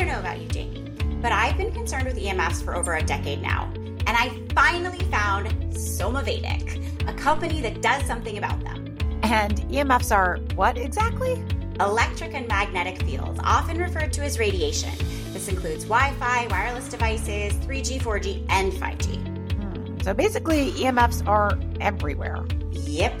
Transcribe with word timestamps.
don't 0.00 0.08
know 0.08 0.18
about 0.20 0.40
you, 0.40 0.48
Jamie, 0.48 0.80
but 1.20 1.30
I've 1.30 1.58
been 1.58 1.72
concerned 1.72 2.06
with 2.06 2.16
EMFs 2.16 2.64
for 2.64 2.74
over 2.74 2.94
a 2.94 3.02
decade 3.02 3.42
now, 3.42 3.70
and 3.74 4.16
I 4.16 4.40
finally 4.54 4.98
found 5.10 5.48
Somavedic, 5.74 7.06
a 7.06 7.12
company 7.12 7.60
that 7.60 7.82
does 7.82 8.02
something 8.04 8.38
about 8.38 8.60
them. 8.64 8.96
And 9.22 9.58
EMFs 9.68 10.10
are 10.10 10.38
what 10.54 10.78
exactly? 10.78 11.44
Electric 11.80 12.32
and 12.32 12.48
magnetic 12.48 13.02
fields, 13.02 13.38
often 13.44 13.76
referred 13.76 14.10
to 14.14 14.22
as 14.22 14.38
radiation. 14.38 14.90
This 15.34 15.48
includes 15.48 15.84
Wi 15.84 16.14
Fi, 16.14 16.46
wireless 16.46 16.88
devices, 16.88 17.52
3G, 17.64 18.00
4G, 18.00 18.46
and 18.48 18.72
5G. 18.72 19.16
Hmm. 19.52 20.00
So 20.00 20.14
basically, 20.14 20.72
EMFs 20.72 21.26
are 21.28 21.58
everywhere. 21.80 22.46
Yep. 22.72 23.20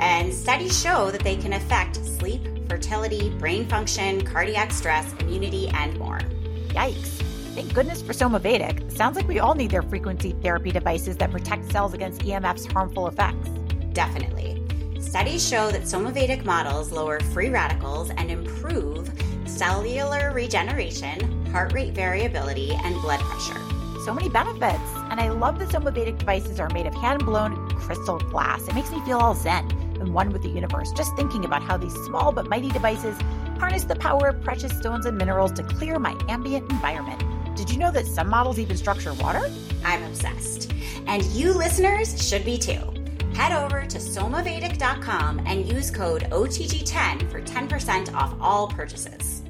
And 0.00 0.34
studies 0.34 0.78
show 0.78 1.10
that 1.10 1.22
they 1.22 1.36
can 1.36 1.54
affect 1.54 1.96
sleep, 1.96 2.42
fertility, 2.70 3.30
brain 3.30 3.68
function, 3.68 4.24
cardiac 4.24 4.70
stress, 4.70 5.12
immunity, 5.18 5.68
and 5.70 5.98
more. 5.98 6.20
Yikes. 6.68 7.20
Thank 7.56 7.74
goodness 7.74 8.00
for 8.00 8.12
Somavedic. 8.12 8.92
Sounds 8.92 9.16
like 9.16 9.26
we 9.26 9.40
all 9.40 9.56
need 9.56 9.72
their 9.72 9.82
frequency 9.82 10.36
therapy 10.40 10.70
devices 10.70 11.16
that 11.16 11.32
protect 11.32 11.72
cells 11.72 11.94
against 11.94 12.20
EMF's 12.20 12.66
harmful 12.66 13.08
effects. 13.08 13.48
Definitely. 13.92 14.62
Studies 15.00 15.46
show 15.46 15.72
that 15.72 15.82
Somavedic 15.82 16.44
models 16.44 16.92
lower 16.92 17.18
free 17.18 17.48
radicals 17.48 18.10
and 18.10 18.30
improve 18.30 19.10
cellular 19.46 20.32
regeneration, 20.32 21.44
heart 21.46 21.72
rate 21.72 21.92
variability, 21.92 22.70
and 22.84 22.94
blood 23.02 23.18
pressure. 23.18 23.60
So 24.04 24.14
many 24.14 24.28
benefits. 24.28 24.92
And 25.10 25.18
I 25.18 25.30
love 25.30 25.58
that 25.58 25.70
Somavedic 25.70 26.18
devices 26.18 26.60
are 26.60 26.70
made 26.70 26.86
of 26.86 26.94
hand 26.94 27.26
blown 27.26 27.68
crystal 27.70 28.20
glass. 28.20 28.68
It 28.68 28.76
makes 28.76 28.92
me 28.92 29.00
feel 29.00 29.18
all 29.18 29.34
zen 29.34 29.68
and 30.00 30.14
one 30.14 30.30
with 30.30 30.42
the 30.42 30.48
universe, 30.48 30.92
just 30.92 31.14
thinking 31.16 31.44
about 31.44 31.62
how 31.62 31.76
these 31.76 31.94
small 32.06 32.32
but 32.32 32.48
mighty 32.48 32.68
devices 32.70 33.16
harness 33.58 33.84
the 33.84 33.96
power 33.96 34.28
of 34.28 34.42
precious 34.42 34.76
stones 34.78 35.06
and 35.06 35.16
minerals 35.18 35.52
to 35.52 35.62
clear 35.62 35.98
my 35.98 36.18
ambient 36.28 36.70
environment. 36.70 37.22
Did 37.56 37.70
you 37.70 37.78
know 37.78 37.90
that 37.92 38.06
some 38.06 38.28
models 38.28 38.58
even 38.58 38.76
structure 38.76 39.12
water? 39.14 39.42
I'm 39.84 40.02
obsessed. 40.04 40.72
And 41.06 41.22
you 41.26 41.52
listeners 41.52 42.26
should 42.26 42.44
be 42.44 42.56
too. 42.56 42.94
Head 43.34 43.52
over 43.52 43.82
to 43.86 43.98
somavedic.com 43.98 45.42
and 45.46 45.66
use 45.66 45.90
code 45.90 46.22
OTG10 46.30 47.30
for 47.30 47.40
10% 47.40 48.14
off 48.14 48.34
all 48.40 48.68
purchases. 48.68 49.42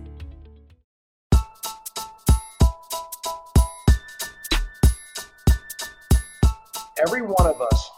Every 7.07 7.23
one 7.23 7.47
of 7.47 7.61
us 7.61 7.91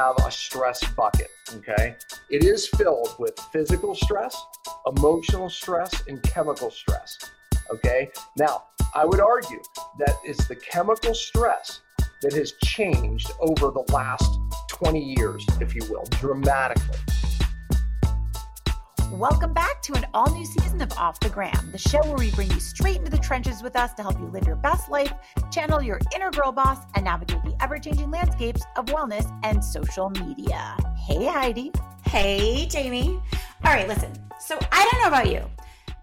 have 0.00 0.16
a 0.26 0.30
stress 0.30 0.82
bucket, 0.96 1.28
okay? 1.56 1.94
It 2.30 2.42
is 2.42 2.66
filled 2.66 3.14
with 3.18 3.38
physical 3.52 3.94
stress, 3.94 4.34
emotional 4.86 5.50
stress, 5.50 5.92
and 6.08 6.22
chemical 6.22 6.70
stress, 6.70 7.18
okay? 7.70 8.10
Now, 8.38 8.62
I 8.94 9.04
would 9.04 9.20
argue 9.20 9.60
that 9.98 10.14
it's 10.24 10.48
the 10.48 10.56
chemical 10.56 11.12
stress 11.12 11.80
that 12.22 12.32
has 12.32 12.52
changed 12.64 13.30
over 13.40 13.70
the 13.70 13.84
last 13.92 14.38
20 14.70 15.14
years, 15.18 15.44
if 15.60 15.74
you 15.74 15.82
will, 15.90 16.04
dramatically. 16.12 16.96
Welcome 19.12 19.52
back 19.52 19.82
to 19.82 19.94
an 19.94 20.06
all 20.14 20.32
new 20.32 20.44
season 20.44 20.80
of 20.80 20.92
Off 20.92 21.18
the 21.18 21.30
Gram, 21.30 21.72
the 21.72 21.78
show 21.78 21.98
where 22.04 22.16
we 22.16 22.30
bring 22.30 22.48
you 22.48 22.60
straight 22.60 22.98
into 22.98 23.10
the 23.10 23.18
trenches 23.18 23.60
with 23.60 23.74
us 23.74 23.92
to 23.94 24.02
help 24.02 24.20
you 24.20 24.26
live 24.26 24.46
your 24.46 24.54
best 24.54 24.88
life, 24.88 25.12
channel 25.50 25.82
your 25.82 25.98
inner 26.14 26.30
girl 26.30 26.52
boss, 26.52 26.78
and 26.94 27.06
navigate 27.06 27.42
the 27.42 27.56
ever 27.60 27.76
changing 27.78 28.12
landscapes 28.12 28.62
of 28.76 28.86
wellness 28.86 29.28
and 29.42 29.64
social 29.64 30.10
media. 30.10 30.76
Hey, 30.96 31.26
Heidi. 31.26 31.72
Hey, 32.04 32.66
Jamie. 32.66 33.20
All 33.64 33.74
right, 33.74 33.88
listen. 33.88 34.12
So 34.38 34.56
I 34.70 34.88
don't 34.90 35.02
know 35.02 35.08
about 35.08 35.28
you, 35.30 35.44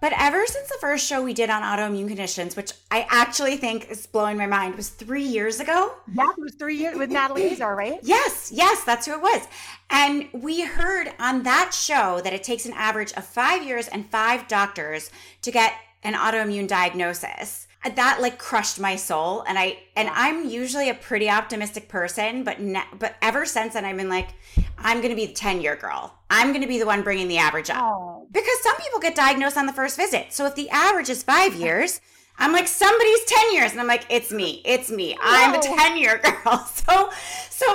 but 0.01 0.13
ever 0.17 0.45
since 0.45 0.67
the 0.69 0.77
first 0.79 1.05
show 1.07 1.23
we 1.23 1.33
did 1.33 1.49
on 1.49 1.61
autoimmune 1.61 2.07
conditions, 2.07 2.55
which 2.55 2.71
I 2.91 3.07
actually 3.09 3.57
think 3.57 3.89
is 3.89 4.05
blowing 4.05 4.37
my 4.37 4.47
mind, 4.47 4.75
was 4.75 4.89
three 4.89 5.23
years 5.23 5.59
ago. 5.59 5.93
Yeah, 6.13 6.29
it 6.29 6.41
was 6.41 6.55
three 6.55 6.77
years 6.77 6.97
with 6.97 7.09
Natalie 7.09 7.51
Azar, 7.51 7.75
right? 7.75 7.99
Yes, 8.03 8.51
yes, 8.53 8.83
that's 8.83 9.05
who 9.05 9.13
it 9.13 9.21
was. 9.21 9.47
And 9.89 10.27
we 10.33 10.63
heard 10.63 11.13
on 11.19 11.43
that 11.43 11.73
show 11.73 12.21
that 12.23 12.33
it 12.33 12.43
takes 12.43 12.65
an 12.65 12.73
average 12.73 13.13
of 13.13 13.25
five 13.25 13.63
years 13.63 13.87
and 13.87 14.09
five 14.09 14.47
doctors 14.47 15.11
to 15.41 15.51
get 15.51 15.73
an 16.03 16.13
autoimmune 16.13 16.67
diagnosis 16.67 17.66
that 17.95 18.19
like 18.21 18.37
crushed 18.37 18.79
my 18.79 18.95
soul 18.95 19.43
and 19.47 19.57
i 19.57 19.77
and 19.95 20.09
i'm 20.11 20.49
usually 20.49 20.89
a 20.89 20.93
pretty 20.93 21.29
optimistic 21.29 21.87
person 21.87 22.43
but 22.43 22.59
ne- 22.59 22.83
but 22.99 23.15
ever 23.21 23.45
since 23.45 23.73
then 23.75 23.85
i've 23.85 23.95
been 23.95 24.09
like 24.09 24.29
i'm 24.77 24.99
gonna 25.01 25.15
be 25.15 25.25
the 25.27 25.33
10 25.33 25.61
year 25.61 25.75
girl. 25.75 26.13
I'm 26.29 26.51
gonna 26.51 26.67
be 26.67 26.77
the 26.79 26.85
one 26.85 27.03
bringing 27.03 27.29
the 27.29 27.37
average 27.37 27.69
up. 27.69 27.77
Oh. 27.81 28.27
because 28.31 28.61
some 28.61 28.75
people 28.77 28.99
get 28.99 29.15
diagnosed 29.15 29.55
on 29.57 29.65
the 29.65 29.71
first 29.73 29.95
visit. 29.95 30.33
So 30.33 30.45
if 30.45 30.55
the 30.55 30.69
average 30.69 31.09
is 31.09 31.23
five 31.23 31.55
years 31.55 32.01
i'm 32.39 32.51
like 32.51 32.67
somebody's 32.67 33.23
10 33.25 33.53
years 33.53 33.71
and 33.71 33.79
i'm 33.79 33.87
like 33.87 34.05
it's 34.09 34.31
me 34.31 34.61
it's 34.65 34.91
me. 34.91 35.17
I'm 35.21 35.53
the 35.53 35.65
No. 35.69 35.75
10 35.77 35.97
year 35.97 36.17
girl. 36.43 36.57
So 36.65 37.09
so 37.49 37.67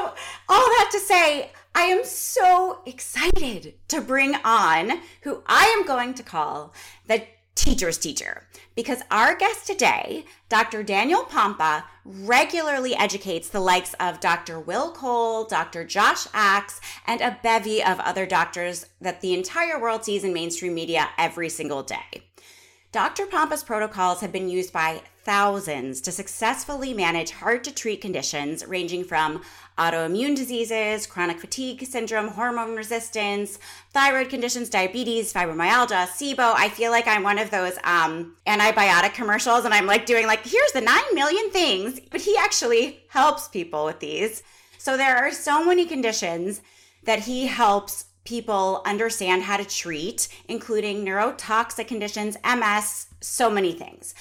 all 0.48 0.66
that 0.76 0.88
to 0.92 1.00
say 1.00 1.50
I 1.74 1.82
am 1.84 2.04
so 2.04 2.80
excited 2.84 3.74
to 3.88 4.00
bring 4.02 4.34
on 4.44 5.00
who 5.22 5.42
I 5.46 5.64
am 5.78 5.86
going 5.86 6.12
to 6.14 6.22
call 6.22 6.74
the 7.06 7.22
teacher's 7.54 7.98
teacher 7.98 8.42
because 8.74 9.02
our 9.10 9.34
guest 9.36 9.66
today, 9.66 10.24
Dr. 10.48 10.82
Daniel 10.82 11.24
Pompa, 11.24 11.84
regularly 12.04 12.94
educates 12.96 13.48
the 13.48 13.60
likes 13.60 13.94
of 14.00 14.20
Dr. 14.20 14.58
Will 14.58 14.92
Cole, 14.92 15.44
Dr. 15.44 15.84
Josh 15.84 16.26
Axe, 16.32 16.80
and 17.06 17.20
a 17.20 17.38
bevy 17.42 17.82
of 17.82 18.00
other 18.00 18.26
doctors 18.26 18.86
that 19.00 19.20
the 19.20 19.34
entire 19.34 19.78
world 19.80 20.04
sees 20.04 20.24
in 20.24 20.32
mainstream 20.32 20.74
media 20.74 21.10
every 21.18 21.48
single 21.48 21.82
day. 21.82 22.24
Dr. 22.92 23.26
Pompa's 23.26 23.62
protocols 23.62 24.20
have 24.20 24.32
been 24.32 24.50
used 24.50 24.70
by 24.72 25.00
thousands 25.24 26.00
to 26.02 26.12
successfully 26.12 26.92
manage 26.92 27.30
hard 27.30 27.64
to 27.64 27.72
treat 27.72 28.00
conditions 28.00 28.66
ranging 28.66 29.04
from 29.04 29.40
autoimmune 29.78 30.36
diseases, 30.36 31.06
chronic 31.06 31.40
fatigue 31.40 31.84
syndrome, 31.86 32.28
hormone 32.28 32.76
resistance, 32.76 33.58
thyroid 33.90 34.28
conditions, 34.28 34.68
diabetes, 34.68 35.32
fibromyalgia, 35.32 36.06
SIBO. 36.06 36.54
I 36.56 36.68
feel 36.68 36.90
like 36.90 37.06
I'm 37.06 37.22
one 37.22 37.38
of 37.38 37.50
those 37.50 37.78
um, 37.84 38.36
antibiotic 38.46 39.14
commercials 39.14 39.64
and 39.64 39.72
I'm 39.72 39.86
like 39.86 40.06
doing 40.06 40.26
like, 40.26 40.44
here's 40.44 40.72
the 40.72 40.80
9 40.80 41.02
million 41.14 41.50
things, 41.50 42.00
but 42.10 42.20
he 42.20 42.36
actually 42.36 43.04
helps 43.08 43.48
people 43.48 43.84
with 43.84 44.00
these. 44.00 44.42
So 44.78 44.96
there 44.96 45.16
are 45.16 45.30
so 45.30 45.64
many 45.64 45.86
conditions 45.86 46.60
that 47.04 47.20
he 47.20 47.46
helps 47.46 48.06
people 48.24 48.82
understand 48.84 49.42
how 49.42 49.56
to 49.56 49.64
treat, 49.64 50.28
including 50.48 51.04
neurotoxic 51.04 51.88
conditions, 51.88 52.36
MS, 52.44 53.06
so 53.20 53.50
many 53.50 53.72
things. 53.72 54.14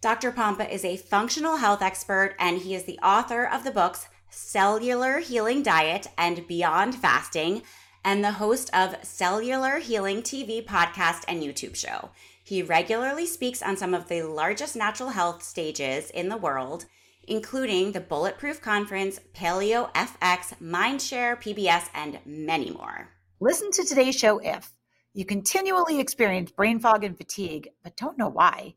Dr. 0.00 0.30
Pompa 0.30 0.70
is 0.70 0.84
a 0.84 0.96
functional 0.96 1.56
health 1.56 1.82
expert 1.82 2.36
and 2.38 2.58
he 2.58 2.74
is 2.74 2.84
the 2.84 2.98
author 2.98 3.44
of 3.44 3.64
the 3.64 3.70
books 3.70 4.06
Cellular 4.36 5.20
Healing 5.20 5.62
Diet 5.62 6.08
and 6.18 6.46
Beyond 6.46 6.94
Fasting 6.94 7.62
and 8.04 8.22
the 8.22 8.32
host 8.32 8.68
of 8.74 8.94
Cellular 9.02 9.78
Healing 9.78 10.20
TV 10.20 10.62
podcast 10.62 11.24
and 11.26 11.42
YouTube 11.42 11.74
show. 11.74 12.10
He 12.44 12.62
regularly 12.62 13.24
speaks 13.24 13.62
on 13.62 13.78
some 13.78 13.94
of 13.94 14.08
the 14.08 14.24
largest 14.24 14.76
natural 14.76 15.08
health 15.08 15.42
stages 15.42 16.10
in 16.10 16.28
the 16.28 16.36
world, 16.36 16.84
including 17.26 17.92
the 17.92 18.00
Bulletproof 18.00 18.60
Conference, 18.60 19.18
Paleo 19.34 19.90
FX, 19.94 20.52
Mindshare, 20.62 21.40
PBS, 21.40 21.88
and 21.94 22.18
many 22.26 22.70
more. 22.70 23.08
Listen 23.40 23.70
to 23.70 23.84
today's 23.84 24.18
show 24.18 24.38
if 24.38 24.70
you 25.14 25.24
continually 25.24 25.98
experience 25.98 26.50
brain 26.50 26.78
fog 26.78 27.04
and 27.04 27.16
fatigue, 27.16 27.70
but 27.82 27.96
don't 27.96 28.18
know 28.18 28.28
why. 28.28 28.74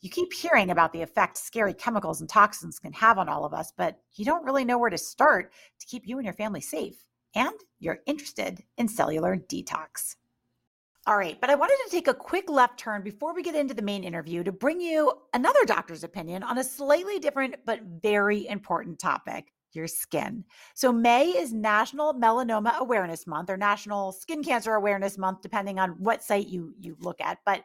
You 0.00 0.10
keep 0.10 0.32
hearing 0.32 0.70
about 0.70 0.92
the 0.92 1.02
effect 1.02 1.36
scary 1.36 1.74
chemicals 1.74 2.20
and 2.20 2.28
toxins 2.28 2.78
can 2.78 2.92
have 2.92 3.18
on 3.18 3.28
all 3.28 3.44
of 3.44 3.52
us, 3.52 3.72
but 3.76 4.00
you 4.14 4.24
don't 4.24 4.44
really 4.44 4.64
know 4.64 4.78
where 4.78 4.90
to 4.90 4.98
start 4.98 5.52
to 5.80 5.86
keep 5.86 6.06
you 6.06 6.18
and 6.18 6.24
your 6.24 6.34
family 6.34 6.60
safe. 6.60 7.04
And 7.34 7.54
you're 7.80 8.00
interested 8.06 8.62
in 8.76 8.88
cellular 8.88 9.36
detox. 9.36 10.16
All 11.06 11.16
right, 11.16 11.40
but 11.40 11.50
I 11.50 11.54
wanted 11.54 11.78
to 11.84 11.90
take 11.90 12.06
a 12.06 12.14
quick 12.14 12.50
left 12.50 12.78
turn 12.78 13.02
before 13.02 13.34
we 13.34 13.42
get 13.42 13.54
into 13.54 13.74
the 13.74 13.82
main 13.82 14.04
interview 14.04 14.44
to 14.44 14.52
bring 14.52 14.80
you 14.80 15.12
another 15.32 15.64
doctor's 15.64 16.04
opinion 16.04 16.42
on 16.42 16.58
a 16.58 16.64
slightly 16.64 17.18
different 17.18 17.56
but 17.64 17.80
very 17.82 18.46
important 18.46 18.98
topic 18.98 19.52
your 19.72 19.86
skin. 19.86 20.44
So, 20.74 20.92
May 20.92 21.28
is 21.28 21.52
National 21.52 22.14
Melanoma 22.14 22.76
Awareness 22.78 23.26
Month 23.26 23.50
or 23.50 23.56
National 23.56 24.12
Skin 24.12 24.42
Cancer 24.42 24.74
Awareness 24.74 25.18
Month, 25.18 25.42
depending 25.42 25.78
on 25.78 25.90
what 25.98 26.22
site 26.22 26.48
you, 26.48 26.74
you 26.78 26.96
look 27.00 27.20
at. 27.20 27.38
But 27.44 27.64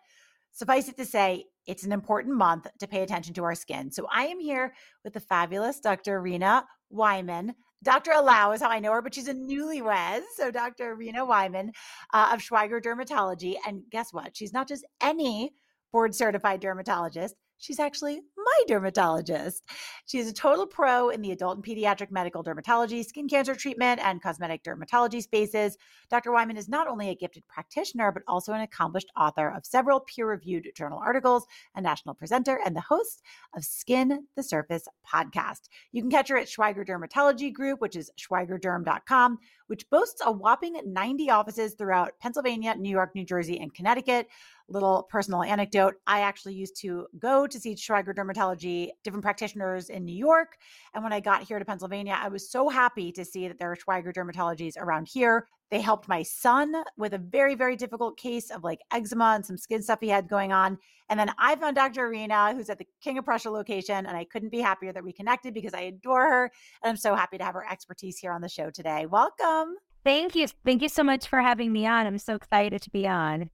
suffice 0.51 0.87
it 0.87 0.97
to 0.97 1.05
say, 1.05 1.45
it's 1.65 1.83
an 1.83 1.91
important 1.91 2.35
month 2.35 2.67
to 2.79 2.87
pay 2.87 3.03
attention 3.03 3.33
to 3.35 3.43
our 3.43 3.55
skin. 3.55 3.91
So, 3.91 4.07
I 4.11 4.25
am 4.25 4.39
here 4.39 4.73
with 5.03 5.13
the 5.13 5.19
fabulous 5.19 5.79
Dr. 5.79 6.21
Rina 6.21 6.65
Weimann. 6.91 7.53
Dr. 7.83 8.11
Allawh 8.11 8.55
is 8.55 8.61
how 8.61 8.69
I 8.69 8.79
know 8.79 8.93
her, 8.93 9.01
but 9.01 9.13
she's 9.13 9.27
a 9.27 9.33
newlywed. 9.33 10.21
So, 10.35 10.51
Dr. 10.51 10.95
Rina 10.95 11.25
Weimann 11.25 11.69
uh, 12.13 12.31
of 12.33 12.41
Schweiger 12.41 12.81
Dermatology. 12.81 13.55
And 13.67 13.81
guess 13.91 14.13
what? 14.13 14.35
She's 14.35 14.53
not 14.53 14.67
just 14.67 14.85
any 15.01 15.53
board 15.91 16.15
certified 16.15 16.59
dermatologist. 16.59 17.35
She's 17.63 17.79
actually 17.79 18.19
my 18.35 18.63
dermatologist. 18.67 19.63
She 20.05 20.19
is 20.19 20.27
a 20.27 20.33
total 20.33 20.67
pro 20.67 21.07
in 21.07 21.21
the 21.21 21.31
adult 21.31 21.55
and 21.55 21.65
pediatric 21.65 22.11
medical 22.11 22.43
dermatology, 22.43 23.05
skin 23.05 23.29
cancer 23.29 23.55
treatment, 23.55 24.01
and 24.03 24.21
cosmetic 24.21 24.65
dermatology 24.65 25.21
spaces. 25.21 25.77
Dr. 26.09 26.31
Weimann 26.31 26.57
is 26.57 26.67
not 26.67 26.89
only 26.89 27.09
a 27.09 27.15
gifted 27.15 27.47
practitioner, 27.47 28.11
but 28.11 28.23
also 28.27 28.51
an 28.51 28.59
accomplished 28.59 29.09
author 29.15 29.47
of 29.47 29.65
several 29.65 30.01
peer 30.01 30.27
reviewed 30.27 30.67
journal 30.75 30.99
articles, 31.01 31.45
a 31.73 31.81
national 31.81 32.15
presenter, 32.15 32.59
and 32.65 32.75
the 32.75 32.81
host 32.81 33.21
of 33.55 33.63
Skin 33.63 34.27
the 34.35 34.43
Surface 34.43 34.85
podcast. 35.07 35.69
You 35.93 36.01
can 36.01 36.11
catch 36.11 36.27
her 36.27 36.37
at 36.37 36.47
Schweiger 36.47 36.85
Dermatology 36.85 37.53
Group, 37.53 37.79
which 37.79 37.95
is 37.95 38.11
schweigerderm.com, 38.19 39.37
which 39.67 39.89
boasts 39.89 40.21
a 40.25 40.31
whopping 40.33 40.81
90 40.85 41.29
offices 41.29 41.75
throughout 41.75 42.19
Pennsylvania, 42.19 42.75
New 42.75 42.89
York, 42.89 43.15
New 43.15 43.25
Jersey, 43.25 43.57
and 43.57 43.73
Connecticut 43.73 44.27
little 44.67 45.07
personal 45.09 45.43
anecdote. 45.43 45.95
I 46.07 46.21
actually 46.21 46.55
used 46.55 46.79
to 46.81 47.07
go 47.19 47.45
to 47.47 47.59
see 47.59 47.75
Schweiger 47.75 48.15
Dermatology, 48.15 48.89
different 49.03 49.23
practitioners 49.23 49.89
in 49.89 50.05
New 50.05 50.15
York. 50.15 50.57
And 50.93 51.03
when 51.03 51.13
I 51.13 51.19
got 51.19 51.43
here 51.43 51.59
to 51.59 51.65
Pennsylvania, 51.65 52.17
I 52.19 52.29
was 52.29 52.49
so 52.49 52.69
happy 52.69 53.11
to 53.11 53.25
see 53.25 53.47
that 53.47 53.59
there 53.59 53.71
are 53.71 53.75
Schweiger 53.75 54.13
Dermatologies 54.13 54.77
around 54.77 55.07
here. 55.07 55.47
They 55.69 55.81
helped 55.81 56.07
my 56.07 56.21
son 56.21 56.75
with 56.97 57.13
a 57.13 57.17
very, 57.17 57.55
very 57.55 57.75
difficult 57.75 58.17
case 58.17 58.51
of 58.51 58.63
like 58.63 58.79
eczema 58.91 59.33
and 59.35 59.45
some 59.45 59.57
skin 59.57 59.81
stuff 59.81 59.99
he 60.01 60.09
had 60.09 60.27
going 60.29 60.51
on. 60.51 60.77
And 61.09 61.19
then 61.19 61.31
I 61.39 61.55
found 61.55 61.75
Dr. 61.75 62.09
Rina, 62.09 62.53
who's 62.53 62.69
at 62.69 62.77
the 62.77 62.87
King 63.01 63.17
of 63.17 63.25
Prussia 63.25 63.49
location, 63.49 64.05
and 64.05 64.15
I 64.15 64.23
couldn't 64.25 64.51
be 64.51 64.59
happier 64.59 64.93
that 64.93 65.03
we 65.03 65.11
connected 65.11 65.53
because 65.53 65.73
I 65.73 65.81
adore 65.81 66.29
her. 66.29 66.51
And 66.83 66.89
I'm 66.91 66.97
so 66.97 67.15
happy 67.15 67.37
to 67.39 67.43
have 67.43 67.55
her 67.55 67.67
expertise 67.69 68.17
here 68.19 68.31
on 68.31 68.41
the 68.41 68.49
show 68.49 68.69
today. 68.69 69.07
Welcome. 69.07 69.75
Thank 70.03 70.35
you. 70.35 70.47
Thank 70.65 70.81
you 70.81 70.89
so 70.89 71.03
much 71.03 71.27
for 71.27 71.41
having 71.41 71.71
me 71.71 71.87
on. 71.87 72.05
I'm 72.05 72.17
so 72.17 72.35
excited 72.35 72.81
to 72.81 72.89
be 72.89 73.07
on. 73.07 73.49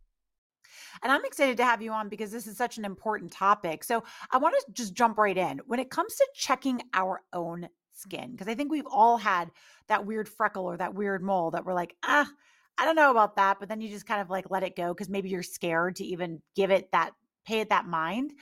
And 1.04 1.12
I'm 1.12 1.26
excited 1.26 1.58
to 1.58 1.66
have 1.66 1.82
you 1.82 1.92
on 1.92 2.10
because 2.10 2.32
this 2.32 2.48
is 2.48 2.58
such 2.58 2.78
an 2.78 2.86
important 2.86 3.32
topic. 3.32 3.84
So 3.84 4.04
I 4.32 4.38
want 4.38 4.56
to 4.56 4.72
just 4.74 4.94
jump 4.94 5.18
right 5.18 5.38
in. 5.38 5.62
When 5.66 5.80
it 5.80 5.90
comes 5.90 6.16
to 6.16 6.28
checking 6.34 6.82
our 6.94 7.22
own 7.34 7.70
skin, 7.94 8.32
because 8.32 8.48
I 8.48 8.56
think 8.56 8.72
we've 8.72 8.88
all 8.90 9.18
had 9.18 9.52
that 9.88 10.06
weird 10.06 10.28
freckle 10.28 10.66
or 10.66 10.78
that 10.78 10.94
weird 10.94 11.22
mole 11.22 11.52
that 11.52 11.66
we're 11.66 11.74
like, 11.74 11.96
ah, 12.04 12.30
I 12.78 12.86
don't 12.86 12.96
know 12.96 13.12
about 13.12 13.36
that. 13.36 13.58
But 13.60 13.70
then 13.70 13.82
you 13.82 13.90
just 13.90 14.08
kind 14.08 14.22
of 14.22 14.30
like 14.30 14.50
let 14.50 14.64
it 14.64 14.76
go 14.76 14.94
because 14.94 15.10
maybe 15.10 15.30
you're 15.30 15.44
scared 15.44 15.98
to 15.98 16.06
even 16.06 16.42
give 16.56 16.72
it 16.72 16.92
that, 16.92 17.12
pay 17.46 17.60
it 17.60 17.70
that 17.70 17.86
mind. 17.86 18.34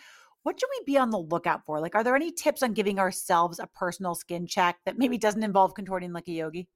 What 0.43 0.59
should 0.59 0.69
we 0.79 0.93
be 0.93 0.97
on 0.97 1.09
the 1.09 1.19
lookout 1.19 1.65
for? 1.65 1.81
Like, 1.81 1.95
are 1.95 2.03
there 2.03 2.15
any 2.15 2.31
tips 2.31 2.63
on 2.63 2.73
giving 2.73 2.99
ourselves 2.99 3.59
a 3.59 3.67
personal 3.67 4.15
skin 4.15 4.47
check 4.47 4.77
that 4.85 4.97
maybe 4.97 5.17
doesn't 5.17 5.43
involve 5.43 5.73
contorting 5.73 6.13
like 6.13 6.27
a 6.27 6.31
yogi? 6.31 6.69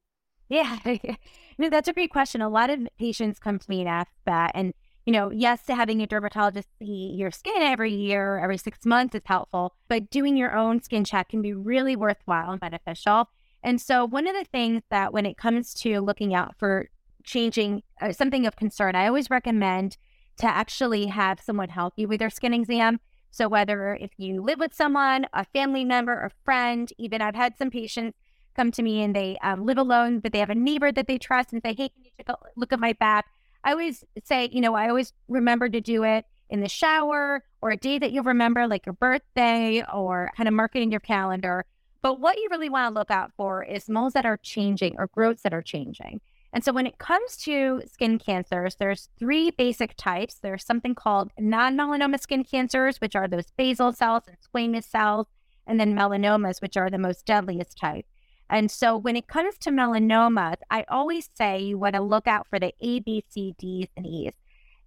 Yeah, 0.52 0.80
no, 1.58 1.70
that's 1.70 1.88
a 1.88 1.94
great 1.94 2.12
question. 2.12 2.42
A 2.42 2.50
lot 2.50 2.70
of 2.70 2.86
patients 3.00 3.40
come 3.40 3.58
to 3.58 3.70
me 3.70 3.80
and 3.80 3.88
ask 3.88 4.12
that. 4.26 4.52
And 4.54 4.74
you 5.06 5.14
know, 5.14 5.32
yes, 5.32 5.64
to 5.64 5.76
having 5.76 6.02
a 6.02 6.08
dermatologist 6.08 6.68
see 6.80 7.14
your 7.16 7.32
skin 7.32 7.62
every 7.62 7.94
year, 7.94 8.38
every 8.38 8.58
six 8.58 8.86
months 8.86 9.16
is 9.16 9.22
helpful, 9.26 9.76
but 9.88 10.10
doing 10.10 10.38
your 10.38 10.56
own 10.56 10.82
skin 10.82 11.04
check 11.04 11.30
can 11.30 11.42
be 11.42 11.54
really 11.54 11.96
worthwhile 11.96 12.52
and 12.52 12.62
beneficial. 12.62 13.30
And 13.64 13.82
so, 13.82 14.06
one 14.06 14.28
of 14.28 14.36
the 14.36 14.46
things 14.46 14.84
that 14.90 15.14
when 15.14 15.26
it 15.26 15.38
comes 15.38 15.74
to 15.76 16.02
looking 16.02 16.34
out 16.34 16.56
for 16.58 16.90
changing 17.24 17.84
uh, 18.00 18.12
something 18.12 18.46
of 18.46 18.56
concern, 18.56 18.96
I 18.96 19.08
always 19.08 19.30
recommend 19.30 19.98
to 20.38 20.48
actually 20.48 21.08
have 21.08 21.40
someone 21.40 21.70
help 21.70 21.94
you 21.98 22.08
with 22.08 22.22
your 22.22 22.30
skin 22.30 22.54
exam. 22.54 23.00
So, 23.32 23.48
whether 23.48 23.96
if 23.96 24.12
you 24.18 24.42
live 24.42 24.60
with 24.60 24.74
someone, 24.74 25.28
a 25.34 25.46
family 25.46 25.86
member, 25.86 26.14
a 26.14 26.32
friend, 26.44 26.92
even 26.98 27.22
I've 27.22 27.36
had 27.36 27.58
some 27.58 27.70
patients 27.70 28.18
come 28.56 28.72
to 28.72 28.84
me 28.84 29.02
and 29.02 29.16
they 29.16 29.38
um, 29.42 29.66
live 29.66 29.78
alone, 29.78 30.20
but 30.20 30.32
they 30.32 30.40
have 30.40 30.50
a 30.50 30.56
neighbor 30.56 30.92
that 30.92 31.08
they 31.08 31.18
trust 31.18 31.54
and 31.54 31.62
say, 31.64 31.70
Hey, 31.70 31.90
can 31.90 32.04
you 32.04 32.12
take 32.18 32.30
a 32.30 32.36
look 32.56 32.74
at 32.74 32.80
my 32.80 32.94
back? 32.94 33.26
I 33.64 33.72
always 33.72 34.04
say, 34.24 34.50
you 34.52 34.62
know, 34.62 34.76
I 34.76 34.90
always 34.90 35.14
remember 35.28 35.70
to 35.70 35.82
do 35.82 36.04
it 36.04 36.26
in 36.50 36.62
the 36.62 36.70
shower 36.70 37.44
or 37.62 37.72
a 37.72 37.78
day 37.78 38.00
that 38.00 38.12
you'll 38.12 38.24
remember, 38.24 38.68
like 38.68 38.86
your 38.86 38.94
birthday 38.94 39.84
or 39.94 40.32
kind 40.36 40.48
of 40.48 40.54
mark 40.54 40.76
it 40.76 40.82
in 40.82 40.92
your 40.92 41.00
calendar. 41.00 41.66
But 42.02 42.20
what 42.20 42.38
you 42.38 42.48
really 42.50 42.70
want 42.70 42.94
to 42.94 43.00
look 43.00 43.12
out 43.12 43.32
for 43.38 43.64
is 43.64 43.88
moles 43.88 44.14
that 44.14 44.26
are 44.26 44.38
changing 44.38 44.96
or 44.98 45.08
growths 45.08 45.44
that 45.44 45.54
are 45.54 45.62
changing. 45.62 46.20
And 46.54 46.64
so 46.64 46.74
when 46.74 46.88
it 46.88 46.98
comes 46.98 47.38
to 47.44 47.82
skin 47.90 48.20
cancers, 48.20 48.76
there's 48.76 49.08
three 49.18 49.52
basic 49.52 49.96
types. 49.96 50.40
There's 50.42 50.66
something 50.66 50.96
called 50.96 51.32
non-melanoma 51.40 52.20
skin 52.20 52.44
cancers, 52.44 53.00
which 53.00 53.16
are 53.16 53.28
those 53.28 53.52
basal 53.56 53.94
cells 53.94 54.24
and 54.28 54.38
squamous 54.42 54.84
cells, 54.84 55.28
and 55.66 55.80
then 55.80 55.96
melanomas, 55.96 56.62
which 56.62 56.76
are 56.76 56.90
the 56.90 56.98
most 56.98 57.26
deadliest 57.26 57.78
type. 57.78 58.06
And 58.52 58.70
so 58.70 58.98
when 58.98 59.16
it 59.16 59.28
comes 59.28 59.58
to 59.60 59.72
melanoma, 59.72 60.56
I 60.70 60.84
always 60.90 61.30
say 61.36 61.60
you 61.60 61.78
want 61.78 61.96
to 61.96 62.02
look 62.02 62.28
out 62.28 62.48
for 62.48 62.60
the 62.60 62.74
A, 62.82 63.00
B, 63.00 63.24
C, 63.30 63.56
D's, 63.58 63.88
and 63.96 64.06
E's. 64.06 64.34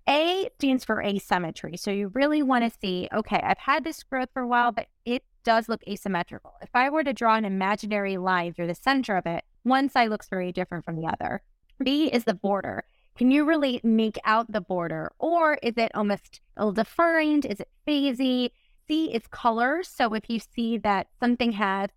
A 0.06 0.50
stands 0.58 0.84
for 0.84 1.02
asymmetry. 1.02 1.78
So 1.78 1.90
you 1.90 2.08
really 2.08 2.42
want 2.42 2.70
to 2.70 2.78
see, 2.78 3.08
okay, 3.10 3.40
I've 3.42 3.58
had 3.58 3.82
this 3.82 4.02
growth 4.02 4.28
for 4.34 4.42
a 4.42 4.46
while, 4.46 4.70
but 4.70 4.88
it 5.06 5.24
does 5.44 5.66
look 5.66 5.82
asymmetrical. 5.88 6.52
If 6.60 6.68
I 6.74 6.90
were 6.90 7.04
to 7.04 7.14
draw 7.14 7.36
an 7.36 7.46
imaginary 7.46 8.18
line 8.18 8.52
through 8.52 8.66
the 8.66 8.74
center 8.74 9.16
of 9.16 9.24
it, 9.24 9.44
one 9.62 9.88
side 9.88 10.10
looks 10.10 10.28
very 10.28 10.52
different 10.52 10.84
from 10.84 10.96
the 10.96 11.06
other. 11.06 11.40
B 11.82 12.08
is 12.08 12.24
the 12.24 12.34
border. 12.34 12.84
Can 13.16 13.30
you 13.30 13.46
really 13.46 13.80
make 13.82 14.18
out 14.26 14.52
the 14.52 14.60
border? 14.60 15.12
Or 15.18 15.58
is 15.62 15.74
it 15.78 15.92
almost 15.94 16.42
ill 16.58 16.72
defined? 16.72 17.46
Is 17.46 17.60
it 17.60 17.68
phasey? 17.88 18.50
C 18.86 19.14
is 19.14 19.26
color. 19.28 19.82
So 19.82 20.12
if 20.12 20.28
you 20.28 20.38
see 20.38 20.76
that 20.78 21.06
something 21.18 21.52
has 21.52 21.88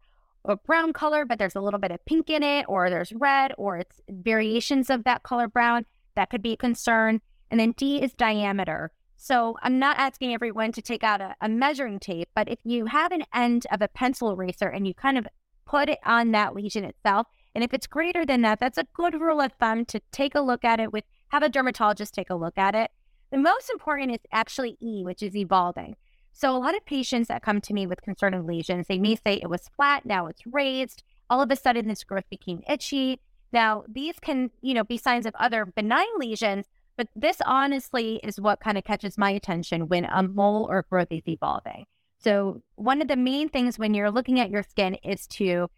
a 0.47 0.55
brown 0.55 0.93
color, 0.93 1.25
but 1.25 1.39
there's 1.39 1.55
a 1.55 1.61
little 1.61 1.79
bit 1.79 1.91
of 1.91 2.03
pink 2.05 2.29
in 2.29 2.43
it, 2.43 2.65
or 2.67 2.89
there's 2.89 3.13
red, 3.13 3.53
or 3.57 3.77
it's 3.77 4.01
variations 4.09 4.89
of 4.89 5.03
that 5.03 5.23
color 5.23 5.47
brown, 5.47 5.85
that 6.15 6.29
could 6.29 6.41
be 6.41 6.53
a 6.53 6.57
concern. 6.57 7.21
And 7.51 7.59
then 7.59 7.73
D 7.73 8.01
is 8.01 8.13
diameter. 8.13 8.91
So 9.17 9.57
I'm 9.61 9.79
not 9.79 9.97
asking 9.97 10.33
everyone 10.33 10.71
to 10.73 10.81
take 10.81 11.03
out 11.03 11.21
a, 11.21 11.35
a 11.41 11.49
measuring 11.49 11.99
tape, 11.99 12.29
but 12.35 12.49
if 12.49 12.59
you 12.63 12.85
have 12.85 13.11
an 13.11 13.23
end 13.33 13.65
of 13.71 13.81
a 13.81 13.87
pencil 13.87 14.31
eraser 14.31 14.67
and 14.67 14.87
you 14.87 14.93
kind 14.93 15.17
of 15.17 15.27
put 15.65 15.89
it 15.89 15.99
on 16.05 16.31
that 16.31 16.55
lesion 16.55 16.83
itself, 16.83 17.27
and 17.55 17.63
if 17.63 17.73
it's 17.73 17.87
greater 17.87 18.25
than 18.25 18.41
that, 18.41 18.59
that's 18.59 18.77
a 18.77 18.87
good 18.93 19.19
rule 19.19 19.41
of 19.41 19.51
thumb 19.53 19.85
to 19.85 19.99
take 20.11 20.35
a 20.35 20.41
look 20.41 20.63
at 20.63 20.79
it 20.79 20.93
with, 20.93 21.03
have 21.29 21.43
a 21.43 21.49
dermatologist 21.49 22.13
take 22.13 22.29
a 22.29 22.35
look 22.35 22.57
at 22.57 22.75
it. 22.75 22.91
The 23.31 23.37
most 23.37 23.69
important 23.69 24.11
is 24.11 24.19
actually 24.31 24.77
E, 24.79 25.03
which 25.03 25.23
is 25.23 25.35
evolving. 25.35 25.95
So 26.37 26.55
a 26.55 26.59
lot 26.59 26.77
of 26.77 26.85
patients 26.85 27.29
that 27.29 27.41
come 27.41 27.61
to 27.61 27.73
me 27.73 27.87
with 27.87 28.03
concerning 28.03 28.45
lesions, 28.45 28.85
they 28.85 28.99
may 28.99 29.15
say 29.15 29.39
it 29.41 29.49
was 29.49 29.71
flat, 29.75 30.05
now 30.05 30.27
it's 30.27 30.45
raised. 30.45 31.01
All 31.31 31.41
of 31.41 31.49
a 31.49 31.55
sudden, 31.55 31.87
this 31.87 32.03
growth 32.03 32.29
became 32.29 32.61
itchy. 32.69 33.19
Now, 33.51 33.85
these 33.87 34.19
can, 34.21 34.51
you 34.61 34.75
know, 34.75 34.83
be 34.83 34.99
signs 34.99 35.25
of 35.25 35.33
other 35.39 35.65
benign 35.65 36.05
lesions, 36.19 36.67
but 36.95 37.07
this 37.15 37.41
honestly 37.43 38.19
is 38.23 38.39
what 38.39 38.59
kind 38.59 38.77
of 38.77 38.83
catches 38.83 39.17
my 39.17 39.31
attention 39.31 39.87
when 39.87 40.05
a 40.05 40.21
mole 40.21 40.67
or 40.69 40.85
growth 40.87 41.07
is 41.09 41.27
evolving. 41.27 41.87
So 42.19 42.61
one 42.75 43.01
of 43.01 43.07
the 43.07 43.15
main 43.15 43.49
things 43.49 43.79
when 43.79 43.95
you're 43.95 44.11
looking 44.11 44.39
at 44.39 44.51
your 44.51 44.61
skin 44.61 44.93
is 45.03 45.25
to 45.29 45.71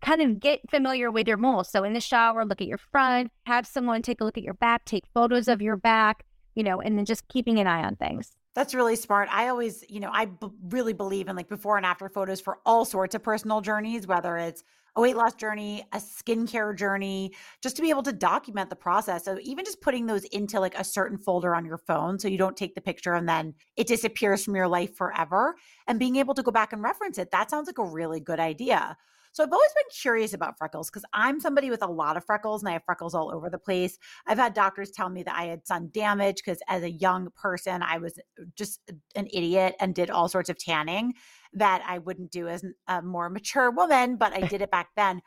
kind 0.00 0.22
of 0.22 0.40
get 0.40 0.70
familiar 0.70 1.10
with 1.10 1.28
your 1.28 1.36
mole. 1.36 1.62
So 1.62 1.84
in 1.84 1.92
the 1.92 2.00
shower, 2.00 2.46
look 2.46 2.62
at 2.62 2.68
your 2.68 2.78
front, 2.78 3.32
have 3.44 3.66
someone 3.66 4.00
take 4.00 4.22
a 4.22 4.24
look 4.24 4.38
at 4.38 4.44
your 4.44 4.54
back, 4.54 4.86
take 4.86 5.04
photos 5.12 5.46
of 5.46 5.60
your 5.60 5.76
back, 5.76 6.24
you 6.54 6.62
know, 6.62 6.80
and 6.80 6.96
then 6.96 7.04
just 7.04 7.28
keeping 7.28 7.58
an 7.58 7.66
eye 7.66 7.84
on 7.84 7.96
things. 7.96 8.32
That's 8.56 8.74
really 8.74 8.96
smart. 8.96 9.28
I 9.30 9.48
always, 9.48 9.84
you 9.90 10.00
know, 10.00 10.10
I 10.10 10.24
b- 10.24 10.48
really 10.70 10.94
believe 10.94 11.28
in 11.28 11.36
like 11.36 11.48
before 11.48 11.76
and 11.76 11.84
after 11.84 12.08
photos 12.08 12.40
for 12.40 12.58
all 12.64 12.86
sorts 12.86 13.14
of 13.14 13.22
personal 13.22 13.60
journeys, 13.60 14.06
whether 14.06 14.38
it's 14.38 14.64
a 14.96 15.00
weight 15.02 15.14
loss 15.14 15.34
journey, 15.34 15.84
a 15.92 15.98
skincare 15.98 16.74
journey, 16.74 17.34
just 17.62 17.76
to 17.76 17.82
be 17.82 17.90
able 17.90 18.02
to 18.04 18.14
document 18.14 18.70
the 18.70 18.76
process. 18.76 19.26
So 19.26 19.38
even 19.42 19.66
just 19.66 19.82
putting 19.82 20.06
those 20.06 20.24
into 20.24 20.58
like 20.58 20.74
a 20.78 20.84
certain 20.84 21.18
folder 21.18 21.54
on 21.54 21.66
your 21.66 21.76
phone 21.76 22.18
so 22.18 22.28
you 22.28 22.38
don't 22.38 22.56
take 22.56 22.74
the 22.74 22.80
picture 22.80 23.12
and 23.14 23.28
then 23.28 23.52
it 23.76 23.86
disappears 23.88 24.42
from 24.42 24.56
your 24.56 24.68
life 24.68 24.96
forever 24.96 25.56
and 25.86 25.98
being 25.98 26.16
able 26.16 26.32
to 26.32 26.42
go 26.42 26.50
back 26.50 26.72
and 26.72 26.82
reference 26.82 27.18
it, 27.18 27.30
that 27.32 27.50
sounds 27.50 27.66
like 27.66 27.76
a 27.78 27.84
really 27.84 28.20
good 28.20 28.40
idea. 28.40 28.96
So 29.36 29.44
I've 29.44 29.52
always 29.52 29.74
been 29.74 30.00
curious 30.00 30.32
about 30.32 30.56
freckles 30.56 30.88
because 30.88 31.04
I'm 31.12 31.40
somebody 31.40 31.68
with 31.68 31.82
a 31.82 31.86
lot 31.86 32.16
of 32.16 32.24
freckles 32.24 32.62
and 32.62 32.70
I 32.70 32.72
have 32.72 32.84
freckles 32.86 33.14
all 33.14 33.30
over 33.30 33.50
the 33.50 33.58
place. 33.58 33.98
I've 34.26 34.38
had 34.38 34.54
doctors 34.54 34.90
tell 34.90 35.10
me 35.10 35.24
that 35.24 35.36
I 35.36 35.44
had 35.44 35.66
sun 35.66 35.90
damage 35.92 36.36
because 36.36 36.58
as 36.68 36.82
a 36.82 36.90
young 36.90 37.28
person, 37.36 37.82
I 37.82 37.98
was 37.98 38.16
uh, 38.16 38.44
just 38.54 38.80
an 39.14 39.26
idiot 39.30 39.74
and 39.78 39.94
did 39.94 40.08
all 40.08 40.30
sorts 40.30 40.48
of 40.48 40.56
tanning 40.58 41.12
that 41.52 41.82
I 41.86 41.98
wouldn't 41.98 42.30
do 42.30 42.48
as 42.48 42.64
a 42.88 43.02
more 43.02 43.28
mature 43.28 43.70
woman, 43.70 44.16
but 44.16 44.32
I 44.32 44.40
did 44.40 44.62
it 44.62 44.70
back 44.70 44.88
then. 44.96 45.20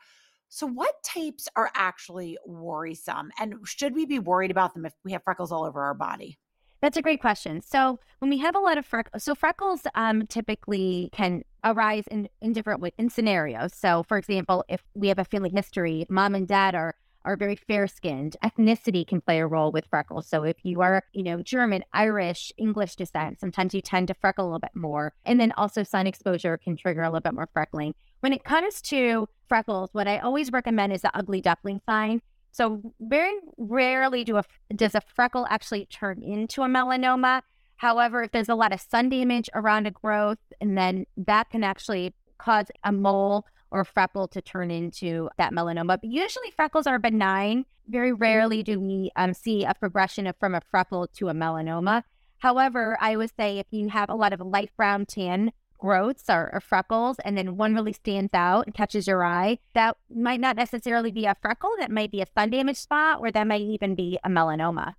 So, 0.48 0.66
what 0.66 1.04
types 1.04 1.46
are 1.54 1.70
actually 1.76 2.36
worrisome? 2.44 3.30
And 3.38 3.54
should 3.64 3.94
we 3.94 4.06
be 4.06 4.18
worried 4.18 4.50
about 4.50 4.74
them 4.74 4.86
if 4.86 4.92
we 5.04 5.12
have 5.12 5.22
freckles 5.22 5.52
all 5.52 5.64
over 5.64 5.84
our 5.84 5.94
body? 5.94 6.36
That's 6.80 6.96
a 6.96 7.02
great 7.02 7.20
question. 7.20 7.60
So 7.60 7.98
when 8.20 8.30
we 8.30 8.38
have 8.38 8.56
a 8.56 8.60
lot 8.60 8.78
of 8.78 8.86
freckles, 8.86 9.22
so 9.22 9.34
freckles 9.34 9.82
um, 9.94 10.26
typically 10.26 11.10
can 11.12 11.42
arise 11.62 12.04
in, 12.10 12.28
in 12.40 12.52
different 12.52 12.80
ways, 12.80 12.92
in 12.96 13.10
scenarios. 13.10 13.74
So 13.74 14.02
for 14.02 14.16
example, 14.16 14.64
if 14.68 14.82
we 14.94 15.08
have 15.08 15.18
a 15.18 15.24
family 15.24 15.50
history, 15.50 16.06
mom 16.08 16.34
and 16.34 16.48
dad 16.48 16.74
are 16.74 16.94
are 17.24 17.36
very 17.36 17.56
fair 17.56 17.86
skinned. 17.86 18.36
Ethnicity 18.42 19.06
can 19.06 19.20
play 19.20 19.40
a 19.40 19.46
role 19.46 19.70
with 19.70 19.84
freckles. 19.90 20.26
So 20.26 20.42
if 20.42 20.56
you 20.62 20.80
are, 20.80 21.04
you 21.12 21.22
know, 21.22 21.42
German, 21.42 21.84
Irish, 21.92 22.52
English 22.56 22.96
descent, 22.96 23.40
sometimes 23.40 23.74
you 23.74 23.82
tend 23.82 24.08
to 24.08 24.14
freckle 24.14 24.46
a 24.46 24.46
little 24.46 24.58
bit 24.58 24.74
more. 24.74 25.12
And 25.26 25.38
then 25.38 25.52
also 25.52 25.82
sun 25.82 26.06
exposure 26.06 26.56
can 26.56 26.78
trigger 26.78 27.02
a 27.02 27.08
little 27.08 27.20
bit 27.20 27.34
more 27.34 27.48
freckling. 27.54 27.92
When 28.20 28.32
it 28.32 28.44
comes 28.44 28.80
to 28.82 29.28
freckles, 29.48 29.90
what 29.92 30.08
I 30.08 30.18
always 30.18 30.52
recommend 30.52 30.92
is 30.92 31.02
the 31.02 31.16
ugly 31.16 31.40
duckling 31.40 31.80
sign. 31.86 32.22
So 32.52 32.92
very 33.00 33.34
rarely 33.56 34.24
do 34.24 34.36
a, 34.36 34.44
does 34.74 34.94
a 34.94 35.00
freckle 35.00 35.46
actually 35.48 35.86
turn 35.86 36.22
into 36.22 36.62
a 36.62 36.66
melanoma. 36.66 37.42
However, 37.76 38.24
if 38.24 38.32
there's 38.32 38.48
a 38.48 38.54
lot 38.54 38.72
of 38.72 38.80
sun 38.80 39.08
damage 39.08 39.48
around 39.54 39.86
a 39.86 39.90
growth, 39.90 40.38
and 40.60 40.76
then 40.76 41.06
that 41.16 41.50
can 41.50 41.64
actually 41.64 42.14
cause 42.38 42.66
a 42.84 42.92
mole 42.92 43.46
or 43.70 43.84
freckle 43.84 44.26
to 44.28 44.42
turn 44.42 44.70
into 44.70 45.28
that 45.38 45.52
melanoma. 45.52 45.98
But 46.00 46.04
usually 46.04 46.50
freckles 46.50 46.86
are 46.86 46.98
benign. 46.98 47.64
Very 47.88 48.12
rarely 48.12 48.62
do 48.62 48.80
we 48.80 49.10
um, 49.16 49.32
see 49.32 49.64
a 49.64 49.74
progression 49.74 50.26
of, 50.26 50.36
from 50.38 50.54
a 50.54 50.60
freckle 50.70 51.06
to 51.14 51.28
a 51.28 51.32
melanoma. 51.32 52.02
However, 52.38 52.96
I 53.00 53.16
would 53.16 53.30
say 53.36 53.58
if 53.58 53.66
you 53.70 53.88
have 53.88 54.08
a 54.08 54.14
lot 54.14 54.32
of 54.32 54.40
light 54.40 54.70
brown 54.76 55.06
tan 55.06 55.52
growths 55.80 56.24
or, 56.28 56.50
or, 56.52 56.60
freckles, 56.60 57.16
and 57.24 57.36
then 57.36 57.56
one 57.56 57.74
really 57.74 57.92
stands 57.92 58.32
out 58.34 58.66
and 58.66 58.74
catches 58.74 59.06
your 59.06 59.24
eye, 59.24 59.58
that 59.74 59.96
might 60.14 60.40
not 60.40 60.56
necessarily 60.56 61.10
be 61.10 61.24
a 61.24 61.34
freckle. 61.40 61.70
That 61.78 61.90
might 61.90 62.12
be 62.12 62.20
a 62.20 62.26
sun 62.36 62.50
damage 62.50 62.76
spot, 62.76 63.18
or 63.20 63.30
that 63.32 63.46
might 63.46 63.62
even 63.62 63.94
be 63.94 64.18
a 64.22 64.28
melanoma. 64.28 64.94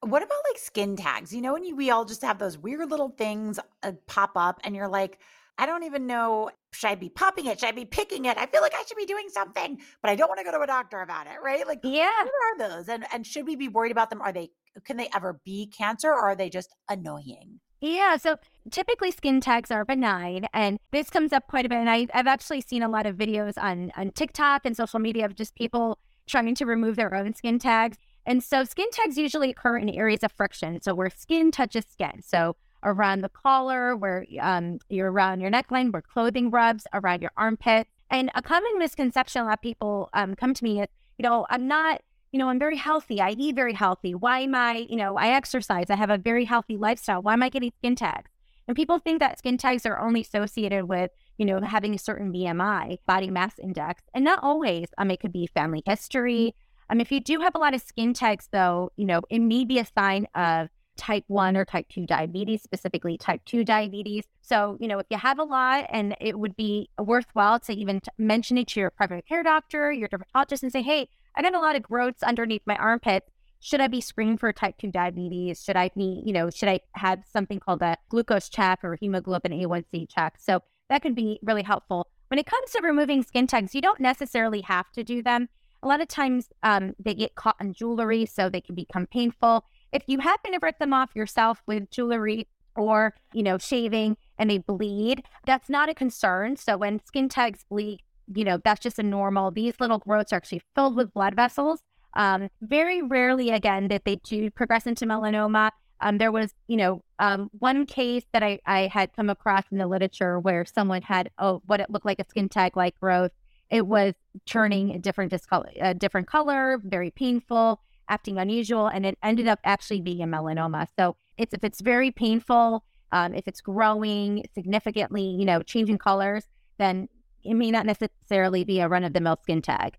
What 0.00 0.22
about 0.22 0.38
like 0.48 0.58
skin 0.58 0.94
tags? 0.96 1.34
You 1.34 1.40
know, 1.40 1.54
when 1.54 1.64
you, 1.64 1.74
we 1.74 1.90
all 1.90 2.04
just 2.04 2.22
have 2.22 2.38
those 2.38 2.56
weird 2.56 2.90
little 2.90 3.08
things 3.08 3.58
uh, 3.82 3.92
pop 4.06 4.32
up, 4.36 4.60
and 4.62 4.76
you're 4.76 4.88
like, 4.88 5.18
I 5.58 5.66
don't 5.66 5.82
even 5.82 6.06
know. 6.06 6.50
Should 6.72 6.90
I 6.90 6.94
be 6.94 7.08
popping 7.08 7.46
it? 7.46 7.58
Should 7.58 7.70
I 7.70 7.72
be 7.72 7.84
picking 7.84 8.26
it? 8.26 8.38
I 8.38 8.46
feel 8.46 8.60
like 8.60 8.74
I 8.74 8.84
should 8.86 8.96
be 8.96 9.06
doing 9.06 9.28
something, 9.28 9.80
but 10.02 10.10
I 10.10 10.14
don't 10.14 10.28
want 10.28 10.38
to 10.38 10.44
go 10.44 10.52
to 10.52 10.60
a 10.60 10.66
doctor 10.66 11.00
about 11.00 11.26
it, 11.26 11.38
right? 11.42 11.66
Like, 11.66 11.80
yeah, 11.82 12.22
what 12.22 12.64
are 12.64 12.68
those? 12.68 12.88
And 12.88 13.04
and 13.12 13.26
should 13.26 13.46
we 13.46 13.56
be 13.56 13.68
worried 13.68 13.90
about 13.90 14.10
them? 14.10 14.22
Are 14.22 14.32
they 14.32 14.50
can 14.84 14.96
they 14.96 15.08
ever 15.14 15.40
be 15.44 15.66
cancer, 15.66 16.10
or 16.10 16.20
are 16.20 16.36
they 16.36 16.48
just 16.48 16.74
annoying? 16.88 17.58
Yeah, 17.80 18.16
so 18.16 18.36
typically 18.70 19.10
skin 19.10 19.40
tags 19.40 19.70
are 19.70 19.84
benign, 19.84 20.46
and 20.52 20.78
this 20.90 21.10
comes 21.10 21.32
up 21.32 21.46
quite 21.46 21.64
a 21.64 21.68
bit. 21.68 21.78
And 21.78 21.88
I, 21.88 22.08
have 22.12 22.26
actually 22.26 22.60
seen 22.60 22.82
a 22.82 22.88
lot 22.88 23.06
of 23.06 23.16
videos 23.16 23.54
on 23.56 23.92
on 23.96 24.10
TikTok 24.10 24.62
and 24.64 24.76
social 24.76 24.98
media 24.98 25.24
of 25.24 25.36
just 25.36 25.54
people 25.54 25.98
trying 26.26 26.54
to 26.56 26.66
remove 26.66 26.96
their 26.96 27.14
own 27.14 27.34
skin 27.34 27.58
tags. 27.58 27.96
And 28.26 28.42
so 28.42 28.64
skin 28.64 28.88
tags 28.92 29.16
usually 29.16 29.50
occur 29.50 29.78
in 29.78 29.88
areas 29.88 30.22
of 30.22 30.32
friction, 30.32 30.82
so 30.82 30.94
where 30.94 31.10
skin 31.10 31.50
touches 31.50 31.86
skin. 31.86 32.20
So 32.22 32.56
around 32.82 33.22
the 33.22 33.28
collar, 33.28 33.96
where 33.96 34.26
um, 34.40 34.78
you're 34.88 35.10
around 35.10 35.40
your 35.40 35.50
neckline, 35.50 35.92
where 35.92 36.02
clothing 36.02 36.50
rubs, 36.50 36.86
around 36.92 37.22
your 37.22 37.32
armpit. 37.36 37.86
And 38.10 38.30
a 38.34 38.42
common 38.42 38.78
misconception 38.78 39.42
a 39.42 39.44
lot 39.46 39.54
of 39.54 39.62
people 39.62 40.08
um, 40.14 40.34
come 40.34 40.54
to 40.54 40.64
me 40.64 40.80
is, 40.80 40.88
you 41.18 41.22
know, 41.22 41.46
I'm 41.50 41.66
not, 41.66 42.02
you 42.32 42.38
know, 42.38 42.48
I'm 42.48 42.58
very 42.58 42.76
healthy. 42.76 43.20
I 43.20 43.30
eat 43.30 43.54
very 43.54 43.72
healthy. 43.72 44.14
Why 44.14 44.40
am 44.40 44.54
I, 44.54 44.86
you 44.88 44.96
know, 44.96 45.16
I 45.16 45.28
exercise. 45.28 45.86
I 45.90 45.96
have 45.96 46.10
a 46.10 46.18
very 46.18 46.44
healthy 46.44 46.76
lifestyle. 46.76 47.22
Why 47.22 47.32
am 47.32 47.42
I 47.42 47.48
getting 47.48 47.72
skin 47.78 47.96
tags? 47.96 48.30
And 48.66 48.76
people 48.76 48.98
think 48.98 49.20
that 49.20 49.38
skin 49.38 49.56
tags 49.56 49.86
are 49.86 49.98
only 49.98 50.20
associated 50.20 50.84
with, 50.84 51.10
you 51.38 51.46
know, 51.46 51.60
having 51.60 51.94
a 51.94 51.98
certain 51.98 52.30
BMI, 52.32 52.98
body 53.06 53.30
mass 53.30 53.58
index, 53.58 54.02
and 54.12 54.24
not 54.24 54.40
always. 54.42 54.88
Um, 54.98 55.10
it 55.10 55.20
could 55.20 55.32
be 55.32 55.46
family 55.46 55.82
history. 55.86 56.54
Um, 56.90 57.00
if 57.00 57.10
you 57.10 57.20
do 57.20 57.40
have 57.40 57.54
a 57.54 57.58
lot 57.58 57.74
of 57.74 57.80
skin 57.80 58.12
tags, 58.12 58.48
though, 58.52 58.90
you 58.96 59.06
know, 59.06 59.22
it 59.30 59.38
may 59.38 59.64
be 59.64 59.78
a 59.78 59.86
sign 59.86 60.26
of 60.34 60.68
type 60.98 61.24
1 61.28 61.56
or 61.56 61.64
type 61.64 61.86
2 61.88 62.04
diabetes, 62.06 62.62
specifically 62.62 63.16
type 63.16 63.40
2 63.46 63.64
diabetes. 63.64 64.24
So, 64.42 64.76
you 64.80 64.88
know, 64.88 64.98
if 64.98 65.06
you 65.08 65.16
have 65.16 65.38
a 65.38 65.44
lot 65.44 65.86
and 65.90 66.14
it 66.20 66.38
would 66.38 66.56
be 66.56 66.90
worthwhile 66.98 67.60
to 67.60 67.72
even 67.72 68.00
t- 68.00 68.10
mention 68.18 68.58
it 68.58 68.68
to 68.68 68.80
your 68.80 68.90
primary 68.90 69.22
care 69.22 69.42
doctor, 69.42 69.92
your 69.92 70.08
dermatologist, 70.08 70.62
and 70.62 70.72
say, 70.72 70.82
hey, 70.82 71.08
I 71.38 71.42
got 71.42 71.54
a 71.54 71.60
lot 71.60 71.76
of 71.76 71.82
growths 71.82 72.24
underneath 72.24 72.62
my 72.66 72.74
armpit. 72.74 73.22
Should 73.60 73.80
I 73.80 73.86
be 73.86 74.00
screened 74.00 74.40
for 74.40 74.52
type 74.52 74.76
2 74.78 74.90
diabetes? 74.90 75.62
Should 75.62 75.76
I 75.76 75.90
be, 75.96 76.20
you 76.26 76.32
know, 76.32 76.50
should 76.50 76.68
I 76.68 76.80
have 76.94 77.22
something 77.32 77.60
called 77.60 77.80
a 77.80 77.96
glucose 78.08 78.48
check 78.48 78.80
or 78.82 78.98
hemoglobin 79.00 79.52
A1C 79.52 80.08
check? 80.08 80.34
So 80.40 80.62
that 80.88 81.00
could 81.00 81.14
be 81.14 81.38
really 81.42 81.62
helpful. 81.62 82.08
When 82.26 82.40
it 82.40 82.46
comes 82.46 82.72
to 82.72 82.82
removing 82.82 83.22
skin 83.22 83.46
tags, 83.46 83.72
you 83.72 83.80
don't 83.80 84.00
necessarily 84.00 84.62
have 84.62 84.90
to 84.92 85.04
do 85.04 85.22
them. 85.22 85.48
A 85.80 85.86
lot 85.86 86.00
of 86.00 86.08
times 86.08 86.48
um, 86.64 86.94
they 86.98 87.14
get 87.14 87.36
caught 87.36 87.56
in 87.60 87.72
jewelry, 87.72 88.26
so 88.26 88.48
they 88.48 88.60
can 88.60 88.74
become 88.74 89.06
painful. 89.06 89.64
If 89.92 90.02
you 90.08 90.18
happen 90.18 90.52
to 90.52 90.58
rip 90.60 90.80
them 90.80 90.92
off 90.92 91.14
yourself 91.14 91.62
with 91.66 91.88
jewelry 91.90 92.48
or, 92.74 93.14
you 93.32 93.44
know, 93.44 93.58
shaving 93.58 94.16
and 94.38 94.50
they 94.50 94.58
bleed, 94.58 95.22
that's 95.46 95.68
not 95.68 95.88
a 95.88 95.94
concern. 95.94 96.56
So 96.56 96.76
when 96.76 97.04
skin 97.04 97.28
tags 97.28 97.64
bleed, 97.68 98.00
you 98.34 98.44
know, 98.44 98.58
that's 98.62 98.80
just 98.80 98.98
a 98.98 99.02
normal. 99.02 99.50
These 99.50 99.74
little 99.80 99.98
growths 99.98 100.32
are 100.32 100.36
actually 100.36 100.62
filled 100.74 100.96
with 100.96 101.12
blood 101.12 101.34
vessels. 101.34 101.80
Um, 102.14 102.48
very 102.60 103.02
rarely, 103.02 103.50
again, 103.50 103.88
that 103.88 104.04
they 104.04 104.16
do 104.16 104.50
progress 104.50 104.86
into 104.86 105.06
melanoma. 105.06 105.70
Um, 106.00 106.18
there 106.18 106.32
was, 106.32 106.54
you 106.68 106.76
know, 106.76 107.02
um, 107.18 107.50
one 107.58 107.84
case 107.84 108.24
that 108.32 108.42
I, 108.42 108.60
I 108.66 108.86
had 108.86 109.12
come 109.14 109.28
across 109.28 109.64
in 109.70 109.78
the 109.78 109.86
literature 109.86 110.38
where 110.38 110.64
someone 110.64 111.02
had 111.02 111.30
oh, 111.38 111.62
what 111.66 111.80
it 111.80 111.90
looked 111.90 112.06
like 112.06 112.20
a 112.20 112.24
skin 112.28 112.48
tag 112.48 112.76
like 112.76 112.98
growth. 113.00 113.32
It 113.70 113.86
was 113.86 114.14
turning 114.46 114.94
a 114.94 114.98
different 114.98 115.30
discolor, 115.30 115.70
a 115.80 115.94
different 115.94 116.26
color, 116.26 116.80
very 116.82 117.10
painful 117.10 117.80
acting 118.08 118.38
unusual, 118.38 118.86
and 118.86 119.04
it 119.04 119.18
ended 119.22 119.46
up 119.46 119.60
actually 119.64 120.00
being 120.00 120.22
a 120.22 120.26
melanoma. 120.26 120.86
So 120.98 121.16
it's 121.36 121.54
if 121.54 121.62
it's 121.62 121.80
very 121.80 122.10
painful, 122.10 122.84
um, 123.12 123.34
if 123.34 123.46
it's 123.46 123.60
growing 123.60 124.44
significantly, 124.54 125.22
you 125.22 125.44
know, 125.44 125.62
changing 125.62 125.98
colors, 125.98 126.44
then 126.78 127.08
it 127.44 127.54
may 127.54 127.70
not 127.70 127.86
necessarily 127.86 128.64
be 128.64 128.80
a 128.80 128.88
run 128.88 129.04
of 129.04 129.12
the 129.12 129.20
mill 129.20 129.38
skin 129.42 129.62
tag. 129.62 129.96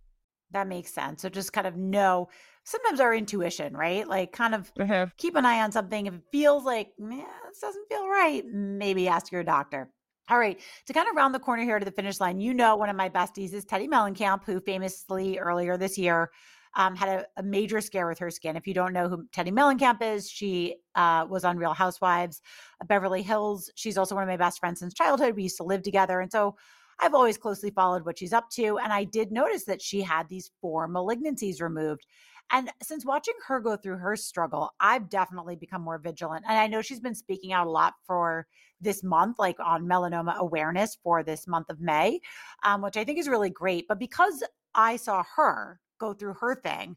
That 0.51 0.67
makes 0.67 0.91
sense. 0.91 1.21
So 1.21 1.29
just 1.29 1.53
kind 1.53 1.67
of 1.67 1.77
know 1.77 2.29
sometimes 2.63 2.99
our 2.99 3.13
intuition, 3.13 3.75
right? 3.75 4.07
Like 4.07 4.31
kind 4.31 4.55
of 4.55 4.73
mm-hmm. 4.73 5.09
keep 5.17 5.35
an 5.35 5.45
eye 5.45 5.61
on 5.61 5.71
something. 5.71 6.07
If 6.07 6.13
it 6.15 6.21
feels 6.31 6.63
like, 6.63 6.91
man, 6.97 7.25
this 7.47 7.59
doesn't 7.59 7.87
feel 7.89 8.07
right, 8.07 8.43
maybe 8.45 9.07
ask 9.07 9.31
your 9.31 9.43
doctor. 9.43 9.91
All 10.29 10.37
right, 10.37 10.59
to 10.85 10.93
kind 10.93 11.09
of 11.09 11.15
round 11.15 11.33
the 11.33 11.39
corner 11.39 11.63
here 11.63 11.79
to 11.79 11.85
the 11.85 11.91
finish 11.91 12.19
line, 12.19 12.39
you 12.39 12.53
know, 12.53 12.75
one 12.75 12.89
of 12.89 12.95
my 12.95 13.09
besties 13.09 13.51
is 13.51 13.65
Teddi 13.65 13.87
Mellencamp, 13.87 14.43
who 14.43 14.59
famously 14.59 15.39
earlier 15.39 15.75
this 15.75 15.97
year 15.97 16.29
um, 16.75 16.95
had 16.95 17.09
a, 17.09 17.25
a, 17.37 17.43
major 17.43 17.81
scare 17.81 18.07
with 18.07 18.19
her 18.19 18.29
skin. 18.29 18.55
If 18.55 18.67
you 18.67 18.73
don't 18.73 18.93
know 18.93 19.09
who 19.09 19.25
Teddi 19.35 19.51
Mellencamp 19.51 20.01
is, 20.01 20.29
she 20.29 20.75
uh, 20.95 21.25
was 21.27 21.43
on 21.43 21.57
Real 21.57 21.73
Housewives 21.73 22.41
of 22.79 22.87
Beverly 22.87 23.23
Hills. 23.23 23.71
She's 23.75 23.97
also 23.97 24.15
one 24.15 24.23
of 24.23 24.29
my 24.29 24.37
best 24.37 24.59
friends 24.59 24.79
since 24.79 24.93
childhood. 24.93 25.35
We 25.35 25.43
used 25.43 25.57
to 25.57 25.63
live 25.63 25.81
together. 25.81 26.19
And 26.19 26.31
so 26.31 26.55
I've 27.01 27.13
always 27.13 27.37
closely 27.37 27.71
followed 27.71 28.05
what 28.05 28.19
she's 28.19 28.33
up 28.33 28.49
to. 28.51 28.77
And 28.79 28.91
I 28.91 29.03
did 29.03 29.31
notice 29.31 29.65
that 29.65 29.81
she 29.81 30.01
had 30.01 30.27
these 30.27 30.51
four 30.61 30.87
malignancies 30.87 31.61
removed. 31.61 32.05
And 32.51 32.71
since 32.81 33.05
watching 33.05 33.35
her 33.47 33.59
go 33.59 33.77
through 33.77 33.97
her 33.97 34.15
struggle, 34.15 34.71
I've 34.79 35.09
definitely 35.09 35.55
become 35.55 35.83
more 35.83 35.99
vigilant. 35.99 36.45
And 36.47 36.57
I 36.57 36.67
know 36.67 36.81
she's 36.81 36.99
been 36.99 37.15
speaking 37.15 37.53
out 37.53 37.67
a 37.67 37.71
lot 37.71 37.93
for 38.07 38.47
this 38.81 39.03
month, 39.03 39.37
like 39.37 39.59
on 39.59 39.85
melanoma 39.85 40.35
awareness 40.37 40.97
for 41.03 41.21
this 41.21 41.47
month 41.47 41.69
of 41.69 41.79
May, 41.79 42.19
um, 42.63 42.81
which 42.81 42.97
I 42.97 43.03
think 43.03 43.19
is 43.19 43.27
really 43.27 43.51
great. 43.51 43.87
But 43.87 43.99
because 43.99 44.43
I 44.73 44.95
saw 44.95 45.23
her 45.35 45.79
go 45.99 46.13
through 46.13 46.35
her 46.35 46.55
thing, 46.55 46.95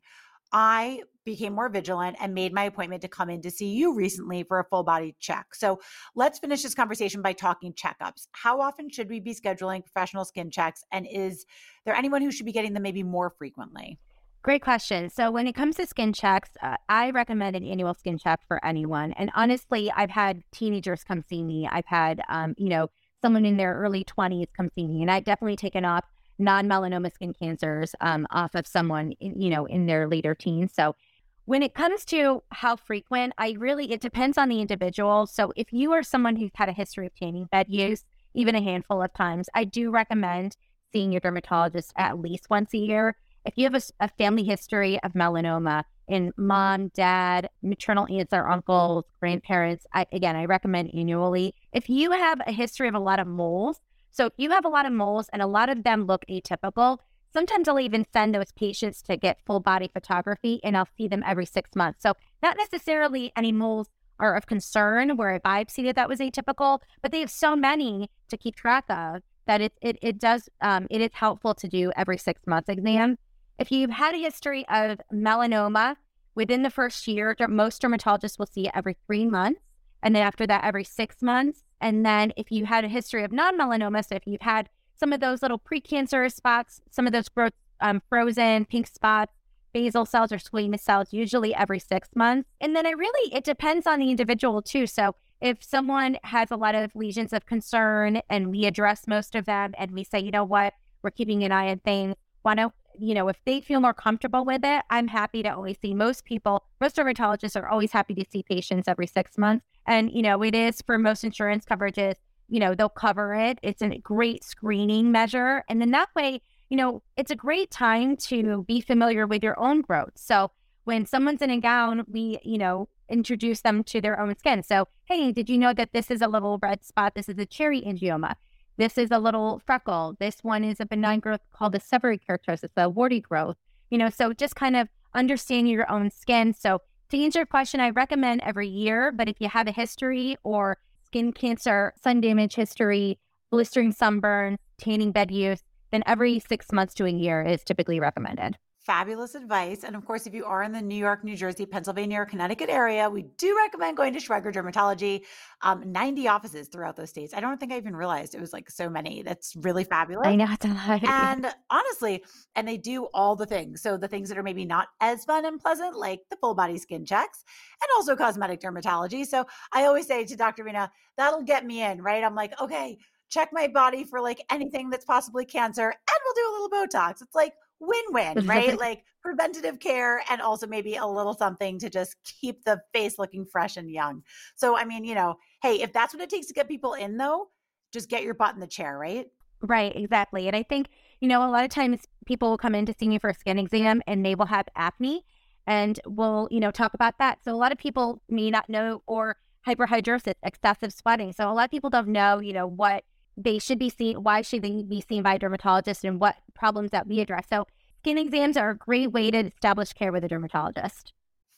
I 0.52 1.02
became 1.24 1.54
more 1.54 1.68
vigilant 1.68 2.16
and 2.20 2.34
made 2.34 2.52
my 2.52 2.64
appointment 2.64 3.02
to 3.02 3.08
come 3.08 3.30
in 3.30 3.42
to 3.42 3.50
see 3.50 3.68
you 3.68 3.94
recently 3.94 4.42
for 4.42 4.58
a 4.58 4.64
full 4.64 4.82
body 4.82 5.14
check. 5.20 5.54
So 5.54 5.80
let's 6.14 6.38
finish 6.38 6.62
this 6.62 6.74
conversation 6.74 7.22
by 7.22 7.32
talking 7.32 7.72
checkups. 7.72 8.26
How 8.32 8.60
often 8.60 8.90
should 8.90 9.08
we 9.08 9.20
be 9.20 9.34
scheduling 9.34 9.84
professional 9.84 10.24
skin 10.24 10.50
checks? 10.50 10.84
And 10.92 11.06
is 11.10 11.46
there 11.84 11.94
anyone 11.94 12.22
who 12.22 12.30
should 12.30 12.46
be 12.46 12.52
getting 12.52 12.72
them 12.72 12.82
maybe 12.82 13.02
more 13.02 13.30
frequently? 13.30 13.98
Great 14.42 14.62
question. 14.62 15.08
So, 15.08 15.30
when 15.30 15.46
it 15.46 15.54
comes 15.54 15.76
to 15.76 15.86
skin 15.86 16.12
checks, 16.12 16.50
uh, 16.62 16.76
I 16.88 17.10
recommend 17.10 17.54
an 17.54 17.64
annual 17.64 17.94
skin 17.94 18.18
check 18.18 18.40
for 18.48 18.64
anyone. 18.64 19.12
And 19.12 19.30
honestly, 19.36 19.88
I've 19.94 20.10
had 20.10 20.42
teenagers 20.50 21.04
come 21.04 21.22
see 21.28 21.44
me. 21.44 21.68
I've 21.70 21.86
had, 21.86 22.22
um, 22.28 22.54
you 22.58 22.68
know, 22.68 22.90
someone 23.20 23.44
in 23.44 23.56
their 23.56 23.76
early 23.76 24.02
20s 24.02 24.48
come 24.56 24.68
see 24.74 24.88
me, 24.88 25.00
and 25.00 25.12
I've 25.12 25.22
definitely 25.22 25.54
taken 25.54 25.84
off 25.84 26.04
non-melanoma 26.40 27.12
skin 27.14 27.32
cancers 27.32 27.94
um, 28.00 28.26
off 28.32 28.56
of 28.56 28.66
someone, 28.66 29.12
in, 29.20 29.40
you 29.40 29.48
know, 29.48 29.64
in 29.66 29.86
their 29.86 30.08
later 30.08 30.34
teens. 30.34 30.72
So 30.74 30.96
when 31.44 31.62
it 31.62 31.74
comes 31.74 32.04
to 32.06 32.42
how 32.50 32.76
frequent, 32.76 33.32
I 33.38 33.56
really, 33.58 33.92
it 33.92 34.00
depends 34.00 34.38
on 34.38 34.48
the 34.48 34.60
individual. 34.60 35.26
So 35.26 35.52
if 35.56 35.72
you 35.72 35.92
are 35.92 36.02
someone 36.02 36.36
who's 36.36 36.52
had 36.54 36.68
a 36.68 36.72
history 36.72 37.06
of 37.06 37.14
tanning 37.14 37.48
bed 37.50 37.66
use, 37.68 38.04
even 38.34 38.54
a 38.54 38.62
handful 38.62 39.02
of 39.02 39.12
times, 39.12 39.48
I 39.54 39.64
do 39.64 39.90
recommend 39.90 40.56
seeing 40.92 41.12
your 41.12 41.20
dermatologist 41.20 41.92
at 41.96 42.20
least 42.20 42.48
once 42.48 42.72
a 42.74 42.78
year. 42.78 43.16
If 43.44 43.54
you 43.56 43.64
have 43.64 43.74
a, 43.74 43.82
a 44.04 44.08
family 44.08 44.44
history 44.44 45.02
of 45.02 45.14
melanoma 45.14 45.84
in 46.06 46.32
mom, 46.36 46.88
dad, 46.88 47.48
maternal 47.62 48.06
aunts 48.08 48.32
or 48.32 48.48
uncles, 48.48 49.04
grandparents, 49.18 49.86
I, 49.92 50.06
again, 50.12 50.36
I 50.36 50.44
recommend 50.44 50.94
annually. 50.94 51.54
If 51.72 51.88
you 51.88 52.12
have 52.12 52.40
a 52.46 52.52
history 52.52 52.88
of 52.88 52.94
a 52.94 53.00
lot 53.00 53.18
of 53.18 53.26
moles, 53.26 53.80
so 54.12 54.26
if 54.26 54.34
you 54.36 54.50
have 54.50 54.64
a 54.64 54.68
lot 54.68 54.86
of 54.86 54.92
moles 54.92 55.28
and 55.32 55.42
a 55.42 55.46
lot 55.46 55.70
of 55.70 55.82
them 55.82 56.04
look 56.04 56.24
atypical, 56.30 56.98
sometimes 57.32 57.68
I'll 57.68 57.80
even 57.80 58.06
send 58.12 58.34
those 58.34 58.52
patients 58.52 59.02
to 59.02 59.16
get 59.16 59.40
full 59.44 59.60
body 59.60 59.90
photography 59.92 60.60
and 60.62 60.76
I'll 60.76 60.88
see 60.96 61.08
them 61.08 61.22
every 61.26 61.46
six 61.46 61.74
months. 61.74 62.02
So 62.02 62.14
not 62.42 62.56
necessarily 62.56 63.32
any 63.36 63.52
moles 63.52 63.88
are 64.18 64.36
of 64.36 64.46
concern 64.46 65.16
where 65.16 65.38
biopsy 65.40 65.84
that 65.84 65.96
that 65.96 66.08
was 66.08 66.20
atypical, 66.20 66.80
but 67.00 67.10
they 67.10 67.20
have 67.20 67.30
so 67.30 67.56
many 67.56 68.10
to 68.28 68.36
keep 68.36 68.56
track 68.56 68.84
of 68.88 69.22
that 69.46 69.60
it 69.60 69.72
it, 69.80 69.98
it 70.02 70.18
does 70.18 70.48
um, 70.60 70.86
it 70.90 71.00
is 71.00 71.10
helpful 71.12 71.54
to 71.54 71.68
do 71.68 71.90
every 71.96 72.18
six 72.18 72.40
months 72.46 72.68
exam. 72.68 73.18
If 73.58 73.72
you've 73.72 73.90
had 73.90 74.14
a 74.14 74.18
history 74.18 74.64
of 74.68 75.00
melanoma 75.12 75.96
within 76.34 76.62
the 76.62 76.70
first 76.70 77.06
year, 77.06 77.36
most 77.48 77.82
dermatologists 77.82 78.38
will 78.38 78.46
see 78.46 78.66
it 78.66 78.72
every 78.74 78.96
three 79.06 79.26
months, 79.26 79.60
and 80.02 80.14
then 80.14 80.22
after 80.22 80.46
that, 80.46 80.64
every 80.64 80.84
six 80.84 81.22
months. 81.22 81.64
And 81.80 82.06
then 82.06 82.32
if 82.36 82.52
you 82.52 82.66
had 82.66 82.84
a 82.84 82.88
history 82.88 83.24
of 83.24 83.32
non 83.32 83.58
melanoma, 83.58 84.06
so 84.06 84.14
if 84.14 84.26
you've 84.26 84.40
had 84.40 84.68
some 85.02 85.12
of 85.12 85.18
those 85.18 85.42
little 85.42 85.58
precancerous 85.58 86.32
spots, 86.32 86.80
some 86.92 87.08
of 87.08 87.12
those 87.12 87.28
growth, 87.28 87.54
um, 87.80 88.00
frozen 88.08 88.64
pink 88.64 88.86
spots, 88.86 89.32
basal 89.72 90.06
cells 90.06 90.30
or 90.30 90.36
squamous 90.36 90.78
cells, 90.78 91.08
usually 91.12 91.52
every 91.52 91.80
six 91.80 92.08
months. 92.14 92.48
And 92.60 92.76
then 92.76 92.86
I 92.86 92.90
really, 92.90 93.34
it 93.34 93.42
depends 93.42 93.84
on 93.88 93.98
the 93.98 94.10
individual 94.10 94.62
too. 94.62 94.86
So 94.86 95.16
if 95.40 95.60
someone 95.60 96.18
has 96.22 96.52
a 96.52 96.56
lot 96.56 96.76
of 96.76 96.94
lesions 96.94 97.32
of 97.32 97.46
concern 97.46 98.20
and 98.30 98.52
we 98.52 98.64
address 98.64 99.08
most 99.08 99.34
of 99.34 99.44
them 99.44 99.74
and 99.76 99.90
we 99.90 100.04
say, 100.04 100.20
you 100.20 100.30
know 100.30 100.44
what, 100.44 100.72
we're 101.02 101.10
keeping 101.10 101.42
an 101.42 101.50
eye 101.50 101.70
on 101.70 101.80
things, 101.80 102.14
why 102.42 102.54
don't 102.54 102.72
you 102.96 103.14
know, 103.14 103.28
if 103.28 103.38
they 103.46 103.60
feel 103.60 103.80
more 103.80 103.94
comfortable 103.94 104.44
with 104.44 104.60
it, 104.64 104.84
I'm 104.90 105.08
happy 105.08 105.42
to 105.42 105.48
always 105.48 105.78
see 105.80 105.94
most 105.94 106.26
people, 106.26 106.62
most 106.80 106.94
dermatologists 106.94 107.60
are 107.60 107.66
always 107.66 107.90
happy 107.90 108.14
to 108.14 108.24
see 108.30 108.42
patients 108.42 108.86
every 108.86 109.06
six 109.06 109.38
months. 109.38 109.64
And, 109.86 110.12
you 110.12 110.20
know, 110.22 110.42
it 110.42 110.54
is 110.54 110.82
for 110.82 110.98
most 110.98 111.24
insurance 111.24 111.64
coverages, 111.64 112.16
you 112.52 112.60
know, 112.60 112.74
they'll 112.74 112.90
cover 112.90 113.34
it. 113.34 113.58
It's 113.62 113.80
a 113.80 113.96
great 113.96 114.44
screening 114.44 115.10
measure. 115.10 115.64
And 115.70 115.80
then 115.80 115.90
that 115.92 116.10
way, 116.14 116.42
you 116.68 116.76
know, 116.76 117.02
it's 117.16 117.30
a 117.30 117.34
great 117.34 117.70
time 117.70 118.14
to 118.28 118.62
be 118.68 118.82
familiar 118.82 119.26
with 119.26 119.42
your 119.42 119.58
own 119.58 119.80
growth. 119.80 120.12
So 120.16 120.50
when 120.84 121.06
someone's 121.06 121.40
in 121.40 121.48
a 121.48 121.58
gown, 121.58 122.04
we, 122.06 122.38
you 122.42 122.58
know, 122.58 122.90
introduce 123.08 123.62
them 123.62 123.82
to 123.84 124.02
their 124.02 124.20
own 124.20 124.36
skin. 124.36 124.62
So, 124.62 124.88
hey, 125.06 125.32
did 125.32 125.48
you 125.48 125.56
know 125.56 125.72
that 125.72 125.94
this 125.94 126.10
is 126.10 126.20
a 126.20 126.28
little 126.28 126.58
red 126.62 126.84
spot? 126.84 127.14
This 127.14 127.30
is 127.30 127.38
a 127.38 127.46
cherry 127.46 127.80
angioma. 127.80 128.34
This 128.76 128.98
is 128.98 129.10
a 129.10 129.18
little 129.18 129.62
freckle. 129.64 130.14
This 130.20 130.44
one 130.44 130.62
is 130.62 130.78
a 130.78 130.84
benign 130.84 131.20
growth 131.20 131.40
called 131.52 131.74
a 131.74 131.78
seborrheic 131.78 132.20
keratosis, 132.28 132.68
a 132.76 132.86
warty 132.90 133.20
growth. 133.20 133.56
You 133.88 133.96
know, 133.96 134.10
so 134.10 134.34
just 134.34 134.56
kind 134.56 134.76
of 134.76 134.88
understanding 135.14 135.72
your 135.72 135.90
own 135.90 136.10
skin. 136.10 136.52
So 136.52 136.82
to 137.08 137.18
answer 137.18 137.38
your 137.38 137.46
question, 137.46 137.80
I 137.80 137.90
recommend 137.90 138.42
every 138.42 138.68
year, 138.68 139.10
but 139.10 139.28
if 139.28 139.36
you 139.40 139.48
have 139.48 139.68
a 139.68 139.72
history 139.72 140.36
or 140.42 140.76
skin 141.12 141.30
cancer, 141.30 141.92
sun 142.02 142.22
damage 142.22 142.54
history, 142.54 143.18
blistering 143.50 143.92
sunburn, 143.92 144.56
tanning 144.78 145.12
bed 145.12 145.30
use, 145.30 145.60
then 145.90 146.02
every 146.06 146.38
six 146.38 146.72
months 146.72 146.94
to 146.94 147.04
a 147.04 147.10
year 147.10 147.42
is 147.42 147.62
typically 147.62 148.00
recommended 148.00 148.56
fabulous 148.84 149.34
advice. 149.34 149.84
And 149.84 149.94
of 149.94 150.04
course, 150.04 150.26
if 150.26 150.34
you 150.34 150.44
are 150.44 150.62
in 150.62 150.72
the 150.72 150.82
New 150.82 150.96
York, 150.96 151.22
New 151.22 151.36
Jersey, 151.36 151.66
Pennsylvania, 151.66 152.20
or 152.20 152.26
Connecticut 152.26 152.68
area, 152.68 153.08
we 153.08 153.22
do 153.38 153.56
recommend 153.56 153.96
going 153.96 154.12
to 154.12 154.18
Schweiger 154.18 154.52
Dermatology. 154.52 155.22
Um, 155.62 155.92
90 155.92 156.28
offices 156.28 156.68
throughout 156.68 156.96
those 156.96 157.10
states. 157.10 157.34
I 157.34 157.40
don't 157.40 157.58
think 157.60 157.72
I 157.72 157.76
even 157.76 157.94
realized 157.94 158.34
it 158.34 158.40
was 158.40 158.52
like 158.52 158.70
so 158.70 158.90
many. 158.90 159.22
That's 159.22 159.54
really 159.56 159.84
fabulous. 159.84 160.26
I 160.26 160.36
know 160.36 160.48
it's 160.50 160.64
a 160.64 160.68
lot. 160.68 161.04
And 161.04 161.46
honestly, 161.70 162.24
and 162.56 162.66
they 162.66 162.76
do 162.76 163.04
all 163.14 163.36
the 163.36 163.46
things. 163.46 163.82
So 163.82 163.96
the 163.96 164.08
things 164.08 164.28
that 164.28 164.38
are 164.38 164.42
maybe 164.42 164.64
not 164.64 164.88
as 165.00 165.24
fun 165.24 165.44
and 165.44 165.60
pleasant, 165.60 165.96
like 165.96 166.20
the 166.30 166.36
full 166.36 166.54
body 166.54 166.78
skin 166.78 167.04
checks 167.04 167.44
and 167.80 167.88
also 167.96 168.16
cosmetic 168.16 168.60
dermatology. 168.60 169.24
So 169.24 169.46
I 169.72 169.84
always 169.84 170.06
say 170.06 170.24
to 170.24 170.36
Dr. 170.36 170.64
Rina, 170.64 170.90
that'll 171.16 171.42
get 171.42 171.64
me 171.64 171.82
in, 171.82 172.02
right? 172.02 172.24
I'm 172.24 172.34
like, 172.34 172.60
okay, 172.60 172.98
check 173.30 173.50
my 173.52 173.68
body 173.68 174.04
for 174.04 174.20
like 174.20 174.44
anything 174.50 174.90
that's 174.90 175.04
possibly 175.04 175.44
cancer 175.44 175.84
and 175.84 176.20
we'll 176.24 176.34
do 176.34 176.50
a 176.50 176.52
little 176.52 176.68
Botox. 176.68 177.22
It's 177.22 177.34
like, 177.34 177.54
win-win, 177.82 178.46
right? 178.46 178.78
like 178.78 179.04
preventative 179.20 179.78
care 179.78 180.22
and 180.30 180.40
also 180.40 180.66
maybe 180.66 180.96
a 180.96 181.06
little 181.06 181.34
something 181.34 181.78
to 181.80 181.90
just 181.90 182.16
keep 182.24 182.64
the 182.64 182.80
face 182.94 183.18
looking 183.18 183.44
fresh 183.44 183.76
and 183.76 183.90
young. 183.90 184.22
So 184.56 184.76
I 184.76 184.84
mean, 184.84 185.04
you 185.04 185.14
know, 185.14 185.36
hey, 185.62 185.82
if 185.82 185.92
that's 185.92 186.14
what 186.14 186.22
it 186.22 186.30
takes 186.30 186.46
to 186.46 186.54
get 186.54 186.68
people 186.68 186.94
in 186.94 187.16
though, 187.16 187.48
just 187.92 188.08
get 188.08 188.22
your 188.22 188.34
butt 188.34 188.54
in 188.54 188.60
the 188.60 188.66
chair, 188.66 188.96
right? 188.96 189.26
Right, 189.60 189.94
exactly. 189.94 190.48
And 190.48 190.56
I 190.56 190.62
think, 190.62 190.88
you 191.20 191.28
know, 191.28 191.46
a 191.46 191.50
lot 191.50 191.64
of 191.64 191.70
times 191.70 192.00
people 192.26 192.50
will 192.50 192.58
come 192.58 192.74
in 192.74 192.86
to 192.86 192.94
see 192.98 193.08
me 193.08 193.18
for 193.18 193.30
a 193.30 193.34
skin 193.34 193.58
exam 193.58 194.02
and 194.06 194.24
they 194.24 194.34
will 194.34 194.46
have 194.46 194.66
acne 194.74 195.24
and 195.66 196.00
we'll, 196.06 196.48
you 196.50 196.60
know, 196.60 196.70
talk 196.70 196.94
about 196.94 197.18
that. 197.18 197.38
So 197.44 197.52
a 197.52 197.56
lot 197.56 197.72
of 197.72 197.78
people 197.78 198.22
may 198.28 198.50
not 198.50 198.68
know 198.68 199.02
or 199.06 199.36
hyperhidrosis, 199.66 200.34
excessive 200.42 200.92
sweating. 200.92 201.32
So 201.32 201.48
a 201.48 201.52
lot 201.52 201.66
of 201.66 201.70
people 201.70 201.90
don't 201.90 202.08
know, 202.08 202.40
you 202.40 202.52
know, 202.52 202.66
what 202.66 203.04
they 203.36 203.58
should 203.58 203.78
be 203.78 203.88
seen, 203.88 204.22
why 204.22 204.42
should 204.42 204.62
they 204.62 204.82
be 204.82 205.00
seen 205.00 205.22
by 205.22 205.34
a 205.34 205.38
dermatologist 205.38 206.04
and 206.04 206.20
what 206.20 206.36
problems 206.54 206.90
that 206.90 207.06
we 207.06 207.20
address. 207.20 207.46
So 207.50 207.66
skin 207.98 208.18
exams 208.18 208.56
are 208.56 208.70
a 208.70 208.76
great 208.76 209.12
way 209.12 209.30
to 209.30 209.46
establish 209.46 209.92
care 209.92 210.12
with 210.12 210.24
a 210.24 210.28
dermatologist. 210.28 211.12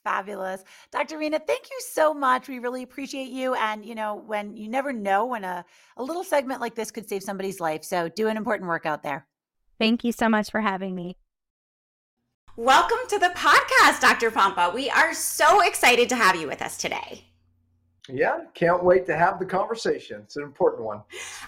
Fabulous. 0.05 0.63
Dr. 0.91 1.19
Rina, 1.19 1.39
thank 1.39 1.71
you 1.71 1.81
so 1.81 2.13
much. 2.13 2.49
We 2.49 2.59
really 2.59 2.83
appreciate 2.83 3.31
you. 3.31 3.55
And, 3.55 3.85
you 3.85 3.95
know, 3.95 4.23
when 4.27 4.57
you 4.57 4.69
never 4.69 4.93
know 4.93 5.25
when 5.25 5.45
a, 5.45 5.65
a 5.97 6.03
little 6.03 6.25
segment 6.25 6.61
like 6.61 6.75
this 6.75 6.91
could 6.91 7.09
save 7.09 7.23
somebody's 7.23 7.59
life. 7.59 7.85
So 7.85 8.09
do 8.09 8.29
an 8.29 8.37
important 8.37 8.69
work 8.69 8.85
out 8.85 9.03
there. 9.03 9.27
Thank 9.79 10.05
you 10.05 10.13
so 10.13 10.29
much 10.29 10.51
for 10.51 10.61
having 10.61 10.95
me. 10.95 11.17
Welcome 12.57 12.99
to 13.09 13.19
the 13.19 13.33
podcast, 13.35 14.01
Dr. 14.01 14.31
Pompa. 14.31 14.73
We 14.73 14.89
are 14.91 15.13
so 15.13 15.61
excited 15.67 16.09
to 16.11 16.17
have 16.17 16.37
you 16.37 16.47
with 16.47 16.63
us 16.63 16.77
today. 16.77 17.25
Yeah, 18.09 18.41
can't 18.53 18.85
wait 18.85 19.07
to 19.07 19.17
have 19.17 19.39
the 19.39 19.47
conversation. 19.47 20.21
It's 20.25 20.37
an 20.37 20.43
important 20.43 20.83
one. 20.83 21.01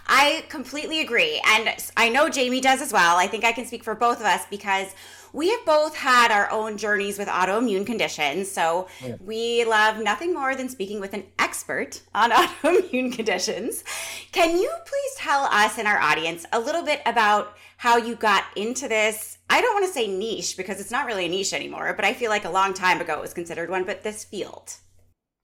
I 0.06 0.44
completely 0.48 1.00
agree. 1.00 1.42
And 1.46 1.74
I 1.98 2.08
know 2.08 2.30
Jamie 2.30 2.62
does 2.62 2.80
as 2.80 2.94
well. 2.94 3.16
I 3.16 3.26
think 3.26 3.44
I 3.44 3.52
can 3.52 3.66
speak 3.66 3.84
for 3.84 3.94
both 3.94 4.20
of 4.20 4.26
us 4.26 4.46
because 4.48 4.94
we 5.34 5.50
have 5.50 5.66
both 5.66 5.94
had 5.94 6.30
our 6.30 6.50
own 6.50 6.78
journeys 6.78 7.18
with 7.18 7.28
autoimmune 7.28 7.84
conditions. 7.84 8.50
So 8.50 8.88
yeah. 9.04 9.16
we 9.20 9.66
love 9.66 10.02
nothing 10.02 10.32
more 10.32 10.54
than 10.56 10.70
speaking 10.70 10.98
with 10.98 11.12
an 11.12 11.24
expert 11.38 12.00
on 12.14 12.30
autoimmune 12.32 13.12
conditions. 13.12 13.84
Can 14.32 14.56
you 14.56 14.72
please 14.86 15.14
tell 15.18 15.44
us 15.44 15.76
and 15.76 15.86
our 15.86 16.00
audience 16.00 16.46
a 16.54 16.60
little 16.60 16.82
bit 16.82 17.02
about 17.04 17.54
how 17.76 17.98
you 17.98 18.14
got 18.14 18.44
into 18.56 18.88
this? 18.88 19.36
I 19.50 19.60
don't 19.60 19.74
want 19.74 19.86
to 19.86 19.92
say 19.92 20.06
niche 20.06 20.56
because 20.56 20.80
it's 20.80 20.90
not 20.90 21.04
really 21.04 21.26
a 21.26 21.28
niche 21.28 21.52
anymore, 21.52 21.92
but 21.94 22.06
I 22.06 22.14
feel 22.14 22.30
like 22.30 22.46
a 22.46 22.50
long 22.50 22.72
time 22.72 23.02
ago 23.02 23.18
it 23.18 23.20
was 23.20 23.34
considered 23.34 23.68
one, 23.68 23.84
but 23.84 24.02
this 24.02 24.24
field 24.24 24.72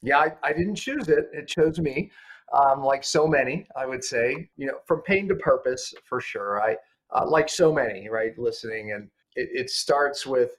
yeah, 0.02 0.18
I, 0.18 0.32
I 0.42 0.52
didn't 0.52 0.74
choose 0.76 1.08
it. 1.08 1.26
It 1.32 1.46
chose 1.48 1.78
me. 1.78 2.10
Um, 2.52 2.82
like 2.82 3.02
so 3.02 3.26
many, 3.26 3.66
I 3.76 3.86
would 3.86 4.04
say, 4.04 4.50
you 4.56 4.66
know, 4.66 4.74
from 4.86 5.00
pain 5.02 5.26
to 5.28 5.34
purpose 5.36 5.94
for 6.04 6.20
sure. 6.20 6.60
I 6.60 6.76
uh, 7.14 7.26
like 7.26 7.48
so 7.48 7.72
many, 7.72 8.08
right? 8.10 8.38
Listening, 8.38 8.92
and 8.92 9.08
it, 9.36 9.48
it 9.52 9.70
starts 9.70 10.26
with 10.26 10.50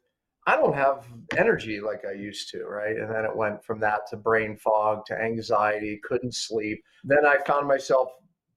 I 0.46 0.56
don't 0.56 0.76
have 0.76 1.06
energy 1.38 1.80
like 1.80 2.04
I 2.06 2.14
used 2.14 2.50
to, 2.50 2.66
right? 2.66 2.98
And 2.98 3.10
then 3.10 3.26
it 3.26 3.36
went 3.36 3.64
from 3.64 3.80
that 3.80 4.08
to 4.10 4.18
brain 4.18 4.58
fog 4.58 5.06
to 5.06 5.22
anxiety, 5.22 6.02
couldn't 6.04 6.36
sleep. 6.36 6.84
Then 7.04 7.26
I 7.26 7.38
found 7.46 7.68
myself 7.68 8.10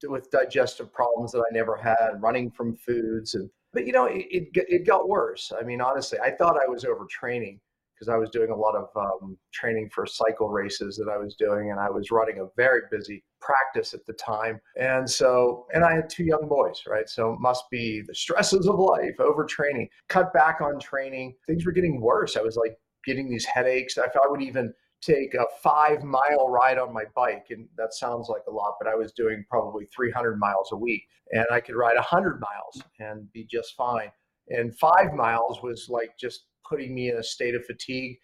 with 0.03 0.31
digestive 0.31 0.93
problems 0.93 1.33
that 1.33 1.41
I 1.49 1.55
never 1.55 1.77
had, 1.77 2.21
running 2.21 2.51
from 2.51 2.77
foods, 2.77 3.35
and 3.35 3.51
but 3.73 3.87
you 3.87 3.93
know, 3.93 4.07
it, 4.07 4.27
it, 4.31 4.49
it 4.55 4.87
got 4.87 5.09
worse. 5.09 5.53
I 5.59 5.63
mean, 5.63 5.81
honestly, 5.81 6.19
I 6.19 6.31
thought 6.31 6.57
I 6.57 6.69
was 6.69 6.85
overtraining 6.85 7.59
because 7.97 8.09
I 8.09 8.17
was 8.17 8.31
doing 8.31 8.51
a 8.51 8.57
lot 8.57 8.75
of 8.75 8.89
um, 8.97 9.37
training 9.53 9.91
for 9.93 10.07
cycle 10.07 10.49
races 10.49 10.97
that 10.97 11.11
I 11.11 11.17
was 11.17 11.35
doing, 11.35 11.71
and 11.71 11.81
I 11.81 11.91
was 11.91 12.11
running 12.11 12.41
a 12.41 12.47
very 12.57 12.83
busy 12.91 13.25
practice 13.41 13.95
at 13.95 14.05
the 14.07 14.13
time. 14.13 14.61
And 14.79 15.09
so, 15.09 15.67
and 15.73 15.85
I 15.85 15.95
had 15.95 16.11
two 16.11 16.25
young 16.25 16.47
boys, 16.49 16.83
right? 16.87 17.09
So, 17.09 17.33
it 17.33 17.41
must 17.41 17.65
be 17.71 18.03
the 18.07 18.15
stresses 18.15 18.67
of 18.67 18.79
life, 18.79 19.17
overtraining, 19.19 19.89
cut 20.09 20.33
back 20.33 20.61
on 20.61 20.79
training. 20.79 21.35
Things 21.47 21.65
were 21.65 21.73
getting 21.73 22.01
worse. 22.01 22.37
I 22.37 22.43
was 22.43 22.57
like 22.57 22.77
getting 23.05 23.31
these 23.31 23.45
headaches. 23.45 23.99
I 23.99 24.05
I 24.05 24.29
would 24.29 24.43
even 24.43 24.73
take 25.01 25.35
a 25.35 25.45
five 25.63 26.03
mile 26.03 26.49
ride 26.49 26.79
on 26.79 26.93
my 26.93 27.05
bike. 27.15 27.47
And 27.51 27.69
that 27.77 27.95
sounds 27.95 28.29
like 28.29 28.43
a 28.49 28.51
lot, 28.51 28.75
but 28.81 28.89
I 28.89 28.95
was 28.95 29.13
doing 29.13 29.45
probably 29.49 29.87
300 29.95 30.39
miles 30.39 30.71
a 30.73 30.77
week. 30.77 31.03
And 31.33 31.47
I 31.51 31.61
could 31.61 31.77
ride 31.77 31.97
100 31.97 32.41
miles 32.41 32.83
and 32.99 33.31
be 33.33 33.45
just 33.45 33.75
fine. 33.77 34.11
And 34.49 34.77
five 34.77 35.13
miles 35.13 35.63
was 35.63 35.89
like 35.89 36.17
just 36.19 36.45
putting 36.69 36.95
me 36.95 37.11
in 37.11 37.17
a 37.17 37.23
state 37.23 37.55
of 37.55 37.65
fatigue. 37.65 38.19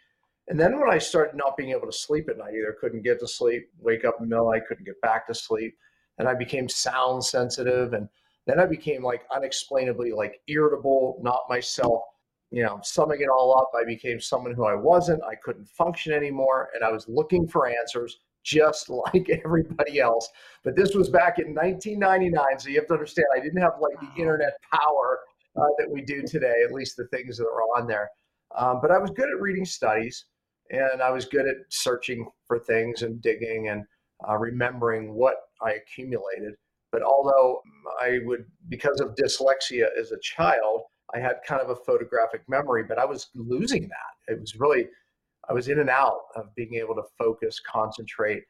And 0.49 0.59
then 0.59 0.79
when 0.79 0.91
I 0.91 0.99
started 0.99 1.37
not 1.37 1.57
being 1.57 1.71
able 1.71 1.87
to 1.87 1.93
sleep 1.93 2.29
at 2.29 2.39
night, 2.39 2.55
either 2.55 2.77
couldn't 2.81 3.03
get 3.03 3.21
to 3.21 3.29
sleep, 3.29 3.69
wake 3.79 4.05
up 4.05 4.17
in 4.19 4.29
the 4.29 4.35
middle 4.35 4.51
I 4.51 4.61
couldn't 4.61 4.85
get 4.85 5.01
back 5.01 5.27
to 5.29 5.35
sleep, 5.35 5.77
and 6.19 6.29
I 6.29 6.35
became 6.35 6.69
sound 6.69 7.25
sensitive, 7.25 7.93
and 7.93 8.09
then 8.47 8.59
I 8.59 8.67
became 8.67 9.05
like 9.05 9.23
unexplainably 9.35 10.13
like 10.13 10.41
irritable, 10.49 11.19
not 11.23 11.43
myself. 11.49 12.03
You 12.51 12.65
know, 12.65 12.81
summing 12.83 13.23
it 13.23 13.29
all 13.29 13.57
up, 13.57 13.71
I 13.75 13.85
became 13.85 14.21
someone 14.21 14.53
who 14.53 14.67
I 14.67 14.75
wasn't. 14.75 15.23
I 15.25 15.37
couldn't 15.37 15.69
function 15.69 16.13
anymore, 16.13 16.69
and 16.75 16.85
I 16.85 16.91
was 16.91 17.09
looking 17.09 17.47
for 17.49 17.67
answers 17.69 18.19
just 18.43 18.91
like 18.91 19.31
everybody 19.45 20.01
else. 20.01 20.29
But 20.65 20.77
this 20.77 20.95
was 20.95 21.09
back 21.09 21.39
in 21.39 21.55
1999, 21.55 22.59
so 22.59 22.69
you 22.69 22.77
have 22.77 22.89
to 22.89 22.95
understand 22.95 23.27
I 23.35 23.41
didn't 23.41 23.63
have 23.63 23.75
like 23.81 23.99
the 24.01 24.21
internet 24.21 24.59
power 24.73 25.21
uh, 25.57 25.67
that 25.79 25.91
we 25.91 26.03
do 26.03 26.23
today, 26.23 26.63
at 26.65 26.73
least 26.73 26.97
the 26.97 27.07
things 27.09 27.37
that 27.39 27.45
are 27.45 27.63
on 27.79 27.87
there. 27.87 28.11
Um, 28.57 28.81
but 28.81 28.91
I 28.91 28.99
was 28.99 29.11
good 29.11 29.29
at 29.29 29.41
reading 29.41 29.65
studies 29.65 30.27
and 30.71 31.03
I 31.03 31.11
was 31.11 31.25
good 31.25 31.47
at 31.47 31.57
searching 31.69 32.29
for 32.47 32.59
things 32.59 33.03
and 33.03 33.21
digging 33.21 33.69
and 33.69 33.85
uh, 34.29 34.37
remembering 34.37 35.15
what 35.15 35.37
I 35.63 35.73
accumulated. 35.73 36.55
But 36.91 37.03
although 37.03 37.61
I 38.01 38.19
would, 38.25 38.45
because 38.69 39.01
of 39.01 39.15
dyslexia 39.15 39.87
as 39.99 40.13
a 40.13 40.19
child, 40.21 40.83
I 41.15 41.19
had 41.19 41.37
kind 41.47 41.61
of 41.61 41.71
a 41.71 41.77
photographic 41.77 42.43
memory, 42.49 42.85
but 42.87 42.99
I 42.99 43.05
was 43.05 43.29
losing 43.35 43.83
that. 43.83 44.33
It 44.33 44.41
was 44.41 44.57
really, 44.57 44.87
I 45.49 45.53
was 45.53 45.69
in 45.69 45.81
and 45.81 45.91
out 45.91 46.21
of 46.37 46.55
being 46.55 46.75
able 46.75 46.95
to 46.95 47.03
focus, 47.19 47.61
concentrate. 47.61 48.43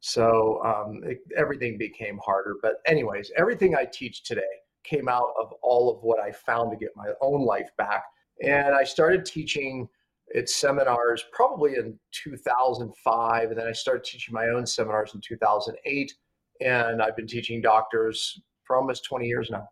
So 0.00 0.62
um, 0.64 1.00
it, 1.04 1.18
everything 1.36 1.76
became 1.76 2.18
harder. 2.24 2.56
But, 2.62 2.76
anyways, 2.86 3.30
everything 3.36 3.74
I 3.74 3.84
teach 3.84 4.24
today 4.24 4.42
came 4.84 5.08
out 5.08 5.32
of 5.40 5.52
all 5.62 5.94
of 5.94 6.02
what 6.02 6.20
I 6.20 6.32
found 6.32 6.70
to 6.70 6.76
get 6.76 6.90
my 6.96 7.08
own 7.20 7.44
life 7.44 7.68
back 7.76 8.04
and 8.42 8.74
I 8.74 8.84
started 8.84 9.24
teaching 9.24 9.88
at 10.36 10.48
seminars 10.48 11.24
probably 11.32 11.76
in 11.76 11.98
2005. 12.12 13.50
And 13.50 13.58
then 13.58 13.66
I 13.66 13.72
started 13.72 14.04
teaching 14.04 14.34
my 14.34 14.48
own 14.48 14.66
seminars 14.66 15.14
in 15.14 15.20
2008. 15.20 16.14
And 16.60 17.02
I've 17.02 17.16
been 17.16 17.26
teaching 17.26 17.60
doctors 17.60 18.40
for 18.64 18.76
almost 18.76 19.04
20 19.04 19.26
years 19.26 19.48
now. 19.50 19.68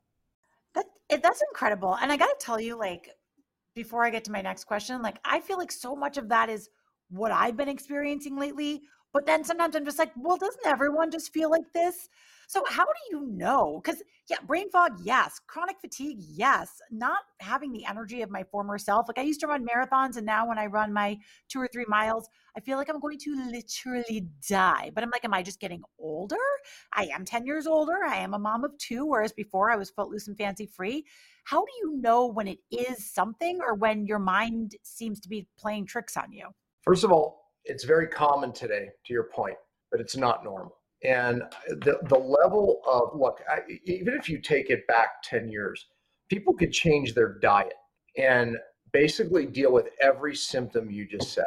That, 0.75 0.87
that's 1.23 1.43
incredible. 1.51 1.97
And 2.01 2.11
I 2.11 2.17
got 2.17 2.39
to 2.39 2.45
tell 2.45 2.61
you, 2.61 2.79
like, 2.79 3.11
before 3.75 4.05
I 4.05 4.11
get 4.11 4.25
to 4.25 4.33
my 4.33 4.41
next 4.41 4.65
question, 4.65 5.03
like, 5.03 5.19
I 5.25 5.41
feel 5.41 5.59
like 5.59 5.73
so 5.73 5.95
much 5.95 6.17
of 6.17 6.29
that 6.31 6.49
is 6.49 6.71
what 7.11 7.33
I've 7.33 7.57
been 7.57 7.69
experiencing 7.69 8.37
lately, 8.37 8.83
But 9.13 9.27
then 9.27 9.45
sometimes 9.45 9.77
I'm 9.77 9.85
just 9.85 9.99
like, 9.99 10.13
well, 10.17 10.37
doesn't 10.37 10.67
everyone 10.67 11.11
just 11.11 11.33
feel 11.33 11.51
like 11.51 11.73
this? 11.73 12.09
So 12.49 12.63
how 12.69 12.85
do 12.85 12.91
you 13.11 13.27
know? 13.27 13.81
Because 13.83 14.03
yeah, 14.31 14.37
brain 14.47 14.71
fog, 14.71 15.01
yes. 15.03 15.41
Chronic 15.47 15.77
fatigue, 15.81 16.19
yes. 16.21 16.81
Not 16.91 17.19
having 17.41 17.73
the 17.73 17.85
energy 17.85 18.23
of 18.23 18.31
my 18.31 18.45
former 18.45 18.79
self. 18.79 19.09
Like 19.09 19.19
I 19.19 19.23
used 19.23 19.41
to 19.41 19.47
run 19.47 19.67
marathons, 19.67 20.17
and 20.17 20.27
now 20.27 20.47
when 20.49 20.59
I 20.59 20.67
run 20.67 20.93
my 20.93 21.19
two 21.49 21.61
or 21.61 21.69
three 21.69 21.87
miles, 21.89 22.29
I 22.57 22.61
feel 22.61 22.79
like 22.79 22.89
I'm 22.89 23.01
going 23.01 23.19
to 23.19 23.51
literally 23.51 24.27
die. 24.49 24.91
But 24.95 25.03
I'm 25.03 25.11
like, 25.11 25.25
am 25.25 25.35
I 25.35 25.43
just 25.43 25.61
getting 25.61 25.83
older? 25.99 26.37
I 26.93 27.07
am 27.07 27.25
10 27.25 27.47
years 27.47 27.67
older. 27.67 28.05
I 28.07 28.17
am 28.17 28.35
a 28.35 28.39
mom 28.39 28.65
of 28.65 28.77
two, 28.79 29.05
whereas 29.07 29.33
before 29.33 29.71
I 29.71 29.77
was 29.77 29.91
footloose 29.91 30.29
and 30.29 30.39
fancy 30.39 30.67
free. 30.67 31.05
How 31.45 31.61
do 31.61 31.73
you 31.83 32.01
know 32.01 32.27
when 32.27 32.49
it 32.49 32.59
is 32.71 33.13
something 33.13 33.59
or 33.61 33.75
when 33.75 34.07
your 34.07 34.19
mind 34.19 34.77
seems 34.83 35.21
to 35.21 35.29
be 35.29 35.47
playing 35.59 35.87
tricks 35.87 36.17
on 36.17 36.33
you? 36.33 36.49
First 36.83 37.05
of 37.05 37.11
all, 37.11 37.46
it's 37.67 37.85
very 37.85 38.07
common 38.07 38.53
today, 38.53 38.89
to 39.05 39.13
your 39.13 39.25
point, 39.25 39.57
but 39.91 40.01
it's 40.01 40.17
not 40.17 40.45
normal. 40.45 40.77
And 41.05 41.43
the, 41.69 41.99
the 42.09 42.19
level 42.19 42.81
of 42.87 43.19
look, 43.19 43.41
I, 43.51 43.61
even 43.85 44.15
if 44.15 44.29
you 44.29 44.41
take 44.41 44.71
it 44.71 44.87
back 44.87 45.23
10 45.25 45.49
years, 45.49 45.87
people 46.29 46.55
could 46.55 46.73
change 46.73 47.15
their 47.15 47.39
diet 47.39 47.75
and 48.17 48.57
basically 48.93 49.47
deal 49.47 49.73
with 49.73 49.89
every 50.01 50.35
symptom 50.35 50.91
you 50.91 51.07
just 51.07 51.33
said. 51.33 51.45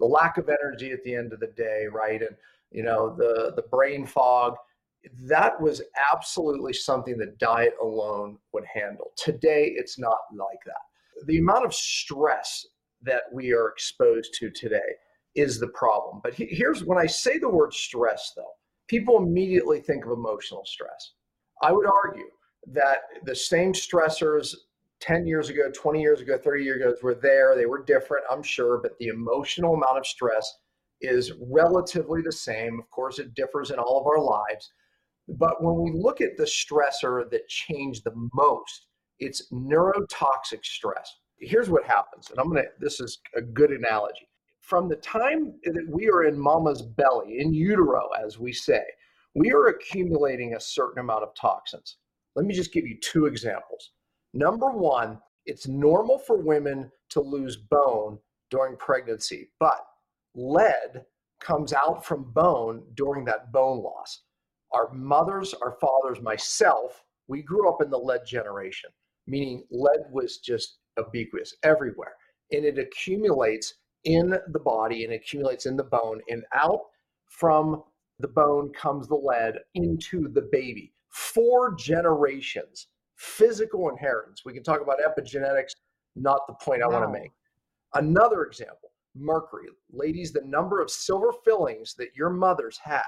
The 0.00 0.06
lack 0.06 0.38
of 0.38 0.48
energy 0.48 0.92
at 0.92 1.02
the 1.04 1.14
end 1.14 1.32
of 1.32 1.40
the 1.40 1.52
day, 1.56 1.84
right? 1.92 2.22
And 2.22 2.36
you 2.70 2.82
know, 2.82 3.14
the 3.16 3.52
the 3.56 3.64
brain 3.70 4.06
fog, 4.06 4.54
that 5.26 5.60
was 5.60 5.82
absolutely 6.12 6.72
something 6.72 7.18
that 7.18 7.38
diet 7.38 7.74
alone 7.82 8.38
would 8.52 8.64
handle. 8.72 9.12
Today 9.16 9.72
it's 9.74 9.98
not 9.98 10.18
like 10.32 10.60
that. 10.66 11.26
The 11.26 11.38
amount 11.38 11.66
of 11.66 11.74
stress 11.74 12.66
that 13.02 13.22
we 13.32 13.52
are 13.52 13.68
exposed 13.68 14.34
to 14.34 14.50
today 14.50 14.96
is 15.34 15.58
the 15.58 15.68
problem. 15.68 16.20
But 16.22 16.34
here's 16.34 16.84
when 16.84 16.98
I 16.98 17.06
say 17.06 17.38
the 17.38 17.48
word 17.48 17.72
stress 17.72 18.32
though, 18.36 18.52
people 18.88 19.18
immediately 19.18 19.80
think 19.80 20.04
of 20.04 20.12
emotional 20.12 20.64
stress. 20.64 21.12
I 21.62 21.72
would 21.72 21.86
argue 21.86 22.28
that 22.68 22.98
the 23.24 23.34
same 23.34 23.72
stressors 23.72 24.54
10 25.00 25.26
years 25.26 25.48
ago, 25.48 25.70
20 25.74 26.00
years 26.00 26.20
ago, 26.20 26.36
30 26.36 26.64
years 26.64 26.80
ago 26.80 26.94
were 27.02 27.14
there. 27.14 27.54
They 27.54 27.66
were 27.66 27.84
different, 27.84 28.24
I'm 28.30 28.42
sure, 28.42 28.78
but 28.82 28.98
the 28.98 29.08
emotional 29.08 29.74
amount 29.74 29.98
of 29.98 30.06
stress 30.06 30.50
is 31.00 31.32
relatively 31.40 32.22
the 32.22 32.32
same. 32.32 32.80
Of 32.80 32.90
course, 32.90 33.18
it 33.18 33.34
differs 33.34 33.70
in 33.70 33.78
all 33.78 34.00
of 34.00 34.06
our 34.06 34.20
lives. 34.20 34.72
But 35.28 35.62
when 35.62 35.76
we 35.76 35.92
look 35.92 36.20
at 36.20 36.36
the 36.36 36.44
stressor 36.44 37.30
that 37.30 37.48
changed 37.48 38.02
the 38.04 38.28
most, 38.34 38.86
it's 39.20 39.52
neurotoxic 39.52 40.64
stress. 40.64 41.18
Here's 41.38 41.70
what 41.70 41.84
happens, 41.84 42.30
and 42.30 42.40
I'm 42.40 42.48
gonna, 42.48 42.64
this 42.80 42.98
is 42.98 43.18
a 43.36 43.42
good 43.42 43.70
analogy 43.70 44.27
from 44.68 44.86
the 44.86 44.96
time 44.96 45.54
that 45.64 45.88
we 45.88 46.10
are 46.10 46.24
in 46.24 46.38
mama's 46.38 46.82
belly, 46.82 47.38
in 47.38 47.54
utero, 47.54 48.10
as 48.22 48.38
we 48.38 48.52
say, 48.52 48.82
we 49.34 49.50
are 49.50 49.68
accumulating 49.68 50.54
a 50.54 50.60
certain 50.60 50.98
amount 51.00 51.22
of 51.22 51.34
toxins. 51.34 51.96
Let 52.36 52.44
me 52.44 52.54
just 52.54 52.74
give 52.74 52.86
you 52.86 52.98
two 53.00 53.24
examples. 53.24 53.92
Number 54.34 54.70
one, 54.70 55.20
it's 55.46 55.66
normal 55.66 56.18
for 56.18 56.36
women 56.36 56.90
to 57.08 57.22
lose 57.22 57.56
bone 57.56 58.18
during 58.50 58.76
pregnancy, 58.76 59.48
but 59.58 59.80
lead 60.34 61.02
comes 61.40 61.72
out 61.72 62.04
from 62.04 62.30
bone 62.34 62.82
during 62.94 63.24
that 63.24 63.50
bone 63.50 63.82
loss. 63.82 64.24
Our 64.72 64.92
mothers, 64.92 65.54
our 65.62 65.78
fathers, 65.80 66.20
myself, 66.20 67.04
we 67.26 67.42
grew 67.42 67.70
up 67.70 67.80
in 67.80 67.88
the 67.88 67.96
lead 67.96 68.26
generation, 68.26 68.90
meaning 69.26 69.64
lead 69.70 70.00
was 70.12 70.36
just 70.36 70.76
ubiquitous 70.98 71.54
everywhere. 71.62 72.12
And 72.52 72.66
it 72.66 72.78
accumulates 72.78 73.72
in 74.04 74.34
the 74.52 74.58
body 74.58 75.04
and 75.04 75.12
accumulates 75.12 75.66
in 75.66 75.76
the 75.76 75.84
bone, 75.84 76.20
and 76.28 76.44
out 76.54 76.80
from 77.26 77.82
the 78.18 78.28
bone 78.28 78.72
comes 78.72 79.08
the 79.08 79.14
lead 79.14 79.58
into 79.74 80.28
the 80.28 80.48
baby. 80.52 80.92
Four 81.10 81.74
generations, 81.74 82.88
physical 83.16 83.88
inheritance. 83.88 84.42
We 84.44 84.52
can 84.52 84.62
talk 84.62 84.80
about 84.80 84.98
epigenetics, 85.00 85.72
not 86.16 86.46
the 86.46 86.54
point 86.54 86.82
I 86.82 86.88
want 86.88 87.04
to 87.04 87.20
make. 87.20 87.32
Another 87.94 88.44
example 88.44 88.90
mercury. 89.14 89.68
Ladies, 89.92 90.32
the 90.32 90.42
number 90.44 90.80
of 90.80 90.90
silver 90.90 91.32
fillings 91.44 91.94
that 91.94 92.14
your 92.14 92.30
mothers 92.30 92.78
had 92.82 93.02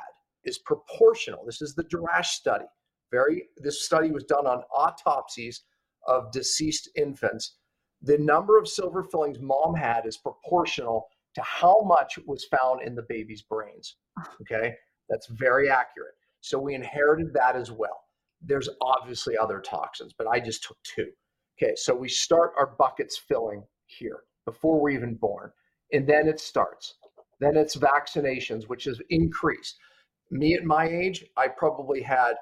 is 0.44 0.58
proportional. 0.58 1.44
This 1.44 1.62
is 1.62 1.74
the 1.74 1.84
Drasch 1.84 2.26
study. 2.26 2.64
Very 3.10 3.48
this 3.58 3.84
study 3.84 4.10
was 4.10 4.24
done 4.24 4.46
on 4.46 4.62
autopsies 4.74 5.62
of 6.06 6.32
deceased 6.32 6.88
infants 6.96 7.56
the 8.02 8.18
number 8.18 8.58
of 8.58 8.68
silver 8.68 9.02
fillings 9.02 9.38
mom 9.40 9.74
had 9.74 10.06
is 10.06 10.16
proportional 10.16 11.08
to 11.34 11.42
how 11.42 11.82
much 11.84 12.18
was 12.26 12.46
found 12.46 12.82
in 12.82 12.94
the 12.94 13.06
baby's 13.08 13.42
brains. 13.42 13.96
Ah. 14.18 14.34
Okay, 14.40 14.74
that's 15.08 15.26
very 15.28 15.70
accurate. 15.70 16.14
So 16.40 16.58
we 16.58 16.74
inherited 16.74 17.32
that 17.34 17.56
as 17.56 17.70
well. 17.70 18.04
There's 18.40 18.68
obviously 18.80 19.36
other 19.36 19.60
toxins, 19.60 20.14
but 20.16 20.26
I 20.26 20.40
just 20.40 20.64
took 20.64 20.78
two. 20.82 21.08
Okay, 21.62 21.74
so 21.76 21.94
we 21.94 22.08
start 22.08 22.52
our 22.56 22.74
buckets 22.78 23.18
filling 23.18 23.62
here 23.86 24.20
before 24.46 24.80
we're 24.80 24.90
even 24.90 25.14
born. 25.14 25.52
And 25.92 26.06
then 26.06 26.26
it 26.26 26.40
starts. 26.40 26.94
Then 27.40 27.56
it's 27.56 27.76
vaccinations, 27.76 28.68
which 28.68 28.84
has 28.84 29.00
increased. 29.10 29.78
Me 30.30 30.54
at 30.54 30.64
my 30.64 30.86
age, 30.86 31.24
I 31.36 31.48
probably 31.48 32.00
had 32.00 32.34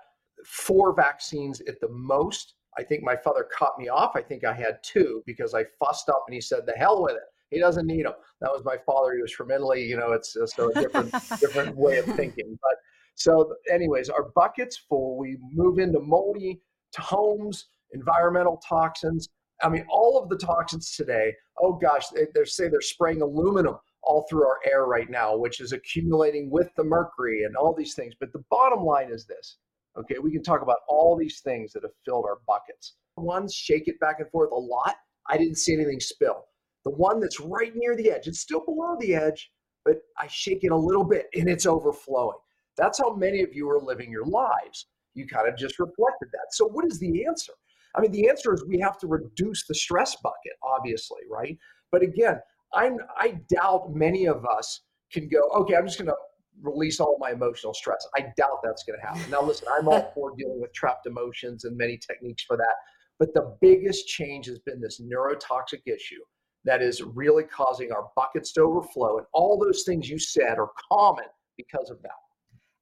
four 0.44 0.94
vaccines 0.94 1.60
at 1.62 1.80
the 1.80 1.88
most 1.88 2.54
I 2.78 2.84
think 2.84 3.02
my 3.02 3.16
father 3.16 3.46
cut 3.56 3.78
me 3.78 3.88
off. 3.88 4.12
I 4.14 4.22
think 4.22 4.44
I 4.44 4.52
had 4.52 4.78
two 4.82 5.22
because 5.26 5.52
I 5.52 5.64
fussed 5.78 6.08
up 6.08 6.24
and 6.28 6.34
he 6.34 6.40
said, 6.40 6.60
the 6.64 6.72
hell 6.72 7.02
with 7.02 7.16
it. 7.16 7.22
He 7.50 7.58
doesn't 7.58 7.86
need 7.86 8.04
them. 8.04 8.12
That 8.40 8.52
was 8.52 8.62
my 8.64 8.76
father. 8.86 9.14
He 9.14 9.22
was 9.22 9.32
from 9.32 9.50
Italy. 9.50 9.84
You 9.84 9.96
know, 9.96 10.12
it's 10.12 10.34
just 10.34 10.58
a 10.58 10.70
different, 10.74 11.12
different 11.40 11.76
way 11.76 11.98
of 11.98 12.04
thinking. 12.04 12.58
But 12.62 12.76
so 13.16 13.54
anyways, 13.72 14.10
our 14.10 14.30
bucket's 14.34 14.76
full. 14.76 15.18
We 15.18 15.38
move 15.52 15.78
into 15.78 15.98
moldy 15.98 16.60
homes, 16.96 17.66
environmental 17.92 18.60
toxins. 18.68 19.28
I 19.62 19.68
mean, 19.68 19.84
all 19.90 20.20
of 20.22 20.28
the 20.28 20.36
toxins 20.36 20.92
today, 20.92 21.34
oh 21.60 21.72
gosh, 21.72 22.08
they, 22.08 22.26
they 22.34 22.44
say 22.44 22.68
they're 22.68 22.80
spraying 22.80 23.22
aluminum 23.22 23.76
all 24.02 24.24
through 24.30 24.46
our 24.46 24.58
air 24.70 24.84
right 24.84 25.10
now, 25.10 25.36
which 25.36 25.60
is 25.60 25.72
accumulating 25.72 26.48
with 26.50 26.70
the 26.76 26.84
mercury 26.84 27.42
and 27.42 27.56
all 27.56 27.74
these 27.74 27.94
things. 27.94 28.14
But 28.20 28.32
the 28.32 28.44
bottom 28.50 28.84
line 28.84 29.10
is 29.10 29.26
this 29.26 29.58
Okay, 29.96 30.16
we 30.22 30.32
can 30.32 30.42
talk 30.42 30.62
about 30.62 30.78
all 30.88 31.16
these 31.16 31.40
things 31.40 31.72
that 31.72 31.82
have 31.82 31.92
filled 32.04 32.24
our 32.24 32.38
buckets. 32.46 32.94
Ones 33.16 33.54
shake 33.54 33.88
it 33.88 33.98
back 34.00 34.16
and 34.20 34.30
forth 34.30 34.50
a 34.52 34.54
lot. 34.54 34.96
I 35.28 35.36
didn't 35.36 35.56
see 35.56 35.74
anything 35.74 36.00
spill. 36.00 36.44
The 36.84 36.90
one 36.92 37.20
that's 37.20 37.40
right 37.40 37.72
near 37.74 37.96
the 37.96 38.10
edge, 38.10 38.28
it's 38.28 38.40
still 38.40 38.64
below 38.64 38.96
the 39.00 39.14
edge, 39.14 39.50
but 39.84 39.96
I 40.18 40.26
shake 40.28 40.62
it 40.62 40.70
a 40.70 40.76
little 40.76 41.04
bit 41.04 41.26
and 41.34 41.48
it's 41.48 41.66
overflowing. 41.66 42.38
That's 42.76 42.98
how 42.98 43.14
many 43.14 43.42
of 43.42 43.52
you 43.52 43.68
are 43.68 43.80
living 43.80 44.10
your 44.10 44.24
lives. 44.24 44.86
You 45.14 45.26
kind 45.26 45.48
of 45.48 45.56
just 45.56 45.80
reflected 45.80 46.28
that. 46.32 46.46
So, 46.52 46.66
what 46.66 46.84
is 46.84 47.00
the 47.00 47.26
answer? 47.26 47.52
I 47.96 48.00
mean, 48.00 48.12
the 48.12 48.28
answer 48.28 48.54
is 48.54 48.64
we 48.64 48.78
have 48.78 48.98
to 48.98 49.08
reduce 49.08 49.66
the 49.66 49.74
stress 49.74 50.14
bucket, 50.22 50.52
obviously, 50.62 51.22
right? 51.28 51.58
But 51.90 52.02
again, 52.02 52.38
I'm 52.74 52.98
I 53.16 53.40
doubt 53.52 53.94
many 53.94 54.26
of 54.26 54.44
us 54.46 54.82
can 55.12 55.28
go, 55.28 55.40
okay, 55.60 55.74
I'm 55.74 55.86
just 55.86 55.98
going 55.98 56.08
to 56.08 56.16
release 56.62 57.00
all 57.00 57.16
my 57.20 57.30
emotional 57.30 57.74
stress. 57.74 58.06
I 58.16 58.26
doubt 58.36 58.60
that's 58.62 58.84
going 58.84 58.98
to 58.98 59.06
happen. 59.06 59.30
Now, 59.30 59.42
listen, 59.42 59.68
I'm 59.78 59.88
all 59.88 60.10
for 60.14 60.34
dealing 60.36 60.60
with 60.60 60.72
trapped 60.72 61.06
emotions 61.06 61.64
and 61.64 61.76
many 61.76 61.98
techniques 61.98 62.44
for 62.44 62.56
that. 62.56 62.74
But 63.18 63.34
the 63.34 63.56
biggest 63.60 64.06
change 64.06 64.46
has 64.46 64.58
been 64.60 64.80
this 64.80 65.00
neurotoxic 65.00 65.82
issue 65.86 66.20
that 66.64 66.82
is 66.82 67.02
really 67.02 67.44
causing 67.44 67.92
our 67.92 68.08
buckets 68.14 68.52
to 68.52 68.62
overflow. 68.62 69.18
And 69.18 69.26
all 69.32 69.58
those 69.58 69.84
things 69.84 70.08
you 70.08 70.18
said 70.18 70.58
are 70.58 70.70
common 70.92 71.24
because 71.56 71.90
of 71.90 72.00
that. 72.02 72.10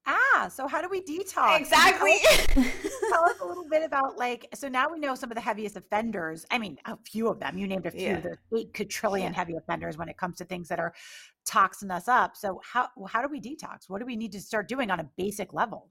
Ah, 0.07 0.49
so 0.49 0.69
how 0.69 0.81
do 0.81 0.89
we 0.89 1.01
detox? 1.01 1.59
Exactly. 1.59 2.19
Tell 2.49 2.63
us, 2.63 2.93
tell 3.11 3.25
us, 3.25 3.41
a 3.41 3.45
little 3.45 3.69
bit 3.69 3.83
about 3.83 4.17
like, 4.17 4.47
so 4.55 4.69
now 4.69 4.89
we 4.91 5.01
know 5.01 5.15
some 5.17 5.31
of 5.31 5.35
the 5.35 5.41
heaviest 5.41 5.77
offenders. 5.77 6.47
I 6.51 6.59
mean, 6.59 6.79
a 6.85 6.97
few 7.05 7.29
of 7.29 7.41
them. 7.41 7.59
You 7.59 7.67
named 7.67 7.87
a 7.87 7.91
few. 7.91 8.09
Yeah. 8.09 8.21
There's 8.21 8.39
eight 8.57 8.73
quadrillion 8.73 9.33
yeah. 9.33 9.37
heavy 9.37 9.55
offenders 9.57 9.99
when 9.99 10.09
it 10.09 10.17
comes 10.17 10.37
to 10.39 10.45
things 10.45 10.69
that 10.69 10.79
are 10.79 10.95
toxing 11.45 11.91
us 11.91 12.07
up. 12.07 12.37
So 12.37 12.61
how 12.65 12.89
how 13.09 13.21
do 13.21 13.29
we 13.29 13.41
detox? 13.41 13.89
What 13.89 13.99
do 13.99 14.07
we 14.07 14.17
need 14.17 14.33
to 14.33 14.41
start 14.41 14.69
doing 14.69 14.91
on 14.91 15.01
a 15.01 15.09
basic 15.17 15.53
level? 15.53 15.91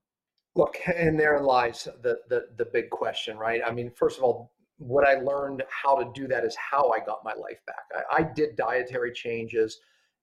Look, 0.55 0.77
and 0.87 1.19
there 1.19 1.41
lies 1.41 1.87
the 2.01 2.19
the 2.29 2.45
the 2.57 2.65
big 2.65 2.89
question, 2.89 3.37
right? 3.37 3.61
I 3.65 3.71
mean, 3.71 3.91
first 3.91 4.17
of 4.17 4.23
all, 4.23 4.53
what 4.77 5.05
I 5.05 5.15
learned 5.15 5.63
how 5.69 5.97
to 5.97 6.09
do 6.13 6.27
that 6.29 6.45
is 6.45 6.55
how 6.55 6.89
I 6.91 6.99
got 6.99 7.23
my 7.25 7.33
life 7.33 7.59
back. 7.67 7.85
I, 8.09 8.21
I 8.21 8.23
did 8.33 8.55
dietary 8.55 9.11
changes, 9.11 9.79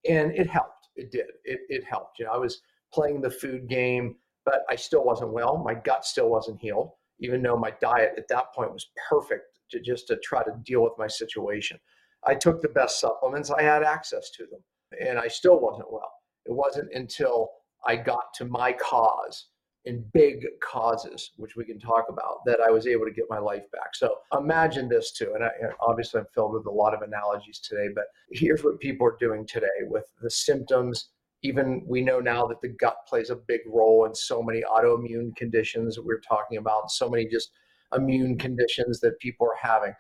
and 0.08 0.32
it 0.32 0.48
helped. 0.48 0.88
It 0.96 1.10
did. 1.10 1.26
It 1.44 1.60
it 1.68 1.84
helped. 1.84 2.18
You 2.18 2.24
know, 2.24 2.32
I 2.32 2.38
was 2.38 2.62
playing 2.92 3.20
the 3.20 3.30
food 3.30 3.68
game, 3.68 4.16
but 4.44 4.62
I 4.70 4.76
still 4.76 5.04
wasn't 5.04 5.32
well. 5.32 5.58
My 5.58 5.74
gut 5.74 6.04
still 6.04 6.28
wasn't 6.28 6.60
healed, 6.60 6.90
even 7.20 7.42
though 7.42 7.56
my 7.56 7.72
diet 7.80 8.14
at 8.16 8.28
that 8.28 8.52
point 8.54 8.72
was 8.72 8.90
perfect 9.08 9.44
to 9.70 9.80
just 9.80 10.06
to 10.08 10.16
try 10.22 10.42
to 10.42 10.52
deal 10.64 10.82
with 10.82 10.92
my 10.98 11.06
situation. 11.06 11.78
I 12.24 12.34
took 12.34 12.60
the 12.60 12.68
best 12.68 13.00
supplements, 13.00 13.50
I 13.50 13.62
had 13.62 13.82
access 13.82 14.30
to 14.36 14.46
them, 14.46 14.60
and 15.00 15.18
I 15.18 15.28
still 15.28 15.60
wasn't 15.60 15.92
well. 15.92 16.12
It 16.46 16.52
wasn't 16.52 16.92
until 16.92 17.50
I 17.86 17.96
got 17.96 18.32
to 18.34 18.44
my 18.44 18.72
cause 18.72 19.46
in 19.84 20.04
big 20.12 20.46
causes, 20.62 21.32
which 21.36 21.56
we 21.56 21.64
can 21.64 21.80
talk 21.80 22.04
about, 22.08 22.44
that 22.46 22.60
I 22.60 22.70
was 22.70 22.86
able 22.86 23.04
to 23.04 23.10
get 23.10 23.24
my 23.28 23.38
life 23.38 23.64
back. 23.72 23.94
So 23.94 24.14
imagine 24.38 24.88
this 24.88 25.12
too. 25.12 25.32
And 25.34 25.42
I, 25.42 25.50
obviously, 25.80 26.20
I'm 26.20 26.26
filled 26.32 26.52
with 26.52 26.66
a 26.66 26.70
lot 26.70 26.94
of 26.94 27.02
analogies 27.02 27.58
today, 27.58 27.88
but 27.92 28.04
here's 28.30 28.62
what 28.62 28.78
people 28.78 29.06
are 29.06 29.16
doing 29.18 29.44
today 29.44 29.66
with 29.88 30.04
the 30.20 30.30
symptoms 30.30 31.08
even 31.42 31.82
we 31.86 32.00
know 32.00 32.20
now 32.20 32.46
that 32.46 32.60
the 32.60 32.68
gut 32.68 32.96
plays 33.08 33.30
a 33.30 33.36
big 33.36 33.60
role 33.66 34.04
in 34.06 34.14
so 34.14 34.42
many 34.42 34.62
autoimmune 34.62 35.34
conditions 35.36 35.96
that 35.96 36.04
we're 36.04 36.20
talking 36.20 36.58
about, 36.58 36.90
so 36.90 37.08
many 37.10 37.26
just 37.26 37.50
immune 37.94 38.38
conditions 38.38 39.00
that 39.00 39.18
people 39.18 39.46
are 39.46 39.68
having. 39.68 39.92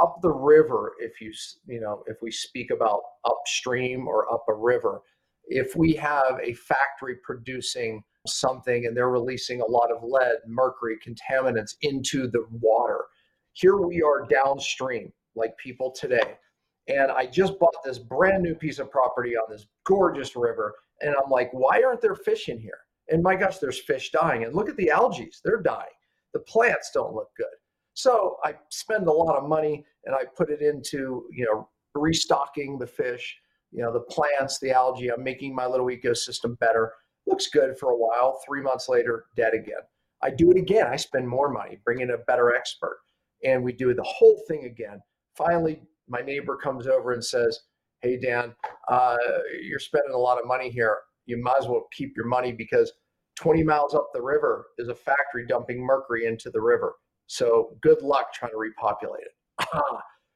Up 0.00 0.16
the 0.22 0.32
river, 0.32 0.92
if 1.00 1.20
you 1.20 1.32
you 1.66 1.80
know, 1.80 2.02
if 2.06 2.16
we 2.22 2.30
speak 2.30 2.70
about 2.70 3.00
upstream 3.24 4.08
or 4.08 4.32
up 4.32 4.44
a 4.48 4.54
river, 4.54 5.02
if 5.46 5.76
we 5.76 5.92
have 5.94 6.38
a 6.42 6.54
factory 6.54 7.16
producing 7.22 8.02
something 8.26 8.86
and 8.86 8.96
they're 8.96 9.10
releasing 9.10 9.60
a 9.60 9.66
lot 9.66 9.90
of 9.90 10.02
lead, 10.02 10.36
mercury, 10.46 10.96
contaminants 11.06 11.74
into 11.82 12.28
the 12.28 12.46
water, 12.50 13.00
here 13.52 13.76
we 13.76 14.00
are 14.00 14.26
downstream, 14.30 15.12
like 15.34 15.56
people 15.58 15.92
today 15.92 16.38
and 16.88 17.10
I 17.10 17.26
just 17.26 17.58
bought 17.58 17.74
this 17.84 17.98
brand 17.98 18.42
new 18.42 18.54
piece 18.54 18.78
of 18.78 18.90
property 18.90 19.36
on 19.36 19.44
this 19.50 19.66
gorgeous 19.84 20.34
river. 20.36 20.74
And 21.00 21.14
I'm 21.22 21.30
like, 21.30 21.50
why 21.52 21.82
aren't 21.82 22.00
there 22.00 22.14
fish 22.14 22.48
in 22.48 22.58
here? 22.58 22.78
And 23.08 23.22
my 23.22 23.36
gosh, 23.36 23.58
there's 23.58 23.80
fish 23.80 24.10
dying. 24.10 24.44
And 24.44 24.54
look 24.54 24.68
at 24.68 24.76
the 24.76 24.90
algae, 24.90 25.30
they're 25.44 25.62
dying. 25.62 25.86
The 26.32 26.40
plants 26.40 26.90
don't 26.94 27.14
look 27.14 27.28
good. 27.36 27.46
So 27.94 28.36
I 28.44 28.54
spend 28.70 29.08
a 29.08 29.12
lot 29.12 29.36
of 29.36 29.48
money 29.48 29.84
and 30.04 30.14
I 30.14 30.24
put 30.36 30.50
it 30.50 30.62
into, 30.62 31.24
you 31.32 31.44
know, 31.44 31.68
restocking 31.94 32.78
the 32.78 32.86
fish, 32.86 33.36
you 33.72 33.82
know, 33.82 33.92
the 33.92 34.00
plants, 34.00 34.58
the 34.58 34.70
algae. 34.70 35.12
I'm 35.12 35.24
making 35.24 35.54
my 35.54 35.66
little 35.66 35.86
ecosystem 35.86 36.58
better. 36.58 36.92
Looks 37.26 37.48
good 37.48 37.76
for 37.78 37.90
a 37.90 37.96
while. 37.96 38.40
Three 38.46 38.62
months 38.62 38.88
later, 38.88 39.26
dead 39.36 39.54
again. 39.54 39.82
I 40.22 40.30
do 40.30 40.50
it 40.50 40.56
again. 40.56 40.86
I 40.86 40.96
spend 40.96 41.28
more 41.28 41.50
money, 41.50 41.78
bring 41.84 42.00
in 42.00 42.10
a 42.10 42.18
better 42.18 42.54
expert, 42.54 42.98
and 43.44 43.62
we 43.62 43.72
do 43.72 43.92
the 43.94 44.02
whole 44.02 44.42
thing 44.46 44.64
again. 44.64 45.00
Finally, 45.34 45.82
my 46.10 46.20
neighbor 46.20 46.56
comes 46.56 46.86
over 46.86 47.12
and 47.12 47.24
says, 47.24 47.58
Hey, 48.02 48.18
Dan, 48.18 48.54
uh, 48.88 49.16
you're 49.62 49.78
spending 49.78 50.12
a 50.12 50.18
lot 50.18 50.38
of 50.38 50.46
money 50.46 50.70
here. 50.70 50.98
You 51.26 51.42
might 51.42 51.58
as 51.60 51.68
well 51.68 51.86
keep 51.92 52.12
your 52.16 52.26
money 52.26 52.52
because 52.52 52.92
20 53.36 53.62
miles 53.62 53.94
up 53.94 54.08
the 54.12 54.22
river 54.22 54.66
is 54.78 54.88
a 54.88 54.94
factory 54.94 55.46
dumping 55.46 55.80
mercury 55.80 56.26
into 56.26 56.50
the 56.50 56.60
river. 56.60 56.94
So 57.26 57.76
good 57.82 58.02
luck 58.02 58.32
trying 58.34 58.52
to 58.52 58.58
repopulate 58.58 59.22
it. 59.22 59.66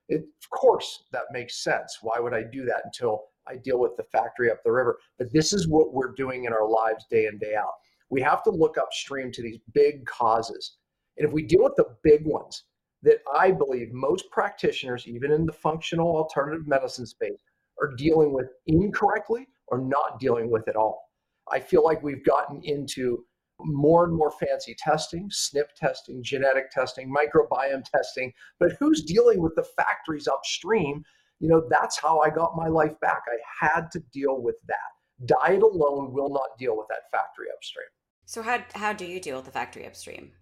it 0.09 0.21
of 0.21 0.51
course, 0.51 1.05
that 1.13 1.25
makes 1.33 1.65
sense. 1.65 1.99
Why 2.03 2.21
would 2.21 2.35
I 2.35 2.43
do 2.43 2.65
that 2.67 2.83
until 2.85 3.25
I 3.49 3.57
deal 3.57 3.79
with 3.81 3.97
the 3.97 4.05
factory 4.05 4.51
up 4.51 4.63
the 4.63 4.73
river? 4.73 4.99
But 5.19 5.33
this 5.33 5.53
is 5.53 5.67
what 5.67 5.93
we're 5.93 6.13
doing 6.13 6.45
in 6.45 6.53
our 6.53 6.69
lives 6.69 7.05
day 7.11 7.27
in, 7.27 7.39
day 7.39 7.55
out. 7.57 7.73
We 8.11 8.21
have 8.21 8.43
to 8.45 8.51
look 8.51 8.79
upstream 8.79 9.33
to 9.33 9.43
these 9.43 9.59
big 9.73 10.05
causes. 10.07 10.77
And 11.17 11.27
if 11.27 11.33
we 11.33 11.43
deal 11.43 11.65
with 11.65 11.77
the 11.77 11.97
big 12.03 12.27
ones, 12.27 12.65
that 13.05 13.19
I 13.33 13.51
believe 13.51 13.93
most 13.93 14.31
practitioners, 14.31 15.07
even 15.07 15.31
in 15.31 15.47
the 15.47 15.53
functional 15.53 16.17
alternative 16.17 16.67
medicine 16.67 17.07
space, 17.07 17.41
are 17.81 17.95
dealing 17.97 18.33
with 18.33 18.47
incorrectly 18.67 19.47
or 19.69 19.79
not 19.79 20.19
dealing 20.19 20.51
with 20.51 20.67
at 20.69 20.77
all. 20.77 21.11
I 21.51 21.61
feel 21.61 21.85
like 21.85 22.03
we've 22.03 22.25
gotten 22.25 22.61
into 22.65 23.25
more 23.61 24.05
and 24.05 24.15
more 24.15 24.31
fancy 24.31 24.75
testing, 24.77 25.29
SNP 25.29 25.67
testing, 25.77 26.23
genetic 26.23 26.71
testing, 26.71 27.13
microbiome 27.13 27.85
testing, 27.85 28.33
but 28.59 28.73
who's 28.81 29.03
dealing 29.03 29.43
with 29.43 29.55
the 29.55 29.67
factories 29.77 30.27
upstream? 30.27 31.05
You 31.41 31.49
know, 31.49 31.67
that's 31.69 31.99
how 31.99 32.21
I 32.21 32.31
got 32.31 32.57
my 32.57 32.69
life 32.69 32.99
back. 33.01 33.23
I 33.29 33.67
had 33.67 33.91
to 33.93 34.01
deal 34.13 34.41
with 34.41 34.57
that. 34.67 35.27
Diet 35.27 35.63
alone 35.63 36.13
will 36.13 36.31
not 36.31 36.59
deal 36.59 36.77
with 36.77 36.87
that 36.89 37.11
factory 37.13 37.47
upstream. 37.55 37.87
So 38.25 38.43
how 38.43 38.65
how 38.75 38.93
do 38.93 39.05
you 39.05 39.21
deal 39.21 39.37
with 39.37 39.45
the 39.45 39.53
factory 39.53 39.87
upstream? 39.87 40.33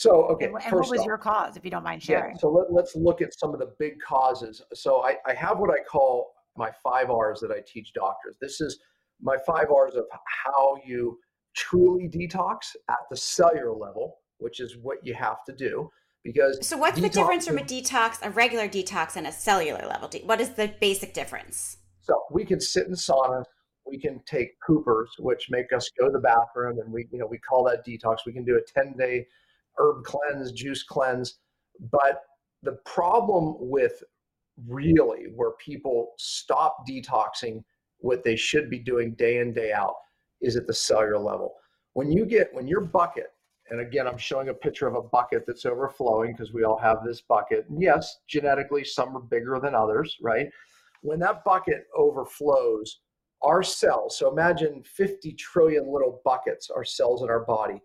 So, 0.00 0.22
okay. 0.28 0.46
And, 0.46 0.54
and 0.64 0.72
what 0.72 0.88
was 0.88 1.00
off, 1.00 1.06
your 1.06 1.18
cause, 1.18 1.58
if 1.58 1.64
you 1.66 1.70
don't 1.70 1.84
mind 1.84 2.02
sharing? 2.02 2.34
Yeah, 2.34 2.40
so 2.40 2.66
let, 2.70 2.82
us 2.82 2.96
look 2.96 3.20
at 3.20 3.38
some 3.38 3.52
of 3.52 3.60
the 3.60 3.70
big 3.78 4.00
causes. 4.00 4.62
So, 4.72 5.04
I, 5.04 5.16
I 5.26 5.34
have 5.34 5.58
what 5.58 5.68
I 5.68 5.82
call 5.84 6.32
my 6.56 6.70
five 6.82 7.10
R's 7.10 7.40
that 7.40 7.50
I 7.50 7.60
teach 7.66 7.92
doctors. 7.92 8.34
This 8.40 8.62
is 8.62 8.78
my 9.20 9.36
five 9.46 9.66
R's 9.70 9.96
of 9.96 10.06
how 10.24 10.78
you 10.86 11.18
truly 11.54 12.08
detox 12.08 12.74
at 12.88 12.96
the 13.10 13.16
cellular 13.18 13.74
level, 13.74 14.20
which 14.38 14.60
is 14.60 14.74
what 14.80 14.96
you 15.02 15.12
have 15.12 15.44
to 15.44 15.52
do. 15.52 15.90
Because 16.24 16.66
so, 16.66 16.78
what's 16.78 16.98
the 16.98 17.10
difference 17.10 17.46
from 17.46 17.58
a 17.58 17.62
detox, 17.62 18.20
a 18.22 18.30
regular 18.30 18.68
detox, 18.68 19.16
and 19.16 19.26
a 19.26 19.32
cellular 19.32 19.86
level? 19.86 20.08
What 20.24 20.40
is 20.40 20.48
the 20.48 20.72
basic 20.80 21.12
difference? 21.12 21.76
So, 22.00 22.18
we 22.30 22.46
can 22.46 22.58
sit 22.58 22.86
in 22.86 22.94
sauna, 22.94 23.44
we 23.84 23.98
can 23.98 24.22
take 24.24 24.52
poopers, 24.66 25.08
which 25.18 25.48
make 25.50 25.74
us 25.74 25.90
go 25.98 26.06
to 26.06 26.12
the 26.12 26.20
bathroom, 26.20 26.78
and 26.78 26.90
we, 26.90 27.06
you 27.12 27.18
know, 27.18 27.26
we 27.26 27.36
call 27.36 27.64
that 27.64 27.86
detox. 27.86 28.20
We 28.24 28.32
can 28.32 28.46
do 28.46 28.56
a 28.56 28.80
10 28.82 28.94
day 28.96 29.26
herb 29.78 30.04
cleanse, 30.04 30.52
juice 30.52 30.82
cleanse. 30.82 31.38
But 31.90 32.22
the 32.62 32.78
problem 32.84 33.56
with 33.58 34.02
really 34.68 35.26
where 35.34 35.52
people 35.52 36.12
stop 36.18 36.84
detoxing 36.88 37.62
what 37.98 38.24
they 38.24 38.36
should 38.36 38.70
be 38.70 38.78
doing 38.78 39.14
day 39.14 39.38
in, 39.38 39.52
day 39.52 39.72
out 39.72 39.94
is 40.40 40.56
at 40.56 40.66
the 40.66 40.74
cellular 40.74 41.18
level. 41.18 41.54
When 41.94 42.10
you 42.10 42.24
get, 42.24 42.52
when 42.52 42.66
your 42.66 42.80
bucket, 42.80 43.28
and 43.70 43.80
again, 43.80 44.06
I'm 44.06 44.18
showing 44.18 44.48
a 44.48 44.54
picture 44.54 44.88
of 44.88 44.96
a 44.96 45.02
bucket 45.02 45.44
that's 45.46 45.64
overflowing 45.64 46.32
because 46.32 46.52
we 46.52 46.64
all 46.64 46.78
have 46.78 46.98
this 47.04 47.20
bucket. 47.20 47.66
And 47.68 47.80
yes, 47.80 48.18
genetically, 48.28 48.84
some 48.84 49.16
are 49.16 49.20
bigger 49.20 49.60
than 49.62 49.74
others, 49.74 50.16
right? 50.20 50.48
When 51.02 51.20
that 51.20 51.44
bucket 51.44 51.86
overflows, 51.96 53.00
our 53.42 53.62
cells, 53.62 54.18
so 54.18 54.30
imagine 54.30 54.82
50 54.82 55.32
trillion 55.32 55.90
little 55.90 56.20
buckets, 56.24 56.68
our 56.68 56.84
cells 56.84 57.22
in 57.22 57.30
our 57.30 57.44
body 57.44 57.80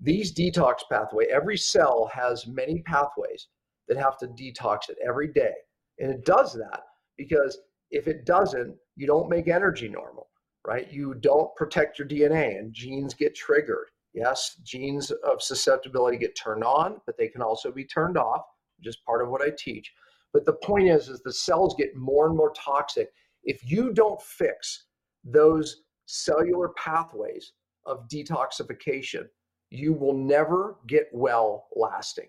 these 0.00 0.32
detox 0.32 0.78
pathway, 0.90 1.26
every 1.26 1.56
cell 1.56 2.10
has 2.12 2.46
many 2.46 2.82
pathways 2.82 3.48
that 3.88 3.96
have 3.96 4.16
to 4.18 4.28
detox 4.28 4.88
it 4.88 4.98
every 5.04 5.28
day. 5.28 5.54
And 5.98 6.10
it 6.10 6.24
does 6.24 6.52
that 6.54 6.82
because 7.16 7.58
if 7.90 8.06
it 8.06 8.24
doesn't, 8.24 8.76
you 8.96 9.06
don't 9.06 9.28
make 9.28 9.48
energy 9.48 9.88
normal, 9.88 10.28
right? 10.66 10.90
You 10.92 11.14
don't 11.14 11.54
protect 11.56 11.98
your 11.98 12.06
DNA 12.06 12.58
and 12.58 12.72
genes 12.72 13.14
get 13.14 13.34
triggered. 13.34 13.88
Yes, 14.14 14.56
genes 14.64 15.10
of 15.10 15.42
susceptibility 15.42 16.16
get 16.18 16.36
turned 16.36 16.64
on, 16.64 17.00
but 17.06 17.16
they 17.16 17.28
can 17.28 17.42
also 17.42 17.70
be 17.70 17.84
turned 17.84 18.16
off, 18.16 18.42
which 18.78 18.88
is 18.88 18.96
part 19.04 19.22
of 19.22 19.30
what 19.30 19.42
I 19.42 19.50
teach. 19.56 19.92
But 20.32 20.44
the 20.44 20.54
point 20.54 20.88
is, 20.88 21.08
is 21.08 21.20
the 21.22 21.32
cells 21.32 21.74
get 21.76 21.96
more 21.96 22.26
and 22.26 22.36
more 22.36 22.52
toxic. 22.52 23.10
If 23.44 23.68
you 23.70 23.92
don't 23.92 24.20
fix 24.20 24.84
those 25.24 25.82
cellular 26.06 26.70
pathways 26.70 27.52
of 27.86 28.08
detoxification, 28.08 29.26
you 29.70 29.92
will 29.92 30.14
never 30.14 30.76
get 30.86 31.08
well 31.12 31.68
lasting. 31.76 32.28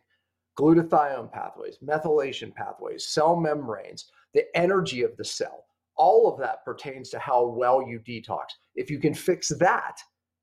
Glutathione 0.58 1.32
pathways, 1.32 1.78
methylation 1.84 2.54
pathways, 2.54 3.08
cell 3.08 3.36
membranes, 3.36 4.12
the 4.34 4.46
energy 4.56 5.04
of 5.04 5.16
the 5.18 5.24
cell, 5.24 5.66
all 6.00 6.32
of 6.32 6.40
that 6.40 6.64
pertains 6.66 7.10
to 7.10 7.20
how 7.20 7.46
well 7.46 7.86
you 7.86 8.00
detox. 8.00 8.46
If 8.76 8.90
you 8.90 9.00
can 9.00 9.14
fix 9.14 9.50
that, 9.60 9.98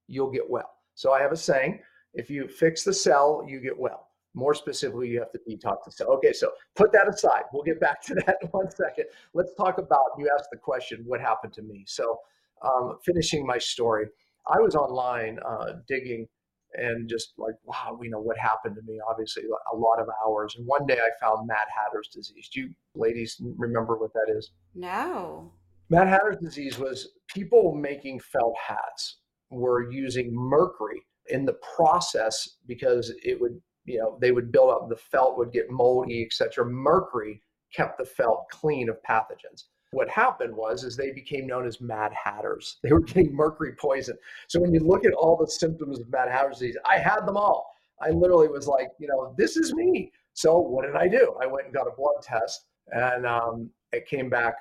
you'll 0.07 0.31
get 0.31 0.49
well. 0.49 0.71
So 0.95 1.13
I 1.13 1.21
have 1.23 1.33
a 1.33 1.37
saying 1.37 1.81
if 2.15 2.31
you 2.31 2.47
fix 2.47 2.85
the 2.85 2.93
cell, 2.93 3.45
you 3.47 3.61
get 3.61 3.77
well. 3.77 4.09
More 4.35 4.55
specifically, 4.55 5.09
you 5.09 5.19
have 5.19 5.33
to 5.33 5.41
detox 5.49 5.85
the 5.87 5.93
cell. 5.93 6.09
Okay, 6.09 6.33
so 6.33 6.53
put 6.75 6.93
that 6.93 7.09
aside. 7.09 7.45
We'll 7.53 7.63
get 7.63 7.81
back 7.81 8.03
to 8.03 8.15
that 8.27 8.37
in 8.43 8.49
one 8.49 8.71
second. 8.71 9.07
Let's 9.33 9.55
talk 9.55 9.79
about 9.79 10.01
you 10.19 10.31
asked 10.39 10.51
the 10.53 10.59
question, 10.59 11.03
what 11.07 11.21
happened 11.21 11.55
to 11.55 11.63
me? 11.63 11.85
So, 11.87 12.19
um, 12.63 12.99
finishing 13.05 13.47
my 13.47 13.59
story, 13.59 14.07
I 14.47 14.61
was 14.61 14.75
online 14.75 15.39
uh, 15.47 15.73
digging 15.89 16.29
and 16.75 17.09
just 17.09 17.33
like 17.39 17.55
wow 17.65 17.99
you 18.03 18.11
know 18.11 18.21
what 18.21 18.37
happened 18.37 18.75
to 18.75 18.83
me 18.83 18.99
obviously 19.09 19.45
a 19.73 19.77
lot 19.77 20.01
of 20.01 20.09
hours 20.25 20.55
and 20.57 20.67
one 20.67 20.87
day 20.87 20.99
i 20.99 21.25
found 21.25 21.47
mad 21.47 21.67
hatter's 21.75 22.09
disease. 22.09 22.49
Do 22.53 22.61
you 22.61 22.71
ladies 22.95 23.41
remember 23.57 23.97
what 23.97 24.13
that 24.15 24.33
is? 24.37 24.51
No. 24.75 25.53
Mad 25.89 26.09
hatter's 26.09 26.39
disease 26.39 26.79
was 26.79 27.13
people 27.29 27.75
making 27.75 28.21
felt 28.21 28.55
hats 28.57 29.19
were 29.51 29.91
using 29.91 30.35
mercury 30.35 31.03
in 31.29 31.45
the 31.45 31.57
process 31.77 32.57
because 32.67 33.13
it 33.23 33.41
would 33.41 33.61
you 33.85 33.99
know 33.99 34.19
they 34.21 34.33
would 34.33 34.51
build 34.53 34.71
up 34.71 34.89
the 34.89 34.97
felt 34.97 35.39
would 35.39 35.53
get 35.53 35.71
moldy 35.71 36.25
etc 36.25 36.65
mercury 36.65 37.41
kept 37.73 37.99
the 37.99 38.05
felt 38.05 38.45
clean 38.51 38.89
of 38.89 38.97
pathogens 39.09 39.65
what 39.93 40.09
happened 40.09 40.55
was 40.55 40.85
is 40.85 40.97
they 40.97 41.13
became 41.13 41.47
known 41.47 41.67
as 41.67 41.81
mad 41.81 42.13
hatters. 42.13 42.79
They 42.83 42.93
were 42.93 43.01
getting 43.01 43.35
mercury 43.35 43.73
poison. 43.73 44.17
So 44.49 44.61
when 44.61 44.75
you 44.75 44.81
look 44.81 45.05
at 45.05 45.13
all 45.13 45.37
the 45.37 45.47
symptoms 45.47 46.01
of 46.01 46.11
mad 46.11 46.31
hatter's 46.31 46.59
disease 46.59 46.77
i 46.89 46.99
had 46.99 47.21
them 47.27 47.37
all. 47.37 47.73
I 48.01 48.11
literally 48.11 48.49
was 48.49 48.67
like 48.67 48.89
you 48.99 49.09
know 49.09 49.35
this 49.39 49.57
is 49.57 49.73
me. 49.75 50.13
So 50.35 50.59
what 50.59 50.85
did 50.85 50.97
i 50.97 51.09
do? 51.09 51.35
I 51.41 51.47
went 51.47 51.67
and 51.67 51.75
got 51.75 51.87
a 51.87 51.97
blood 51.97 52.23
test 52.23 52.67
and 52.89 53.27
um, 53.27 53.71
it 53.93 54.07
came 54.07 54.29
back 54.29 54.57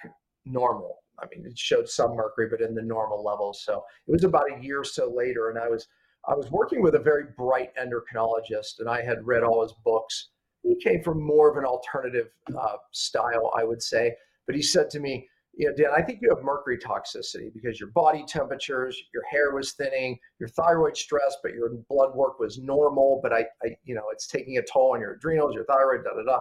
normal. 0.45 0.99
I 1.19 1.25
mean 1.29 1.45
it 1.45 1.57
showed 1.57 1.89
some 1.89 2.15
mercury 2.15 2.47
but 2.49 2.61
in 2.61 2.75
the 2.75 2.81
normal 2.81 3.23
levels. 3.23 3.63
So 3.63 3.83
it 4.07 4.11
was 4.11 4.23
about 4.23 4.45
a 4.55 4.63
year 4.63 4.81
or 4.81 4.85
so 4.85 5.11
later 5.11 5.49
and 5.49 5.59
i 5.59 5.67
was 5.67 5.88
i 6.27 6.33
was 6.33 6.49
working 6.51 6.81
with 6.81 6.95
a 6.95 6.99
very 6.99 7.25
bright 7.35 7.71
endocrinologist 7.75 8.79
and 8.79 8.89
i 8.89 9.01
had 9.01 9.25
read 9.25 9.43
all 9.43 9.63
his 9.63 9.73
books. 9.83 10.29
He 10.63 10.75
came 10.75 11.03
from 11.03 11.21
more 11.21 11.51
of 11.51 11.57
an 11.57 11.65
alternative 11.65 12.29
uh, 12.57 12.77
style 12.91 13.51
i 13.57 13.63
would 13.63 13.81
say 13.81 14.15
but 14.45 14.55
he 14.55 14.62
said 14.62 14.89
to 14.91 14.99
me, 14.99 15.27
you 15.58 15.67
know, 15.67 15.75
Dan, 15.75 15.91
I 15.95 16.01
think 16.01 16.19
you 16.21 16.29
have 16.36 16.43
mercury 16.43 16.77
toxicity 16.77 17.53
because 17.53 17.79
your 17.79 17.89
body 17.91 18.25
temperatures, 18.27 19.01
your 19.13 19.23
hair 19.23 19.53
was 19.53 19.71
thinning, 19.73 20.19
your 20.39 20.49
thyroid 20.49 20.97
stress, 20.97 21.38
but 21.41 21.53
your 21.53 21.69
blood 21.89 22.13
work 22.13 22.39
was 22.39 22.58
normal. 22.58 23.21
But 23.23 23.31
I, 23.31 23.45
I, 23.63 23.77
you 23.86 23.95
know, 23.95 24.03
it's 24.12 24.27
taking 24.27 24.58
a 24.58 24.62
toll 24.62 24.93
on 24.93 24.99
your 24.99 25.13
adrenals, 25.13 25.55
your 25.55 25.63
thyroid, 25.65 26.03
da 26.03 26.12
da 26.13 26.23
da. 26.23 26.39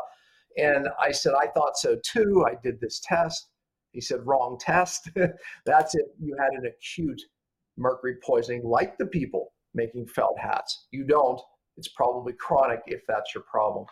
And 0.56 0.88
I 1.00 1.12
said, 1.12 1.34
I 1.34 1.46
thought 1.46 1.76
so 1.76 1.96
too. 2.04 2.44
I 2.48 2.56
did 2.62 2.80
this 2.80 3.00
test, 3.00 3.48
He 3.92 4.00
said, 4.00 4.26
wrong 4.26 4.58
test. 4.60 5.10
That's 5.66 5.94
it. 5.94 6.06
You 6.20 6.36
had 6.38 6.52
an 6.52 6.66
acute 6.66 7.22
mercury 7.76 8.16
poisoning, 8.24 8.62
like 8.64 8.98
the 8.98 9.06
people 9.06 9.52
making 9.74 10.06
felt 10.06 10.38
hats. 10.38 10.86
You 10.90 11.04
don't. 11.04 11.40
It's 11.76 11.88
probably 11.88 12.32
chronic 12.34 12.80
if 12.86 13.00
that's 13.08 13.34
your 13.34 13.42
problem. 13.50 13.86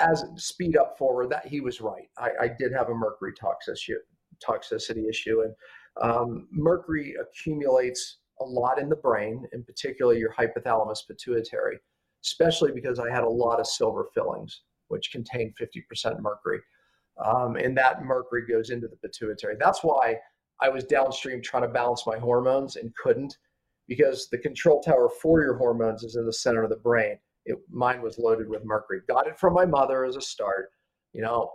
As 0.00 0.24
speed 0.36 0.76
up 0.76 0.96
forward, 0.98 1.30
that 1.30 1.46
he 1.46 1.60
was 1.60 1.80
right. 1.80 2.08
I, 2.18 2.30
I 2.42 2.48
did 2.58 2.72
have 2.72 2.88
a 2.88 2.94
mercury 2.94 3.32
toxicity, 3.32 3.96
toxicity 4.46 5.08
issue, 5.08 5.42
and 5.42 5.54
um, 6.00 6.48
mercury 6.50 7.14
accumulates 7.20 8.18
a 8.40 8.44
lot 8.44 8.78
in 8.78 8.88
the 8.88 8.96
brain, 8.96 9.46
in 9.52 9.62
particular 9.62 10.14
your 10.14 10.32
hypothalamus 10.32 11.06
pituitary, 11.06 11.78
especially 12.24 12.72
because 12.72 12.98
I 12.98 13.10
had 13.10 13.24
a 13.24 13.28
lot 13.28 13.60
of 13.60 13.66
silver 13.66 14.08
fillings, 14.14 14.62
which 14.88 15.12
contain 15.12 15.52
50% 15.60 16.20
mercury. 16.20 16.60
Um, 17.22 17.56
and 17.56 17.76
that 17.76 18.02
mercury 18.02 18.46
goes 18.46 18.70
into 18.70 18.88
the 18.88 18.96
pituitary. 18.96 19.56
That's 19.58 19.80
why 19.84 20.16
I 20.60 20.68
was 20.68 20.84
downstream 20.84 21.42
trying 21.42 21.64
to 21.64 21.68
balance 21.68 22.04
my 22.06 22.18
hormones 22.18 22.76
and 22.76 22.94
couldn't 22.96 23.36
because 23.88 24.28
the 24.30 24.38
control 24.38 24.80
tower 24.80 25.10
for 25.20 25.42
your 25.42 25.56
hormones 25.56 26.04
is 26.04 26.16
in 26.16 26.24
the 26.24 26.32
center 26.32 26.62
of 26.62 26.70
the 26.70 26.76
brain. 26.76 27.18
It, 27.44 27.58
mine 27.70 28.02
was 28.02 28.18
loaded 28.18 28.48
with 28.48 28.64
mercury. 28.64 29.00
Got 29.08 29.26
it 29.26 29.38
from 29.38 29.54
my 29.54 29.64
mother 29.64 30.04
as 30.04 30.16
a 30.16 30.20
start, 30.20 30.70
you 31.12 31.22
know, 31.22 31.50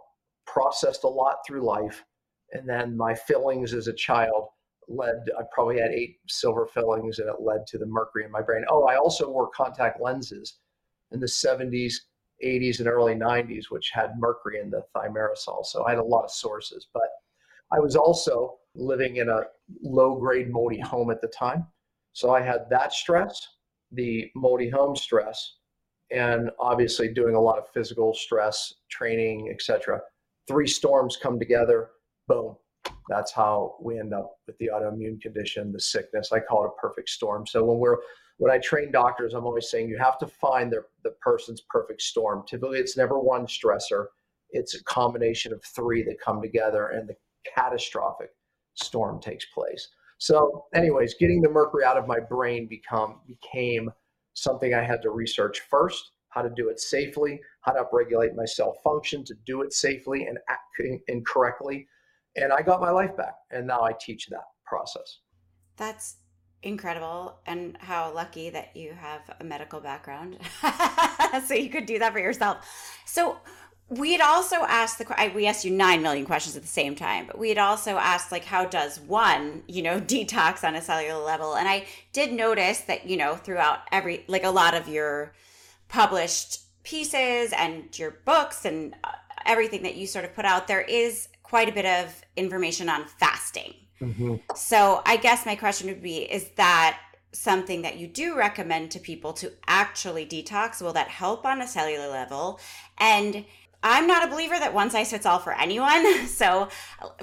processed 0.45 1.03
a 1.03 1.09
lot 1.09 1.37
through 1.45 1.65
life. 1.65 2.03
And 2.51 2.67
then 2.67 2.95
my 2.97 3.13
fillings 3.13 3.73
as 3.73 3.87
a 3.87 3.93
child 3.93 4.49
led, 4.87 5.25
I 5.37 5.43
probably 5.53 5.79
had 5.79 5.91
eight 5.91 6.17
silver 6.27 6.67
fillings 6.67 7.19
and 7.19 7.29
it 7.29 7.41
led 7.41 7.65
to 7.67 7.77
the 7.77 7.85
mercury 7.85 8.25
in 8.25 8.31
my 8.31 8.41
brain. 8.41 8.63
Oh, 8.69 8.85
I 8.85 8.95
also 8.95 9.29
wore 9.29 9.49
contact 9.49 10.01
lenses 10.01 10.59
in 11.11 11.19
the 11.19 11.25
70s, 11.25 11.93
80s, 12.43 12.79
and 12.79 12.87
early 12.87 13.15
90s, 13.15 13.65
which 13.69 13.91
had 13.93 14.17
mercury 14.17 14.59
in 14.59 14.69
the 14.69 14.83
thimerosal. 14.95 15.65
So 15.65 15.85
I 15.85 15.91
had 15.91 15.99
a 15.99 16.03
lot 16.03 16.25
of 16.25 16.31
sources. 16.31 16.87
But 16.93 17.09
I 17.71 17.79
was 17.79 17.95
also 17.95 18.57
living 18.75 19.17
in 19.17 19.29
a 19.29 19.41
low 19.81 20.15
grade 20.15 20.51
moldy 20.51 20.79
home 20.79 21.09
at 21.09 21.21
the 21.21 21.27
time. 21.27 21.65
So 22.13 22.33
I 22.33 22.41
had 22.41 22.69
that 22.69 22.93
stress, 22.93 23.47
the 23.91 24.29
moldy 24.35 24.69
home 24.69 24.95
stress, 24.95 25.57
and 26.11 26.49
obviously 26.59 27.13
doing 27.13 27.35
a 27.35 27.41
lot 27.41 27.57
of 27.57 27.67
physical 27.73 28.13
stress, 28.13 28.73
training, 28.89 29.49
etc. 29.51 29.99
Three 30.47 30.67
storms 30.67 31.17
come 31.21 31.39
together, 31.39 31.89
boom. 32.27 32.55
That's 33.09 33.31
how 33.31 33.75
we 33.81 33.99
end 33.99 34.13
up 34.13 34.37
with 34.47 34.57
the 34.59 34.69
autoimmune 34.73 35.21
condition, 35.21 35.71
the 35.71 35.79
sickness. 35.79 36.31
I 36.31 36.39
call 36.39 36.63
it 36.63 36.67
a 36.67 36.81
perfect 36.81 37.09
storm. 37.09 37.45
So 37.47 37.63
when 37.63 37.79
we're 37.79 37.97
when 38.37 38.51
I 38.51 38.57
train 38.57 38.91
doctors, 38.91 39.33
I'm 39.33 39.45
always 39.45 39.69
saying 39.69 39.87
you 39.87 39.97
have 39.97 40.17
to 40.19 40.27
find 40.27 40.71
their, 40.71 40.87
the 41.03 41.11
person's 41.21 41.61
perfect 41.69 42.01
storm. 42.01 42.43
Typically, 42.47 42.79
it's 42.79 42.97
never 42.97 43.19
one 43.19 43.47
stressor. 43.47 44.07
It's 44.49 44.75
a 44.75 44.83
combination 44.83 45.53
of 45.53 45.63
three 45.63 46.03
that 46.03 46.19
come 46.19 46.41
together, 46.41 46.87
and 46.89 47.07
the 47.07 47.15
catastrophic 47.55 48.29
storm 48.73 49.21
takes 49.21 49.45
place. 49.45 49.87
So, 50.17 50.65
anyways, 50.73 51.15
getting 51.19 51.41
the 51.41 51.49
mercury 51.49 51.83
out 51.83 51.97
of 51.97 52.07
my 52.07 52.19
brain 52.19 52.67
become 52.67 53.21
became 53.27 53.89
something 54.35 54.73
I 54.73 54.83
had 54.83 55.01
to 55.01 55.09
research 55.09 55.61
first, 55.69 56.11
how 56.29 56.41
to 56.41 56.49
do 56.55 56.69
it 56.69 56.79
safely, 56.79 57.41
how 57.61 57.71
to 57.71 57.83
upregulate 57.83 58.35
my 58.35 58.45
cell 58.45 58.77
function 58.83 59.23
to 59.25 59.33
do 59.45 59.63
it 59.63 59.73
safely 59.73 60.27
and 60.27 60.37
and 61.07 61.25
correctly. 61.25 61.87
And 62.35 62.51
I 62.51 62.61
got 62.61 62.81
my 62.81 62.91
life 62.91 63.15
back, 63.17 63.35
and 63.51 63.65
now 63.65 63.81
I 63.81 63.93
teach 63.99 64.27
that 64.27 64.43
process. 64.65 65.19
That's 65.77 66.17
incredible, 66.63 67.39
and 67.45 67.77
how 67.79 68.13
lucky 68.13 68.49
that 68.49 68.75
you 68.75 68.91
have 68.91 69.21
a 69.39 69.43
medical 69.43 69.79
background, 69.79 70.37
so 71.47 71.53
you 71.53 71.69
could 71.69 71.85
do 71.85 71.99
that 71.99 72.11
for 72.11 72.19
yourself. 72.19 72.67
So, 73.05 73.37
we 73.89 74.13
had 74.13 74.21
also 74.21 74.57
asked 74.63 74.97
the 74.97 75.31
we 75.35 75.45
asked 75.45 75.63
you 75.63 75.71
9 75.71 76.01
million 76.01 76.25
questions 76.25 76.55
at 76.55 76.63
the 76.63 76.67
same 76.67 76.95
time 76.95 77.27
but 77.27 77.37
we 77.37 77.49
had 77.49 77.57
also 77.57 77.97
asked 77.97 78.31
like 78.31 78.45
how 78.45 78.65
does 78.65 78.99
one 78.99 79.63
you 79.67 79.81
know 79.81 79.99
detox 80.11 80.63
on 80.63 80.75
a 80.75 80.81
cellular 80.81 81.23
level? 81.23 81.55
And 81.55 81.67
i 81.67 81.85
did 82.13 82.33
notice 82.33 82.81
that 82.81 83.07
you 83.07 83.17
know 83.17 83.35
throughout 83.35 83.79
every 83.91 84.23
like 84.27 84.43
a 84.43 84.49
lot 84.49 84.73
of 84.73 84.87
your 84.87 85.33
published 85.87 86.61
pieces 86.83 87.53
and 87.53 87.97
your 87.97 88.11
books 88.25 88.65
and 88.65 88.95
uh, 89.03 89.11
everything 89.45 89.83
that 89.83 89.95
you 89.95 90.07
sort 90.07 90.25
of 90.25 90.33
put 90.33 90.45
out 90.45 90.67
there 90.67 90.81
is 90.81 91.29
quite 91.43 91.69
a 91.69 91.71
bit 91.71 91.85
of 91.85 92.21
information 92.35 92.89
on 92.89 93.05
fasting. 93.05 93.73
Mm-hmm. 94.01 94.35
so 94.57 95.01
i 95.05 95.15
guess 95.15 95.45
my 95.45 95.55
question 95.55 95.87
would 95.87 96.03
be 96.03 96.17
is 96.17 96.49
that 96.57 96.99
something 97.35 97.81
that 97.81 97.97
you 97.97 98.07
do 98.07 98.35
recommend 98.35 98.91
to 98.91 98.99
people 98.99 99.33
to 99.33 99.51
actually 99.67 100.25
detox? 100.25 100.81
Will 100.81 100.93
that 100.93 101.09
help 101.09 101.45
on 101.45 101.61
a 101.61 101.67
cellular 101.67 102.07
level? 102.07 102.59
And 102.97 103.45
I'm 103.87 104.07
not 104.07 104.27
a 104.27 104.31
believer 104.31 104.57
that 104.57 104.73
one 104.73 104.89
size 104.89 105.11
fits 105.11 105.27
all 105.27 105.39
for 105.39 105.53
anyone. 105.53 106.03
So, 106.35 106.67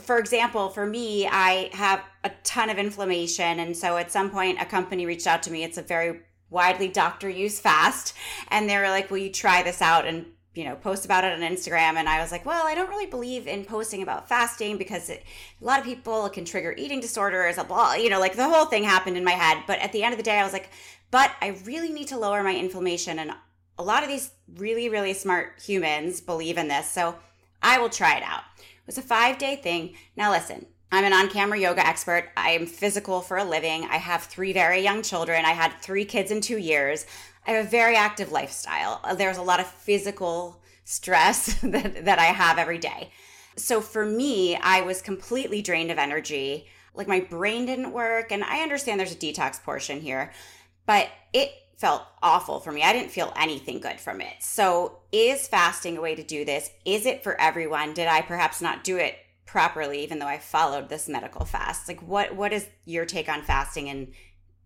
for 0.01 0.19
example, 0.19 0.71
for 0.71 0.87
me, 0.87 1.27
I 1.27 1.71
have 1.73 2.03
a 2.25 2.31
ton 2.45 2.71
of 2.71 2.79
inflammation. 2.79 3.59
And 3.59 3.77
so 3.77 3.97
at 3.97 4.11
some 4.11 4.31
point, 4.31 4.61
a 4.61 4.65
company 4.65 5.05
reached 5.05 5.27
out 5.27 5.43
to 5.43 5.51
me. 5.51 5.65
It's 5.65 5.77
a 5.77 5.83
very 5.83 6.21
widely 6.51 6.89
doctor 6.89 7.29
used 7.29 7.63
fast. 7.63 8.15
And 8.49 8.71
they 8.71 8.79
were 8.79 8.89
like, 8.89 9.11
Will 9.11 9.19
you 9.19 9.31
try 9.31 9.63
this 9.63 9.83
out 9.83 10.07
and 10.07 10.27
you 10.55 10.65
know 10.65 10.77
post 10.77 11.07
about 11.07 11.25
it 11.25 11.33
on 11.33 11.41
instagram 11.41 11.95
and 11.95 12.07
i 12.07 12.21
was 12.21 12.31
like 12.31 12.45
well 12.45 12.67
i 12.67 12.75
don't 12.75 12.91
really 12.91 13.07
believe 13.07 13.47
in 13.47 13.65
posting 13.65 14.03
about 14.03 14.29
fasting 14.29 14.77
because 14.77 15.09
it, 15.09 15.25
a 15.63 15.65
lot 15.65 15.79
of 15.79 15.85
people 15.87 16.29
can 16.29 16.45
trigger 16.45 16.75
eating 16.77 17.01
disorders 17.01 17.57
a 17.57 17.65
blah 17.65 17.95
you 17.95 18.11
know 18.11 18.21
like 18.21 18.37
the 18.37 18.47
whole 18.47 18.67
thing 18.67 18.85
happened 18.85 19.17
in 19.17 19.25
my 19.25 19.31
head 19.31 19.63
but 19.67 19.79
at 19.79 19.93
the 19.93 20.03
end 20.03 20.13
of 20.13 20.19
the 20.19 20.23
day 20.23 20.39
i 20.39 20.45
was 20.45 20.53
like 20.53 20.69
but 21.11 21.31
i 21.41 21.57
really 21.65 21.91
need 21.91 22.07
to 22.07 22.19
lower 22.19 22.43
my 22.43 22.55
inflammation 22.55 23.19
and 23.19 23.33
a 23.83 23.85
lot 23.85 24.05
of 24.05 24.09
these 24.09 24.31
really, 24.57 24.89
really 24.89 25.13
smart 25.13 25.61
humans 25.61 26.21
believe 26.21 26.57
in 26.57 26.69
this. 26.69 26.89
So 26.89 27.17
I 27.61 27.79
will 27.81 27.89
try 27.89 28.17
it 28.17 28.23
out. 28.23 28.43
It 28.59 28.87
was 28.87 28.99
a 28.99 29.03
five 29.03 29.39
day 29.39 29.57
thing. 29.57 29.97
Now, 30.17 30.31
listen, 30.31 30.67
I'm 30.93 31.05
an 31.05 31.13
on 31.13 31.29
camera 31.29 31.59
yoga 31.59 31.85
expert. 31.85 32.31
I 32.37 32.51
am 32.51 32.67
physical 32.67 33.23
for 33.23 33.39
a 33.39 33.45
living. 33.45 33.85
I 33.85 33.97
have 33.97 34.23
three 34.23 34.53
very 34.53 34.81
young 34.81 35.03
children. 35.03 35.45
I 35.45 35.53
had 35.53 35.73
three 35.81 36.05
kids 36.05 36.31
in 36.31 36.41
two 36.41 36.59
years. 36.59 37.07
I 37.47 37.53
have 37.53 37.67
a 37.67 37.69
very 37.69 37.97
active 37.97 38.31
lifestyle. 38.31 39.01
Uh, 39.03 39.15
there's 39.15 39.39
a 39.39 39.43
lot 39.43 39.59
of 39.59 39.67
physical 39.67 40.63
stress 40.85 41.55
that, 41.63 42.05
that 42.05 42.19
I 42.19 42.27
have 42.27 42.59
every 42.59 42.79
day. 42.79 43.11
So 43.57 43.81
for 43.81 44.07
me, 44.07 44.57
I 44.57 44.83
was 44.83 45.03
completely 45.03 45.61
drained 45.61 45.91
of 45.91 45.99
energy. 45.99 46.67
Like 46.95 47.09
my 47.09 47.21
brain 47.21 47.67
didn't 47.67 47.93
work. 47.93 48.31
And 48.31 48.45
I 48.45 48.61
understand 48.61 49.01
there's 49.01 49.13
a 49.13 49.17
detox 49.17 49.63
portion 49.63 50.01
here, 50.01 50.33
but 50.87 51.09
it 51.33 51.53
felt 51.83 52.05
awful 52.23 52.61
for 52.61 52.71
me. 52.71 52.81
I 52.85 52.93
didn't 52.93 53.11
feel 53.11 53.33
anything 53.35 53.81
good 53.81 53.99
from 53.99 54.21
it. 54.21 54.35
So, 54.39 55.01
is 55.11 55.49
fasting 55.49 55.99
a 55.99 56.01
way 56.01 56.15
to 56.15 56.23
do 56.23 56.45
this? 56.45 56.71
Is 56.85 57.07
it 57.07 57.25
for 57.25 57.39
everyone? 57.41 57.93
Did 57.93 58.07
I 58.07 58.23
perhaps 58.23 58.63
not 58.63 58.85
do 58.85 58.99
it 58.99 59.17
properly 59.47 60.05
even 60.05 60.21
though 60.21 60.29
I 60.29 60.39
followed 60.39 60.89
this 60.89 61.09
medical 61.09 61.45
fast? 61.45 61.89
Like 61.89 62.01
what 62.01 62.37
what 62.37 62.53
is 62.53 62.69
your 62.85 63.05
take 63.05 63.29
on 63.29 63.43
fasting 63.43 63.89
and 63.89 64.13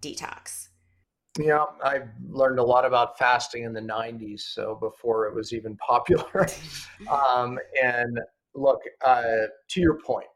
detox? 0.03 0.69
Yeah, 1.39 1.65
I 1.83 2.01
learned 2.29 2.59
a 2.59 2.63
lot 2.63 2.85
about 2.85 3.19
fasting 3.19 3.65
in 3.65 3.73
the 3.73 3.81
90s, 3.81 4.41
so 4.41 4.75
before 4.75 5.27
it 5.27 5.35
was 5.35 5.55
even 5.55 5.75
popular. 5.89 6.47
um, 7.11 7.59
and 7.83 8.21
look, 8.55 8.81
uh, 9.03 9.47
to 9.71 9.81
your 9.81 9.99
point, 10.01 10.29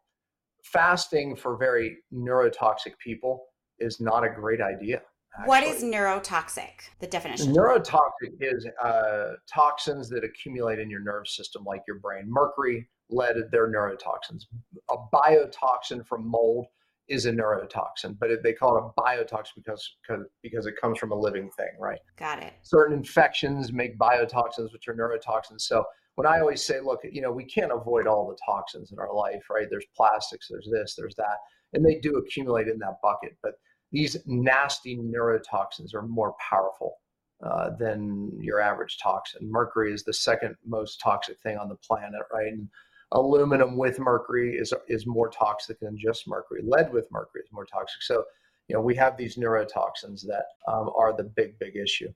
fasting 0.65 1.37
for 1.37 1.59
very 1.59 1.99
neurotoxic 2.11 2.97
people 2.99 3.49
is 3.79 4.01
not 4.01 4.25
a 4.25 4.31
great 4.31 4.63
idea. 4.63 5.03
Actually. 5.39 5.49
What 5.49 5.63
is 5.63 5.83
neurotoxic? 5.85 6.91
The 6.99 7.07
definition. 7.07 7.55
Neurotoxic 7.55 8.33
is 8.41 8.67
uh, 8.83 9.35
toxins 9.53 10.09
that 10.11 10.25
accumulate 10.25 10.79
in 10.79 10.91
your 10.91 11.01
nerve 11.01 11.29
system, 11.29 11.63
like 11.65 11.83
your 11.87 11.99
brain. 12.01 12.25
Mercury, 12.27 12.89
lead, 13.11 13.37
they're 13.53 13.71
neurotoxins. 13.71 14.47
A 14.91 14.97
biotoxin 15.15 16.05
from 16.07 16.29
mold 16.29 16.67
is 17.09 17.27
a 17.27 17.33
neurotoxin, 17.33 18.17
but 18.19 18.31
it, 18.31 18.43
they 18.43 18.53
call 18.53 18.77
it 18.77 18.85
a 18.85 19.01
biotoxin 19.01 19.55
because, 19.57 19.97
because 20.07 20.25
because 20.43 20.67
it 20.67 20.75
comes 20.81 20.99
from 20.99 21.13
a 21.13 21.15
living 21.15 21.51
thing, 21.57 21.71
right? 21.79 21.99
Got 22.17 22.43
it. 22.43 22.53
Certain 22.63 22.97
infections 22.97 23.73
make 23.73 23.99
biotoxins, 23.99 24.73
which 24.73 24.89
are 24.89 24.95
neurotoxins. 24.95 25.61
So 25.61 25.85
when 26.15 26.27
I 26.27 26.41
always 26.41 26.65
say, 26.65 26.81
look, 26.81 27.01
you 27.11 27.23
know, 27.23 27.33
we 27.33 27.45
can't 27.45 27.73
avoid 27.73 28.07
all 28.07 28.29
the 28.29 28.39
toxins 28.45 28.93
in 28.93 28.99
our 28.99 29.15
life, 29.15 29.43
right? 29.49 29.67
There's 29.71 29.87
plastics, 29.97 30.49
there's 30.51 30.69
this, 30.71 30.95
there's 30.97 31.15
that, 31.17 31.39
and 31.73 31.85
they 31.85 31.99
do 32.01 32.17
accumulate 32.17 32.69
in 32.69 32.79
that 32.81 32.97
bucket, 33.03 33.37
but 33.43 33.53
these 33.93 34.17
nasty 34.27 34.97
neurotoxins 34.97 35.95
are 35.95 36.03
more 36.03 36.35
powerful 36.39 36.99
uh, 37.45 37.71
than 37.79 38.31
your 38.41 38.61
average 38.61 38.99
toxin. 39.03 39.51
Mercury 39.51 39.93
is 39.93 40.05
the 40.05 40.13
second 40.13 40.57
most 40.67 41.01
toxic 41.01 41.39
thing 41.41 41.57
on 41.57 41.69
the 41.69 41.77
planet, 41.77 42.21
right? 42.33 42.53
And 42.53 42.69
aluminum 43.13 43.77
with 43.77 43.99
mercury 43.99 44.57
is 44.57 44.73
is 44.89 45.07
more 45.07 45.29
toxic 45.31 45.81
than 45.81 45.99
just 45.99 46.29
mercury. 46.29 46.63
Lead 46.63 46.93
with 46.93 47.11
mercury 47.11 47.43
is 47.43 47.53
more 47.53 47.67
toxic. 47.67 48.03
So, 48.03 48.25
you 48.69 48.77
know, 48.77 48.83
we 48.83 48.95
have 48.97 49.17
these 49.17 49.37
neurotoxins 49.37 50.25
that 50.27 50.45
um, 50.69 50.91
are 50.97 51.17
the 51.17 51.25
big, 51.25 51.59
big 51.59 51.77
issue. 51.77 52.13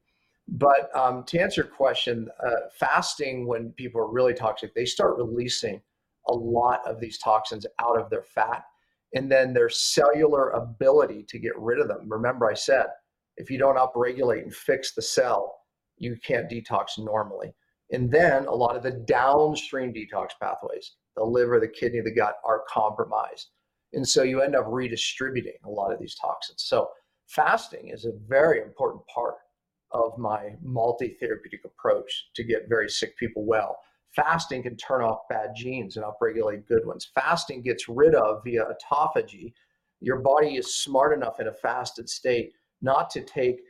But 0.47 0.95
um, 0.95 1.25
to 1.25 1.39
answer 1.39 1.63
your 1.63 1.71
question, 1.71 2.29
uh, 2.47 2.69
fasting 2.79 3.47
when 3.47 3.73
people 3.73 4.01
are 4.01 4.13
really 4.13 4.35
toxic, 4.35 4.75
they 4.75 4.85
start 4.85 5.17
releasing 5.17 5.81
a 6.29 6.35
lot 6.35 6.81
of 6.87 7.01
these 7.01 7.19
toxins 7.19 7.67
out 7.81 7.99
of 7.99 8.11
their 8.11 8.23
fat 8.23 8.65
and 9.15 9.31
then 9.31 9.55
their 9.55 9.69
cellular 9.69 10.51
ability 10.51 11.25
to 11.29 11.39
get 11.39 11.57
rid 11.59 11.81
of 11.81 11.89
them. 11.89 12.09
Remember, 12.09 12.51
I 12.51 12.55
said 12.55 12.87
if 13.37 13.51
you 13.51 13.59
don't 13.59 13.77
upregulate 13.77 14.43
and 14.43 14.55
fix 14.55 14.95
the 14.95 15.03
cell, 15.03 15.57
you 15.97 16.17
can't 16.25 16.51
detox 16.51 16.99
normally. 16.99 17.55
And 17.93 18.11
then 18.11 18.47
a 18.47 18.55
lot 18.55 18.77
of 18.77 18.83
the 18.83 18.91
downstream 18.91 19.93
detox 19.93 20.31
pathways, 20.41 20.93
the 21.17 21.25
liver, 21.25 21.61
the 21.61 21.69
kidney, 21.69 22.01
the 22.01 22.15
gut 22.15 22.37
are 22.45 22.65
compromised. 22.69 23.51
And 23.93 24.07
so 24.07 24.23
you 24.23 24.43
end 24.43 24.57
up 24.57 24.67
redistributing 24.69 25.59
a 25.65 25.71
lot 25.71 25.93
of 25.93 26.01
these 26.01 26.17
toxins. 26.17 26.65
So 26.67 26.89
fasting 27.29 27.89
is 27.89 28.05
a 28.05 28.13
very 28.27 28.61
important 28.61 29.03
part 29.07 29.35
of 29.93 30.19
my 30.19 30.55
multi 30.61 31.17
therapeutic 31.21 31.65
approach 31.65 32.31
to 32.35 32.43
get 32.43 32.69
very 32.69 32.89
sick 32.89 33.17
people 33.17 33.45
well. 33.47 33.79
Fasting 34.15 34.63
can 34.63 34.77
turn 34.77 35.03
off 35.03 35.29
bad 35.29 35.51
genes 35.57 35.97
and 35.97 36.05
upregulate 36.05 36.67
good 36.69 36.87
ones. 36.87 37.11
Fasting 37.15 37.63
gets 37.63 37.89
rid 37.89 38.15
of 38.15 38.43
via 38.45 38.65
autophagy. 38.65 39.53
Your 40.01 40.21
body 40.21 40.57
is 40.57 40.79
smart 40.79 41.17
enough 41.17 41.41
in 41.41 41.49
a 41.49 41.53
fasted 41.53 42.09
state 42.09 42.53
not 42.81 43.11
to 43.11 43.23
take 43.23 43.61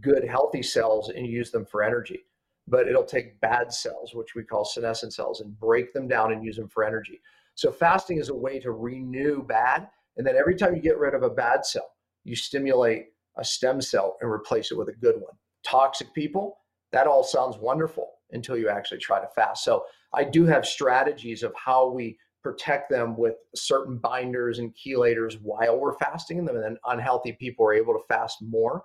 good, 0.00 0.24
healthy 0.24 0.62
cells 0.62 1.10
and 1.10 1.26
use 1.26 1.50
them 1.50 1.66
for 1.66 1.82
energy, 1.82 2.20
but 2.66 2.88
it'll 2.88 3.04
take 3.04 3.40
bad 3.40 3.72
cells, 3.72 4.14
which 4.14 4.34
we 4.34 4.44
call 4.44 4.64
senescent 4.64 5.12
cells, 5.12 5.40
and 5.40 5.58
break 5.58 5.92
them 5.92 6.08
down 6.08 6.32
and 6.32 6.44
use 6.44 6.56
them 6.56 6.68
for 6.68 6.84
energy. 6.84 7.20
So, 7.54 7.70
fasting 7.70 8.18
is 8.18 8.30
a 8.30 8.34
way 8.34 8.60
to 8.60 8.70
renew 8.70 9.42
bad. 9.42 9.88
And 10.16 10.26
then 10.26 10.36
every 10.36 10.54
time 10.54 10.74
you 10.74 10.80
get 10.80 10.98
rid 10.98 11.14
of 11.14 11.22
a 11.22 11.30
bad 11.30 11.66
cell, 11.66 11.90
you 12.24 12.36
stimulate 12.36 13.06
a 13.36 13.44
stem 13.44 13.80
cell 13.80 14.16
and 14.20 14.30
replace 14.30 14.70
it 14.70 14.78
with 14.78 14.88
a 14.88 14.92
good 14.92 15.16
one. 15.16 15.34
Toxic 15.66 16.14
people, 16.14 16.58
that 16.92 17.06
all 17.06 17.24
sounds 17.24 17.56
wonderful 17.58 18.11
until 18.32 18.56
you 18.56 18.68
actually 18.68 18.98
try 18.98 19.20
to 19.20 19.28
fast. 19.34 19.64
So, 19.64 19.84
I 20.14 20.24
do 20.24 20.44
have 20.46 20.66
strategies 20.66 21.42
of 21.42 21.52
how 21.54 21.88
we 21.88 22.18
protect 22.42 22.90
them 22.90 23.16
with 23.16 23.34
certain 23.54 23.98
binders 23.98 24.58
and 24.58 24.74
chelators 24.74 25.38
while 25.40 25.78
we're 25.78 25.96
fasting 25.98 26.44
them. 26.44 26.56
And 26.56 26.62
then 26.62 26.76
unhealthy 26.86 27.32
people 27.32 27.64
are 27.66 27.74
able 27.74 27.94
to 27.94 28.04
fast 28.08 28.38
more. 28.42 28.84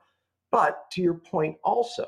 But 0.52 0.90
to 0.92 1.02
your 1.02 1.16
point, 1.16 1.58
also, 1.64 2.08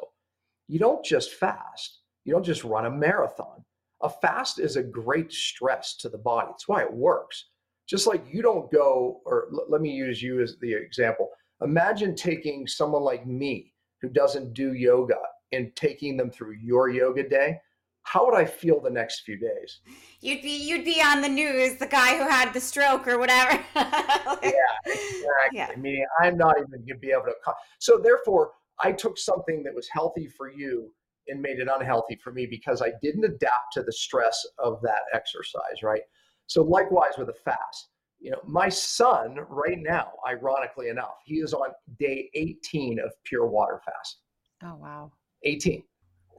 you 0.67 0.79
don't 0.79 1.03
just 1.03 1.33
fast, 1.33 2.01
you 2.25 2.33
don't 2.33 2.43
just 2.45 2.63
run 2.63 2.85
a 2.85 2.91
marathon. 2.91 3.65
A 4.01 4.09
fast 4.09 4.59
is 4.59 4.77
a 4.77 4.83
great 4.83 5.33
stress 5.33 5.95
to 5.97 6.09
the 6.09 6.17
body. 6.17 6.47
That's 6.49 6.67
why 6.67 6.83
it 6.83 6.93
works. 6.93 7.49
Just 7.87 8.07
like 8.07 8.23
you 8.31 8.41
don't 8.41 8.71
go, 8.71 9.19
or 9.25 9.47
l- 9.51 9.65
let 9.67 9.81
me 9.81 9.89
use 9.89 10.21
you 10.21 10.41
as 10.41 10.55
the 10.61 10.71
example. 10.71 11.29
Imagine 11.61 12.15
taking 12.15 12.65
someone 12.65 13.01
like 13.01 13.27
me 13.27 13.73
who 14.01 14.07
doesn't 14.07 14.53
do 14.53 14.73
yoga 14.73 15.17
and 15.51 15.75
taking 15.75 16.17
them 16.17 16.29
through 16.29 16.53
your 16.53 16.89
yoga 16.89 17.27
day 17.27 17.59
how 18.03 18.25
would 18.25 18.35
I 18.35 18.45
feel 18.45 18.81
the 18.81 18.89
next 18.89 19.21
few 19.21 19.37
days? 19.37 19.81
You'd 20.21 20.41
be 20.41 20.49
you'd 20.49 20.83
be 20.83 20.99
on 20.99 21.21
the 21.21 21.29
news, 21.29 21.75
the 21.77 21.85
guy 21.85 22.17
who 22.17 22.27
had 22.27 22.53
the 22.53 22.59
stroke 22.59 23.07
or 23.07 23.19
whatever. 23.19 23.63
yeah, 23.75 24.39
exactly. 24.83 25.23
Yeah. 25.53 25.69
Meaning 25.77 26.05
I'm 26.19 26.35
not 26.35 26.55
even 26.57 26.85
to 26.87 26.95
be 26.95 27.11
able 27.11 27.25
to. 27.25 27.33
So 27.77 27.99
therefore, 27.99 28.53
I 28.79 28.93
took 28.93 29.17
something 29.17 29.61
that 29.63 29.75
was 29.75 29.87
healthy 29.91 30.27
for 30.27 30.51
you 30.51 30.91
and 31.27 31.39
made 31.39 31.59
it 31.59 31.67
unhealthy 31.71 32.19
for 32.23 32.31
me 32.31 32.47
because 32.47 32.81
I 32.81 32.93
didn't 33.01 33.25
adapt 33.25 33.73
to 33.73 33.83
the 33.83 33.93
stress 33.93 34.43
of 34.57 34.81
that 34.81 35.01
exercise, 35.13 35.83
right? 35.83 36.01
So 36.47 36.63
likewise 36.63 37.13
with 37.17 37.29
a 37.29 37.33
fast. 37.45 37.89
You 38.19 38.31
know, 38.31 38.41
my 38.43 38.69
son 38.69 39.37
right 39.47 39.77
now, 39.79 40.13
ironically 40.27 40.89
enough, 40.89 41.17
he 41.23 41.35
is 41.35 41.53
on 41.53 41.69
day 41.99 42.29
18 42.33 42.99
of 42.99 43.13
pure 43.23 43.45
water 43.45 43.79
fast. 43.85 44.21
Oh 44.63 44.75
wow. 44.75 45.11
18. 45.43 45.83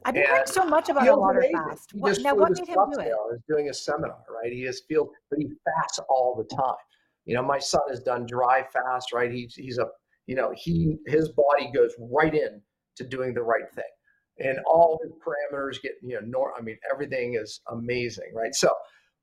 I've 0.04 0.14
been 0.14 0.24
hearing 0.24 0.42
so 0.46 0.64
much 0.64 0.88
about 0.88 1.06
a 1.06 1.14
water 1.14 1.40
amazing. 1.40 1.56
fast. 1.56 1.94
What, 1.94 2.18
now, 2.20 2.34
what 2.34 2.50
made 2.50 2.68
him 2.68 2.74
do 2.74 3.00
it? 3.00 3.12
He's 3.32 3.42
doing 3.48 3.68
a 3.68 3.74
seminar, 3.74 4.24
right? 4.30 4.52
He 4.52 4.62
just 4.62 4.86
feels, 4.88 5.10
but 5.28 5.38
he 5.38 5.48
fasts 5.64 6.00
all 6.08 6.34
the 6.36 6.56
time. 6.56 6.74
You 7.26 7.34
know, 7.34 7.42
my 7.42 7.58
son 7.58 7.82
has 7.90 8.00
done 8.00 8.26
dry 8.26 8.64
fast, 8.72 9.12
right? 9.12 9.30
He's 9.30 9.54
he's 9.54 9.78
a, 9.78 9.86
you 10.26 10.34
know, 10.34 10.52
he 10.56 10.96
his 11.06 11.28
body 11.28 11.70
goes 11.72 11.92
right 11.98 12.34
in 12.34 12.62
to 12.96 13.04
doing 13.04 13.34
the 13.34 13.42
right 13.42 13.70
thing, 13.74 13.84
and 14.38 14.58
all 14.66 14.98
his 15.02 15.12
parameters 15.12 15.80
get, 15.82 15.92
you 16.02 16.14
know, 16.14 16.26
nor, 16.26 16.54
I 16.58 16.62
mean, 16.62 16.78
everything 16.90 17.34
is 17.34 17.60
amazing, 17.70 18.32
right? 18.34 18.54
So 18.54 18.70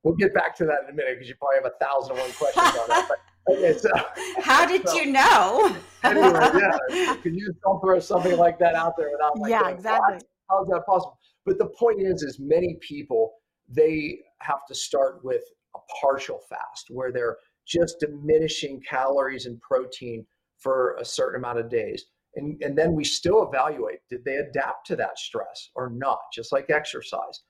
we'll 0.04 0.16
get 0.16 0.34
back 0.34 0.56
to 0.58 0.66
that 0.66 0.84
in 0.84 0.92
a 0.92 0.94
minute 0.94 1.16
because 1.16 1.28
you 1.28 1.36
probably 1.36 1.58
have 1.64 1.72
a 1.74 1.84
thousand 1.84 2.12
and 2.12 2.20
one 2.20 2.32
questions 2.34 2.66
on 2.66 2.88
that. 2.90 3.08
But 3.10 3.18
okay, 3.50 3.78
so 3.78 3.90
how 4.42 4.66
did 4.66 4.88
so, 4.88 4.96
you 4.96 5.12
know? 5.12 5.76
anyway, 6.04 6.50
yeah, 6.90 7.14
because 7.14 7.38
you 7.38 7.48
just 7.48 7.62
don't 7.62 7.80
throw 7.82 8.00
something 8.00 8.38
like 8.38 8.60
that 8.60 8.76
out 8.76 8.94
there 8.98 9.10
without 9.12 9.38
like, 9.40 9.52
yeah, 9.52 9.70
exactly. 9.70 10.20
How 10.50 10.64
is 10.64 10.70
that 10.70 10.86
possible? 10.86 11.18
But 11.46 11.58
the 11.58 11.68
point 11.68 12.02
is, 12.02 12.24
is 12.24 12.40
many 12.40 12.78
people 12.82 13.34
they 13.70 14.20
have 14.40 14.66
to 14.68 14.76
start 14.76 15.24
with 15.24 15.42
a 15.76 15.80
partial 16.02 16.40
fast 16.50 16.88
where 16.90 17.12
they're 17.12 17.38
just 17.68 18.00
diminishing 18.00 18.82
calories 18.88 19.46
and 19.46 19.60
protein 19.62 20.26
for 20.58 20.96
a 21.00 21.06
certain 21.06 21.40
amount 21.40 21.60
of 21.60 21.70
days. 21.70 22.06
And, 22.36 22.62
and 22.62 22.78
then 22.78 22.94
we 22.94 23.04
still 23.04 23.48
evaluate 23.48 24.00
did 24.10 24.24
they 24.24 24.36
adapt 24.36 24.88
to 24.88 24.96
that 24.98 25.18
stress 25.18 25.70
or 25.76 25.90
not, 25.90 26.20
just 26.34 26.52
like 26.52 26.70
exercise, 26.70 27.42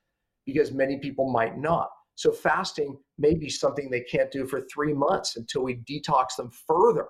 because 0.46 0.72
many 0.72 0.98
people 0.98 1.30
might 1.30 1.58
not. 1.58 1.88
So 2.14 2.32
fasting 2.32 2.96
may 3.18 3.34
be 3.34 3.48
something 3.48 3.90
they 3.90 4.00
can't 4.02 4.30
do 4.30 4.46
for 4.46 4.66
three 4.72 4.92
months 4.92 5.36
until 5.36 5.62
we 5.62 5.76
detox 5.76 6.36
them 6.36 6.50
further. 6.66 7.06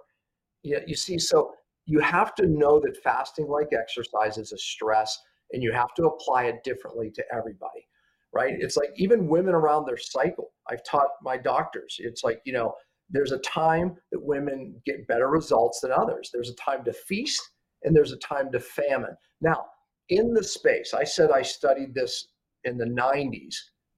You, 0.63 0.81
you 0.87 0.95
see, 0.95 1.19
so 1.19 1.53
you 1.87 2.01
have 2.01 2.35
to 2.37 2.47
know 2.47 2.81
that 2.81 2.97
fasting, 3.03 3.47
like 3.49 3.69
exercise, 3.73 4.39
is 4.39 4.53
a 4.53 4.59
stress 4.59 5.19
and 5.53 5.63
you 5.63 5.73
have 5.73 5.95
to 5.97 6.05
apply 6.05 6.45
it 6.45 6.65
differently 6.65 7.11
to 7.15 7.25
everybody 7.33 7.87
right? 8.35 8.57
It's 8.59 8.77
like 8.77 8.91
even 8.97 9.27
women 9.27 9.55
around 9.55 9.87
their 9.87 9.97
cycle. 9.97 10.51
I've 10.71 10.85
taught 10.85 11.09
my 11.23 11.39
doctors 11.39 11.97
it's 11.99 12.23
like 12.23 12.43
you 12.45 12.53
know 12.53 12.75
there's 13.09 13.33
a 13.33 13.39
time 13.39 13.97
that 14.13 14.23
women 14.23 14.75
get 14.85 15.09
better 15.09 15.29
results 15.29 15.81
than 15.81 15.93
others. 15.93 16.29
There's 16.31 16.51
a 16.51 16.55
time 16.57 16.85
to 16.85 16.93
feast 16.93 17.41
and 17.85 17.97
there's 17.97 18.13
a 18.13 18.19
time 18.19 18.53
to 18.53 18.61
famine. 18.61 19.17
Now 19.41 19.65
in 20.09 20.33
the 20.33 20.43
space 20.43 20.95
i 20.95 21.05
said 21.05 21.31
i 21.31 21.43
studied 21.43 21.95
this 21.95 22.29
in 22.65 22.77
the 22.77 22.87
90s 22.87 23.55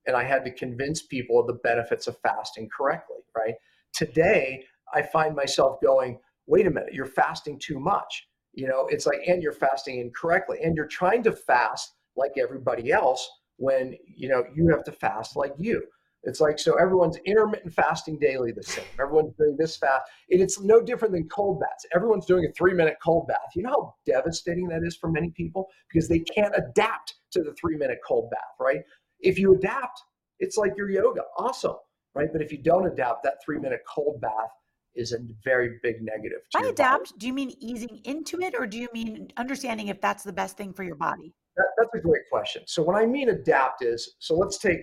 and 0.06 0.16
i 0.16 0.24
had 0.24 0.44
to 0.44 0.52
convince 0.52 1.02
people 1.02 1.40
of 1.40 1.46
the 1.46 1.60
benefits 1.64 2.06
of 2.06 2.18
fasting 2.18 2.68
correctly 2.76 3.16
right? 3.36 3.54
Today 3.92 4.64
i 4.94 5.02
find 5.02 5.34
myself 5.36 5.80
going 5.82 6.18
wait 6.46 6.66
a 6.66 6.70
minute 6.70 6.92
you're 6.92 7.06
fasting 7.06 7.58
too 7.58 7.78
much. 7.78 8.26
You 8.52 8.66
know 8.66 8.86
it's 8.90 9.06
like 9.06 9.20
and 9.26 9.42
you're 9.42 9.52
fasting 9.52 10.00
incorrectly 10.00 10.58
and 10.62 10.76
you're 10.76 10.86
trying 10.86 11.22
to 11.24 11.32
fast 11.32 11.94
like 12.16 12.32
everybody 12.36 12.90
else 12.90 13.28
when 13.56 13.96
you 14.16 14.28
know 14.28 14.44
you 14.54 14.68
have 14.68 14.84
to 14.84 14.92
fast 14.92 15.36
like 15.36 15.54
you. 15.58 15.82
It's 16.24 16.40
like 16.40 16.58
so 16.58 16.74
everyone's 16.74 17.16
intermittent 17.24 17.72
fasting 17.72 18.18
daily 18.18 18.52
the 18.52 18.62
same. 18.62 18.84
Everyone's 19.00 19.32
doing 19.38 19.56
this 19.58 19.76
fast 19.76 20.02
and 20.30 20.40
it's 20.40 20.60
no 20.60 20.80
different 20.80 21.14
than 21.14 21.28
cold 21.28 21.60
baths. 21.60 21.86
Everyone's 21.94 22.26
doing 22.26 22.44
a 22.44 22.52
three 22.52 22.74
minute 22.74 22.96
cold 23.02 23.28
bath. 23.28 23.52
You 23.54 23.62
know 23.62 23.70
how 23.70 23.94
devastating 24.04 24.68
that 24.68 24.82
is 24.82 24.96
for 24.96 25.10
many 25.10 25.30
people? 25.30 25.68
Because 25.90 26.08
they 26.08 26.18
can't 26.18 26.54
adapt 26.56 27.14
to 27.30 27.42
the 27.42 27.54
three 27.54 27.76
minute 27.76 28.00
cold 28.06 28.30
bath 28.30 28.56
right 28.58 28.80
if 29.20 29.38
you 29.38 29.54
adapt 29.54 30.00
it's 30.38 30.56
like 30.56 30.72
your 30.76 30.90
yoga 30.90 31.22
awesome 31.38 31.76
right 32.14 32.28
but 32.32 32.42
if 32.42 32.52
you 32.52 32.58
don't 32.58 32.86
adapt 32.86 33.22
that 33.22 33.34
three 33.44 33.58
minute 33.58 33.80
cold 33.88 34.20
bath 34.20 34.50
is 34.94 35.12
a 35.12 35.18
very 35.44 35.78
big 35.82 36.02
negative. 36.02 36.40
By 36.52 36.68
adapt, 36.68 37.10
body. 37.10 37.18
do 37.18 37.26
you 37.28 37.32
mean 37.32 37.54
easing 37.60 38.00
into 38.04 38.40
it 38.40 38.54
or 38.58 38.66
do 38.66 38.78
you 38.78 38.88
mean 38.92 39.28
understanding 39.36 39.88
if 39.88 40.00
that's 40.00 40.24
the 40.24 40.32
best 40.32 40.56
thing 40.56 40.72
for 40.72 40.82
your 40.82 40.96
body? 40.96 41.32
That, 41.56 41.66
that's 41.78 41.94
a 41.94 42.00
great 42.00 42.22
question. 42.30 42.62
So, 42.66 42.82
when 42.82 42.96
I 42.96 43.06
mean 43.06 43.28
adapt, 43.28 43.84
is 43.84 44.16
so 44.18 44.34
let's 44.34 44.58
take 44.58 44.80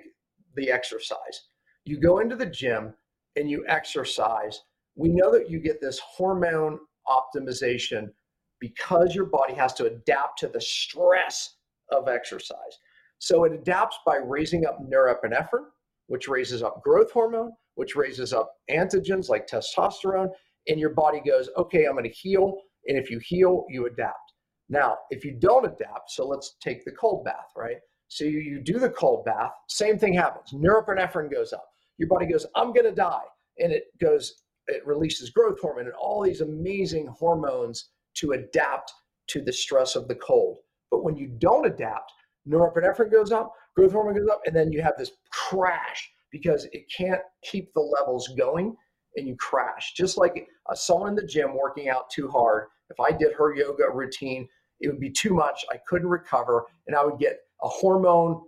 the 0.55 0.71
exercise. 0.71 1.49
You 1.85 1.99
go 1.99 2.19
into 2.19 2.35
the 2.35 2.45
gym 2.45 2.93
and 3.35 3.49
you 3.49 3.65
exercise. 3.67 4.61
We 4.95 5.09
know 5.09 5.31
that 5.31 5.49
you 5.49 5.59
get 5.59 5.81
this 5.81 5.99
hormone 5.99 6.79
optimization 7.07 8.09
because 8.59 9.13
your 9.13 9.25
body 9.25 9.53
has 9.53 9.73
to 9.75 9.85
adapt 9.85 10.39
to 10.39 10.47
the 10.47 10.59
stress 10.59 11.55
of 11.91 12.07
exercise. 12.07 12.79
So, 13.19 13.43
it 13.45 13.53
adapts 13.53 13.97
by 14.05 14.17
raising 14.17 14.65
up 14.65 14.79
norepinephrine, 14.81 15.65
which 16.07 16.27
raises 16.27 16.63
up 16.63 16.81
growth 16.83 17.11
hormone 17.11 17.51
which 17.77 17.95
raises 17.95 18.33
up 18.33 18.51
antigens 18.71 19.29
like 19.29 19.47
testosterone, 19.47 20.29
and 20.67 20.79
your 20.79 20.89
body 20.89 21.21
goes, 21.25 21.47
okay, 21.57 21.85
I'm 21.85 21.93
going 21.93 22.03
to 22.03 22.09
heal. 22.09 22.57
And 22.87 22.97
if 22.97 23.11
you 23.11 23.19
heal, 23.23 23.65
you 23.69 23.85
adapt. 23.85 24.33
Now, 24.67 24.97
if 25.11 25.23
you 25.23 25.37
don't 25.39 25.65
adapt, 25.65 26.09
so 26.09 26.27
let's 26.27 26.57
take 26.59 26.83
the 26.83 26.91
cold 26.91 27.23
bath, 27.23 27.51
right? 27.55 27.77
So 28.07 28.25
you, 28.25 28.39
you 28.39 28.61
do 28.61 28.79
the 28.79 28.89
cold 28.89 29.25
bath, 29.25 29.51
same 29.69 29.99
thing 29.99 30.13
happens. 30.13 30.51
Norepinephrine 30.53 31.31
goes 31.31 31.53
up. 31.53 31.65
Your 31.99 32.09
body 32.09 32.25
goes, 32.25 32.47
I'm 32.55 32.73
going 32.73 32.85
to 32.85 32.91
die. 32.91 33.25
And 33.59 33.71
it 33.71 33.83
goes, 34.01 34.33
it 34.67 34.85
releases 34.85 35.29
growth 35.29 35.59
hormone 35.61 35.85
and 35.85 35.93
all 35.93 36.23
these 36.23 36.41
amazing 36.41 37.07
hormones 37.07 37.91
to 38.15 38.31
adapt 38.31 38.91
to 39.27 39.41
the 39.41 39.53
stress 39.53 39.95
of 39.95 40.07
the 40.07 40.15
cold. 40.15 40.57
But 40.89 41.03
when 41.03 41.15
you 41.15 41.27
don't 41.37 41.67
adapt, 41.67 42.11
norepinephrine 42.47 43.11
goes 43.11 43.31
up, 43.31 43.51
growth 43.75 43.91
hormone 43.91 44.15
goes 44.15 44.29
up, 44.29 44.41
and 44.45 44.55
then 44.55 44.71
you 44.71 44.81
have 44.81 44.97
this 44.97 45.11
crash 45.31 46.11
because 46.31 46.65
it 46.71 46.83
can't 46.95 47.21
keep 47.43 47.73
the 47.73 47.81
levels 47.81 48.29
going 48.37 48.75
and 49.15 49.27
you 49.27 49.35
crash. 49.37 49.93
Just 49.95 50.17
like 50.17 50.47
someone 50.73 51.09
in 51.09 51.15
the 51.15 51.25
gym 51.25 51.55
working 51.55 51.89
out 51.89 52.09
too 52.09 52.29
hard, 52.29 52.67
if 52.89 52.99
I 52.99 53.11
did 53.11 53.33
her 53.33 53.55
yoga 53.55 53.85
routine, 53.93 54.47
it 54.79 54.87
would 54.87 54.99
be 54.99 55.11
too 55.11 55.33
much. 55.33 55.65
I 55.71 55.77
couldn't 55.87 56.07
recover 56.07 56.65
and 56.87 56.95
I 56.95 57.03
would 57.03 57.19
get 57.19 57.39
a 57.63 57.67
hormone 57.67 58.41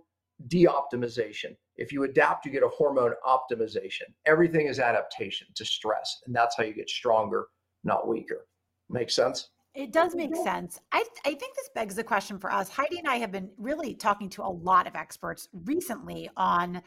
de-optimization. 0.46 1.56
If 1.76 1.92
you 1.92 2.04
adapt, 2.04 2.46
you 2.46 2.52
get 2.52 2.62
a 2.62 2.68
hormone 2.68 3.12
optimization. 3.26 4.04
Everything 4.26 4.66
is 4.66 4.78
adaptation 4.78 5.48
to 5.54 5.64
stress, 5.64 6.22
and 6.26 6.34
that's 6.34 6.56
how 6.56 6.62
you 6.62 6.74
get 6.74 6.88
stronger, 6.88 7.46
not 7.84 8.06
weaker. 8.06 8.46
Make 8.88 9.10
sense? 9.10 9.50
It 9.74 9.92
does 9.92 10.16
make 10.16 10.34
sense. 10.34 10.80
I, 10.90 11.04
I 11.24 11.30
think 11.34 11.54
this 11.54 11.70
begs 11.74 11.94
the 11.94 12.02
question 12.02 12.38
for 12.38 12.50
us. 12.52 12.68
Heidi 12.68 12.98
and 12.98 13.06
I 13.06 13.16
have 13.16 13.30
been 13.30 13.50
really 13.56 13.94
talking 13.94 14.28
to 14.30 14.42
a 14.42 14.50
lot 14.50 14.88
of 14.88 14.96
experts 14.96 15.48
recently 15.64 16.28
on 16.36 16.82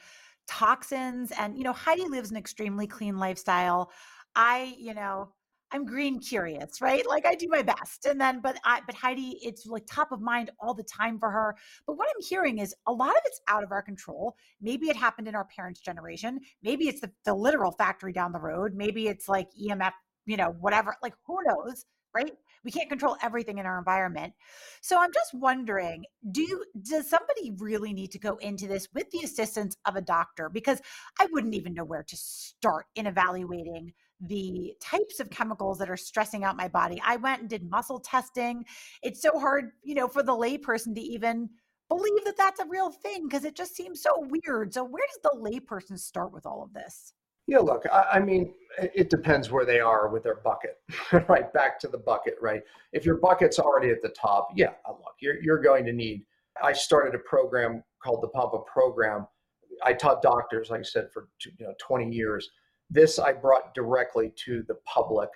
toxins. 0.48 1.32
And, 1.40 1.58
you 1.58 1.64
know, 1.64 1.72
Heidi 1.72 2.04
lives 2.04 2.32
an 2.32 2.38
extremely 2.38 2.86
clean 2.86 3.18
lifestyle. 3.18 3.90
I, 4.36 4.76
you 4.78 4.94
know, 4.94 5.30
I'm 5.72 5.86
green 5.86 6.20
curious, 6.20 6.82
right? 6.82 7.08
Like 7.08 7.26
I 7.26 7.36
do 7.36 7.48
my 7.50 7.62
best. 7.62 8.06
And 8.06 8.20
then, 8.20 8.42
but 8.42 8.58
I, 8.66 8.82
but 8.86 8.96
Heidi, 8.96 9.40
it's 9.42 9.66
like 9.66 9.86
top 9.90 10.12
of 10.12 10.22
mind 10.22 10.52
all 10.60 10.74
the 10.74 10.84
time 10.84 11.18
for 11.18 11.32
her. 11.32 11.56
But 11.88 11.98
what 11.98 12.10
I'm 12.10 12.24
hearing 12.24 12.60
is 12.60 12.76
a 12.86 12.92
lot 12.92 13.12
of 13.12 13.22
it's 13.26 13.42
out 13.48 13.64
of 13.64 13.72
our 13.72 13.82
control. 13.82 14.36
Maybe 14.62 14.90
it 14.90 14.96
happened 14.98 15.28
in 15.30 15.36
our 15.36 15.46
parents' 15.46 15.80
generation. 15.80 16.42
Maybe 16.62 16.90
it's 16.90 17.02
the, 17.02 17.12
the 17.24 17.34
literal 17.34 17.72
factory 17.72 18.12
down 18.14 18.34
the 18.34 18.40
road. 18.40 18.74
Maybe 18.76 19.08
it's 19.08 19.30
like 19.30 19.48
EMF, 19.60 19.94
you 20.26 20.38
know, 20.38 20.54
whatever. 20.60 20.96
Like 21.02 21.14
who 21.26 21.40
knows, 21.46 21.86
right? 22.14 22.34
We 22.64 22.72
can't 22.72 22.90
control 22.90 23.18
everything 23.22 23.58
in 23.58 23.66
our 23.66 23.78
environment. 23.78 24.34
So 24.82 25.00
I'm 25.00 25.12
just 25.14 25.34
wondering, 25.34 26.06
do 26.32 26.64
does 26.82 27.10
somebody 27.10 27.52
really 27.58 27.94
need 27.94 28.12
to 28.12 28.20
go 28.20 28.38
into 28.38 28.68
this 28.68 28.88
with 28.94 29.10
the 29.12 29.20
assistance 29.24 29.76
of 29.86 29.96
a 29.96 30.02
doctor? 30.02 30.50
Because 30.50 30.82
I 31.20 31.28
wouldn't 31.32 31.56
even 31.56 31.74
know 31.74 31.84
where 31.84 32.04
to 32.04 32.18
start 32.18 32.86
in 32.96 33.08
evaluating 33.08 33.94
the 34.22 34.74
types 34.80 35.20
of 35.20 35.30
chemicals 35.30 35.78
that 35.80 35.90
are 35.90 35.98
stressing 35.98 36.44
out 36.44 36.56
my 36.56 36.68
body. 36.68 37.02
I 37.06 37.18
went 37.18 37.42
and 37.42 37.50
did 37.50 37.70
muscle 37.70 38.00
testing. 38.00 38.66
It's 39.02 39.22
so 39.22 39.38
hard, 39.38 39.72
you 39.84 39.96
know, 39.96 40.08
for 40.08 40.24
the 40.24 40.32
layperson 40.32 40.96
to 40.96 41.02
even 41.02 41.50
believe 41.90 42.24
that 42.26 42.38
that's 42.38 42.60
a 42.60 42.68
real 42.68 42.92
thing 42.92 43.28
because 43.28 43.44
it 43.44 43.56
just 43.56 43.76
seems 43.76 44.02
so 44.02 44.26
weird. 44.30 44.74
So 44.74 44.84
where 44.84 45.06
does 45.08 45.20
the 45.24 45.40
layperson 45.40 46.00
start 46.00 46.32
with 46.32 46.46
all 46.46 46.64
of 46.64 46.74
this? 46.74 47.14
Yeah, 47.48 47.60
look, 47.60 47.84
I, 47.92 48.06
I 48.14 48.20
mean, 48.20 48.54
it 48.78 49.10
depends 49.10 49.52
where 49.52 49.66
they 49.66 49.80
are 49.80 50.10
with 50.10 50.24
their 50.24 50.42
bucket, 50.44 50.78
right? 51.30 51.52
Back 51.54 51.80
to 51.80 51.88
the 51.88 51.98
bucket, 51.98 52.36
right? 52.42 52.62
If 52.94 53.06
your 53.06 53.18
bucket's 53.18 53.60
already 53.60 53.90
at 53.90 54.02
the 54.02 54.10
top, 54.10 54.50
yeah, 54.56 54.72
uh, 54.86 54.92
look, 54.92 55.16
you're, 55.20 55.42
you're 55.42 55.62
going 55.62 55.86
to 55.86 55.94
need. 55.94 56.26
I 56.64 56.74
started 56.74 57.16
a 57.16 57.20
program 57.20 57.84
called 58.02 58.22
the 58.22 58.30
Pompa 58.30 58.66
Program. 58.66 59.28
I 59.84 59.94
taught 59.94 60.22
doctors, 60.22 60.70
like 60.70 60.82
I 60.82 60.84
said, 60.84 61.10
for 61.14 61.28
you 61.44 61.66
know 61.66 61.74
20 61.80 62.10
years 62.14 62.50
this 62.94 63.20
I 63.20 63.34
brought 63.34 63.74
directly 63.74 64.32
to 64.46 64.64
the 64.68 64.76
public 64.86 65.30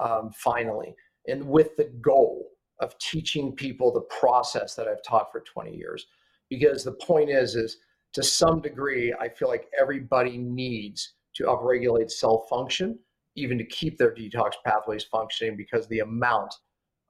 um, 0.00 0.30
finally, 0.32 0.94
and 1.26 1.44
with 1.46 1.76
the 1.76 1.90
goal 2.00 2.48
of 2.80 2.96
teaching 2.98 3.52
people 3.52 3.92
the 3.92 4.00
process 4.02 4.74
that 4.74 4.88
I've 4.88 5.02
taught 5.02 5.30
for 5.30 5.40
20 5.40 5.74
years. 5.74 6.06
Because 6.48 6.82
the 6.82 6.92
point 6.92 7.28
is, 7.28 7.54
is 7.54 7.78
to 8.14 8.22
some 8.22 8.60
degree, 8.60 9.14
I 9.20 9.28
feel 9.28 9.48
like 9.48 9.68
everybody 9.78 10.38
needs 10.38 11.14
to 11.34 11.44
upregulate 11.44 12.10
cell 12.10 12.46
function, 12.48 12.98
even 13.36 13.58
to 13.58 13.64
keep 13.64 13.98
their 13.98 14.14
detox 14.14 14.52
pathways 14.64 15.04
functioning, 15.04 15.56
because 15.56 15.86
the 15.88 16.00
amount 16.00 16.54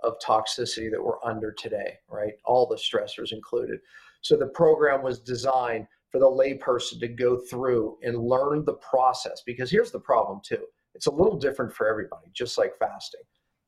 of 0.03 0.15
toxicity 0.25 0.91
that 0.91 1.03
we're 1.03 1.23
under 1.25 1.53
today, 1.53 1.95
right? 2.09 2.35
All 2.45 2.67
the 2.67 2.77
stressors 2.77 3.33
included. 3.33 3.81
So 4.23 4.37
the 4.37 4.47
program 4.47 5.03
was 5.03 5.21
designed 5.21 5.87
for 6.11 6.19
the 6.19 6.27
layperson 6.27 6.99
to 7.01 7.09
go 7.09 7.39
through 7.39 7.97
and 8.03 8.19
learn 8.19 8.65
the 8.65 8.75
process 8.75 9.43
because 9.47 9.71
here's 9.71 9.93
the 9.93 10.01
problem 10.01 10.41
too 10.45 10.65
it's 10.95 11.07
a 11.07 11.11
little 11.11 11.39
different 11.39 11.73
for 11.73 11.89
everybody 11.89 12.27
just 12.33 12.59
like 12.59 12.77
fasting 12.79 13.21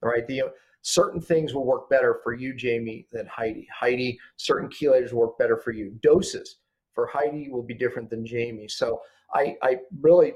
right? 0.03 0.27
the 0.27 0.43
certain 0.83 1.21
things 1.21 1.55
will 1.55 1.65
work 1.65 1.89
better 1.89 2.21
for 2.25 2.35
you 2.35 2.55
jamie 2.55 3.07
than 3.13 3.27
heidi 3.27 3.67
heidi 3.73 4.19
certain 4.37 4.69
chelators 4.69 5.13
work 5.13 5.39
better 5.39 5.57
for 5.57 5.71
you 5.71 5.97
doses 6.03 6.57
for 6.93 7.07
heidi 7.07 7.49
will 7.49 7.63
be 7.63 7.75
different 7.75 8.11
than 8.11 8.27
jamie 8.27 8.69
so 8.69 9.01
i 9.35 9.57
i 9.63 9.77
really 10.01 10.35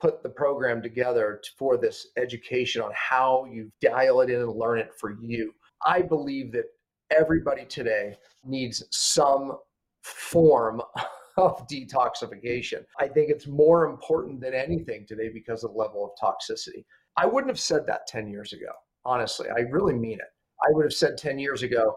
put 0.00 0.22
the 0.22 0.28
program 0.28 0.82
together 0.82 1.40
for 1.58 1.78
this 1.78 2.08
education 2.18 2.82
on 2.82 2.92
how 2.94 3.46
you 3.50 3.70
dial 3.80 4.20
it 4.20 4.30
in 4.30 4.40
and 4.40 4.52
learn 4.52 4.78
it 4.78 4.92
for 4.98 5.16
you 5.20 5.52
i 5.84 6.02
believe 6.02 6.52
that 6.52 6.64
everybody 7.10 7.64
today 7.64 8.16
needs 8.44 8.82
some 8.90 9.58
form 10.02 10.80
of 11.36 11.66
detoxification. 11.68 12.84
I 12.98 13.08
think 13.08 13.30
it's 13.30 13.46
more 13.46 13.86
important 13.86 14.40
than 14.40 14.54
anything 14.54 15.04
today 15.06 15.28
because 15.32 15.64
of 15.64 15.72
the 15.72 15.78
level 15.78 16.04
of 16.04 16.10
toxicity. 16.22 16.84
I 17.16 17.26
wouldn't 17.26 17.50
have 17.50 17.60
said 17.60 17.86
that 17.86 18.06
10 18.06 18.28
years 18.28 18.52
ago, 18.52 18.72
honestly. 19.04 19.48
I 19.54 19.60
really 19.60 19.94
mean 19.94 20.18
it. 20.18 20.32
I 20.62 20.68
would 20.70 20.84
have 20.84 20.92
said 20.92 21.18
10 21.18 21.38
years 21.38 21.62
ago, 21.62 21.94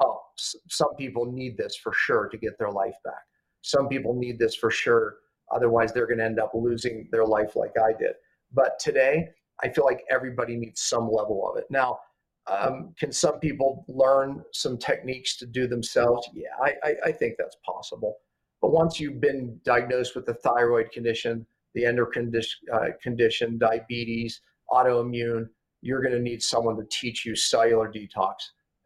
oh, 0.00 0.20
some 0.36 0.94
people 0.96 1.30
need 1.30 1.56
this 1.58 1.76
for 1.76 1.92
sure 1.92 2.28
to 2.28 2.38
get 2.38 2.58
their 2.58 2.70
life 2.70 2.94
back. 3.04 3.22
Some 3.62 3.88
people 3.88 4.14
need 4.14 4.38
this 4.38 4.54
for 4.54 4.70
sure. 4.70 5.16
Otherwise, 5.54 5.92
they're 5.92 6.06
going 6.06 6.18
to 6.18 6.24
end 6.24 6.40
up 6.40 6.52
losing 6.54 7.08
their 7.10 7.24
life 7.24 7.56
like 7.56 7.72
I 7.78 7.92
did. 7.98 8.14
But 8.52 8.78
today, 8.78 9.28
I 9.62 9.68
feel 9.68 9.84
like 9.84 10.04
everybody 10.10 10.56
needs 10.56 10.82
some 10.82 11.10
level 11.10 11.50
of 11.50 11.58
it. 11.58 11.64
Now, 11.70 11.98
um, 12.46 12.94
can 12.98 13.12
some 13.12 13.40
people 13.40 13.84
learn 13.88 14.42
some 14.52 14.78
techniques 14.78 15.36
to 15.38 15.46
do 15.46 15.66
themselves? 15.66 16.28
Yeah, 16.32 16.48
I, 16.62 16.74
I, 16.82 16.94
I 17.06 17.12
think 17.12 17.34
that's 17.38 17.56
possible. 17.64 18.16
But 18.60 18.72
once 18.72 18.98
you've 18.98 19.20
been 19.20 19.60
diagnosed 19.64 20.16
with 20.16 20.26
the 20.26 20.34
thyroid 20.34 20.90
condition, 20.90 21.46
the 21.74 21.84
endocrine 21.84 22.32
uh, 22.72 22.86
condition, 23.02 23.58
diabetes, 23.58 24.40
autoimmune, 24.70 25.48
you're 25.82 26.02
going 26.02 26.14
to 26.14 26.20
need 26.20 26.42
someone 26.42 26.76
to 26.76 26.84
teach 26.90 27.24
you 27.24 27.36
cellular 27.36 27.90
detox 27.90 28.32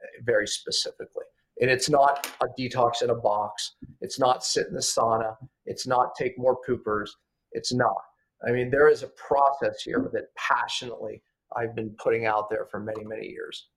uh, 0.02 0.22
very 0.24 0.46
specifically. 0.46 1.24
And 1.60 1.70
it's 1.70 1.88
not 1.88 2.28
a 2.42 2.46
detox 2.58 3.02
in 3.02 3.10
a 3.10 3.14
box. 3.14 3.76
It's 4.00 4.18
not 4.18 4.44
sit 4.44 4.66
in 4.66 4.74
the 4.74 4.80
sauna. 4.80 5.36
It's 5.66 5.86
not 5.86 6.14
take 6.16 6.38
more 6.38 6.58
poopers. 6.68 7.10
It's 7.52 7.72
not. 7.72 8.02
I 8.46 8.50
mean, 8.50 8.70
there 8.70 8.88
is 8.88 9.02
a 9.02 9.08
process 9.08 9.82
here 9.82 10.10
that 10.12 10.34
passionately 10.36 11.22
I've 11.56 11.76
been 11.76 11.94
putting 11.98 12.26
out 12.26 12.50
there 12.50 12.66
for 12.70 12.80
many, 12.80 13.04
many 13.04 13.28
years. 13.28 13.68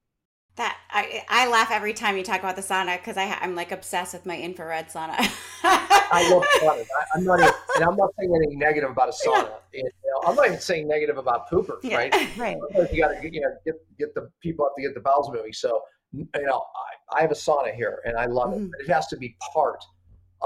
That 0.55 0.77
I 0.89 1.23
I 1.27 1.49
laugh 1.49 1.69
every 1.69 1.93
time 1.93 2.15
you 2.15 2.23
talk 2.23 2.39
about 2.39 2.55
the 2.55 2.61
sauna 2.61 2.97
because 2.97 3.17
I 3.17 3.25
I'm 3.41 3.55
like 3.55 3.73
obsessed 3.73 4.13
with 4.13 4.25
my 4.25 4.39
infrared 4.39 4.87
sauna. 4.87 5.15
I 5.63 6.29
love 6.31 6.43
sauna. 6.61 6.85
I, 7.13 7.17
am 7.17 7.25
not, 7.25 7.39
even, 7.41 7.53
and 7.75 7.83
I'm 7.83 7.97
not 7.97 8.09
saying 8.17 8.33
anything 8.33 8.59
negative 8.59 8.89
about 8.89 9.09
a 9.09 9.11
sauna. 9.27 9.49
Yeah. 9.73 9.81
You 9.83 9.83
know, 9.83 10.29
I'm 10.29 10.35
not 10.35 10.45
even 10.45 10.59
saying 10.61 10.87
negative 10.87 11.17
about 11.17 11.49
poopers, 11.49 11.83
yeah. 11.83 11.97
right? 11.97 12.15
Right. 12.37 12.57
You 12.93 13.01
got 13.01 13.21
to 13.21 13.29
you 13.29 13.41
know 13.41 13.49
get 13.65 13.75
get 13.99 14.15
the 14.15 14.29
people 14.41 14.65
up 14.65 14.71
to 14.77 14.81
get 14.81 14.93
the 14.93 15.01
bowels 15.01 15.29
moving. 15.29 15.51
So 15.51 15.81
you 16.13 16.25
know, 16.35 16.63
I, 17.11 17.17
I 17.17 17.21
have 17.21 17.31
a 17.31 17.35
sauna 17.35 17.75
here, 17.75 17.99
and 18.05 18.17
I 18.17 18.25
love 18.25 18.51
mm. 18.51 18.65
it. 18.65 18.71
But 18.71 18.81
it 18.85 18.93
has 18.93 19.07
to 19.07 19.17
be 19.17 19.35
part 19.53 19.83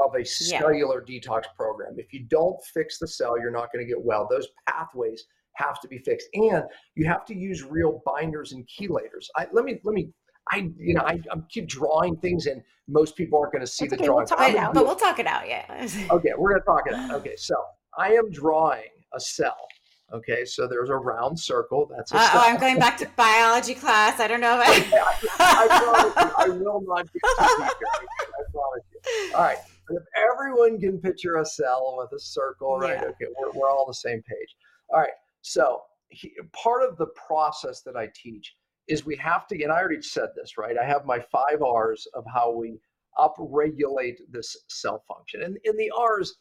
of 0.05 0.15
a 0.15 0.25
cellular 0.25 1.03
yeah. 1.07 1.19
detox 1.19 1.43
program. 1.55 1.95
If 1.97 2.13
you 2.13 2.23
don't 2.29 2.57
fix 2.73 2.99
the 2.99 3.07
cell, 3.07 3.39
you're 3.39 3.51
not 3.51 3.71
going 3.73 3.85
to 3.85 3.89
get 3.89 4.01
well. 4.01 4.27
Those 4.29 4.47
pathways 4.67 5.25
have 5.55 5.79
to 5.81 5.87
be 5.87 5.97
fixed, 5.99 6.27
and 6.33 6.63
you 6.95 7.05
have 7.07 7.25
to 7.25 7.35
use 7.35 7.63
real 7.63 8.01
binders 8.05 8.53
and 8.53 8.67
chelators. 8.67 9.27
I, 9.35 9.47
let 9.51 9.65
me 9.65 9.79
let 9.83 9.93
me. 9.93 10.09
I 10.51 10.69
you 10.77 10.93
know 10.95 11.01
I, 11.01 11.19
I 11.31 11.37
keep 11.49 11.67
drawing 11.67 12.15
things, 12.17 12.47
and 12.47 12.61
most 12.87 13.15
people 13.15 13.39
aren't 13.39 13.53
going 13.53 13.65
to 13.65 13.67
see 13.67 13.85
That's 13.85 14.01
the 14.01 14.03
okay, 14.03 14.05
drawing. 14.05 14.19
We'll 14.19 14.37
talk 14.37 14.49
it 14.49 14.55
out, 14.55 14.73
but 14.73 14.85
we'll 14.85 14.95
talk 14.95 15.19
it 15.19 15.27
out. 15.27 15.47
Yeah. 15.47 15.65
okay, 16.11 16.31
we're 16.37 16.51
going 16.51 16.61
to 16.61 16.65
talk 16.65 16.87
it 16.87 16.93
out. 16.93 17.11
Okay, 17.11 17.35
so 17.35 17.55
I 17.97 18.13
am 18.13 18.31
drawing 18.31 18.89
a 19.13 19.19
cell. 19.19 19.67
Okay, 20.11 20.43
so 20.43 20.67
there's 20.67 20.89
a 20.89 20.95
round 20.95 21.39
circle. 21.39 21.87
That's 21.95 22.11
a 22.11 22.17
uh, 22.17 22.29
oh, 22.33 22.41
I'm 22.45 22.59
going 22.59 22.79
back 22.79 22.97
to 22.97 23.07
biology 23.15 23.75
class. 23.75 24.19
I 24.19 24.27
don't 24.27 24.41
know. 24.41 24.59
If 24.65 24.93
I, 25.39 25.39
I, 25.39 25.67
promise 25.67 26.13
you, 26.15 26.31
I 26.37 26.57
will 26.57 26.81
not 26.81 27.13
get 27.13 27.21
too 27.21 27.55
deep. 27.59 27.77
I 28.09 28.43
promise 28.51 28.83
you. 28.91 29.35
All 29.35 29.43
right. 29.43 29.57
If 29.89 30.03
everyone 30.15 30.79
can 30.79 30.99
picture 30.99 31.37
a 31.37 31.45
cell 31.45 31.95
with 31.97 32.11
a 32.17 32.19
circle, 32.19 32.77
right? 32.77 32.99
Yeah. 33.01 33.09
Okay, 33.09 33.25
we're, 33.39 33.51
we're 33.51 33.69
all 33.69 33.81
on 33.81 33.87
the 33.87 33.93
same 33.93 34.21
page. 34.21 34.55
All 34.89 34.99
right. 34.99 35.09
So 35.41 35.81
he, 36.09 36.31
part 36.53 36.87
of 36.87 36.97
the 36.97 37.07
process 37.27 37.81
that 37.83 37.95
I 37.95 38.09
teach 38.15 38.55
is 38.87 39.05
we 39.05 39.15
have 39.17 39.47
to, 39.47 39.63
and 39.63 39.71
I 39.71 39.77
already 39.77 40.01
said 40.01 40.29
this, 40.35 40.57
right? 40.57 40.75
I 40.81 40.85
have 40.85 41.05
my 41.05 41.19
five 41.31 41.61
R's 41.61 42.07
of 42.13 42.23
how 42.33 42.51
we 42.51 42.79
upregulate 43.17 44.17
this 44.31 44.55
cell 44.67 45.03
function. 45.07 45.43
And 45.43 45.57
in 45.63 45.77
the 45.77 45.91
R's, 45.97 46.35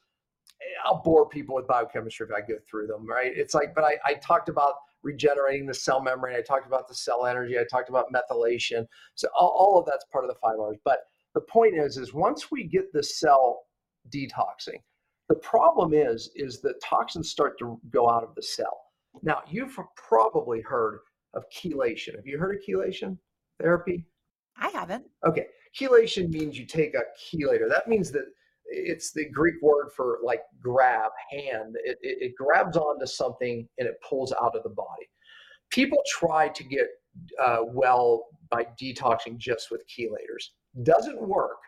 I'll 0.85 1.03
bore 1.03 1.29
people 1.29 1.55
with 1.55 1.67
biochemistry 1.69 2.27
if 2.29 2.35
I 2.35 2.41
go 2.41 2.59
through 2.69 2.89
them, 2.89 3.09
right? 3.09 3.33
It's 3.35 3.55
like, 3.55 3.75
but 3.75 3.85
I, 3.85 3.97
I 4.05 4.15
talked 4.15 4.49
about 4.49 4.75
regenerating 5.03 5.67
the 5.67 5.75
cell 5.75 6.03
membrane. 6.03 6.37
I 6.37 6.41
talked 6.41 6.67
about 6.67 6.89
the 6.89 6.95
cell 6.95 7.27
energy. 7.27 7.59
I 7.59 7.65
talked 7.71 7.89
about 7.89 8.07
methylation. 8.13 8.87
So 9.15 9.29
all, 9.39 9.55
all 9.57 9.79
of 9.79 9.87
that's 9.87 10.05
part 10.11 10.25
of 10.25 10.31
the 10.31 10.39
five 10.43 10.59
R's. 10.59 10.79
But 10.85 11.01
the 11.39 11.53
point 11.53 11.77
is, 11.77 11.99
is 11.99 12.13
once 12.13 12.51
we 12.51 12.65
get 12.65 12.93
the 12.93 13.03
cell 13.03 13.61
detoxing, 14.13 14.83
the 15.29 15.37
problem 15.37 15.95
is, 15.95 16.33
is 16.35 16.61
that 16.63 16.83
toxins 16.83 17.31
start 17.31 17.57
to 17.61 17.81
go 17.93 18.11
out 18.11 18.25
of 18.25 18.35
the 18.35 18.43
cell. 18.43 18.77
Now, 19.23 19.43
you've 19.49 19.79
probably 19.95 20.61
heard 20.63 20.99
of 21.35 21.45
chelation. 21.49 22.17
Have 22.17 22.27
you 22.27 22.39
heard 22.39 22.57
of 22.57 22.63
chelation 22.69 23.19
therapy? 23.61 24.05
I 24.57 24.71
haven't. 24.71 25.05
Okay. 25.25 25.47
Chelation 25.79 26.29
means 26.29 26.59
you 26.59 26.67
take 26.67 26.95
a 26.95 27.03
chelator. 27.17 27.69
That 27.69 27.87
means 27.87 28.11
that 28.11 28.25
it's 28.65 29.13
the 29.13 29.29
Greek 29.29 29.63
word 29.63 29.91
for 29.95 30.19
like 30.25 30.43
grab, 30.61 31.13
hand. 31.31 31.77
It, 31.85 31.99
it, 32.03 32.19
it 32.21 32.33
grabs 32.37 32.77
onto 32.77 33.07
something 33.07 33.69
and 33.79 33.87
it 33.87 33.95
pulls 34.09 34.33
out 34.33 34.57
of 34.57 34.65
the 34.65 34.71
body. 34.71 35.09
People 35.71 36.03
try 36.09 36.49
to 36.49 36.65
get 36.65 36.89
uh, 37.45 37.59
well 37.67 38.25
by 38.51 38.67
detoxing 38.81 39.37
just 39.37 39.71
with 39.71 39.85
chelators. 39.87 40.49
Doesn't 40.83 41.21
work 41.21 41.59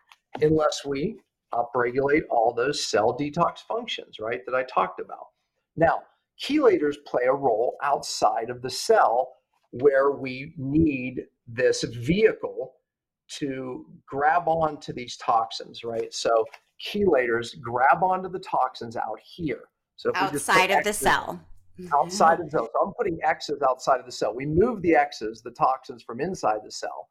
unless 0.40 0.84
we 0.84 1.16
upregulate 1.52 2.22
all 2.30 2.54
those 2.54 2.86
cell 2.86 3.16
detox 3.18 3.58
functions, 3.66 4.18
right, 4.20 4.40
that 4.46 4.54
I 4.54 4.62
talked 4.64 5.00
about. 5.00 5.26
Now, 5.76 6.02
chelators 6.40 6.96
play 7.06 7.24
a 7.24 7.32
role 7.32 7.76
outside 7.82 8.50
of 8.50 8.62
the 8.62 8.70
cell 8.70 9.32
where 9.72 10.12
we 10.12 10.54
need 10.56 11.26
this 11.46 11.82
vehicle 11.82 12.72
to 13.28 13.86
grab 14.06 14.48
onto 14.48 14.92
these 14.92 15.16
toxins, 15.16 15.84
right? 15.84 16.12
So 16.12 16.44
chelators 16.80 17.60
grab 17.60 18.02
onto 18.02 18.28
the 18.28 18.40
toxins 18.40 18.96
out 18.96 19.18
here. 19.22 19.64
So 19.96 20.10
outside 20.14 20.70
of 20.70 20.84
the 20.84 20.92
cell. 20.92 21.40
Outside 21.94 22.40
of 22.40 22.46
the 22.46 22.50
cell. 22.58 22.68
So 22.72 22.86
I'm 22.86 22.92
putting 22.94 23.18
X's 23.22 23.62
outside 23.62 24.00
of 24.00 24.06
the 24.06 24.12
cell. 24.12 24.34
We 24.34 24.46
move 24.46 24.82
the 24.82 24.94
X's, 24.94 25.42
the 25.42 25.52
toxins 25.52 26.02
from 26.02 26.20
inside 26.20 26.60
the 26.64 26.72
cell, 26.72 27.08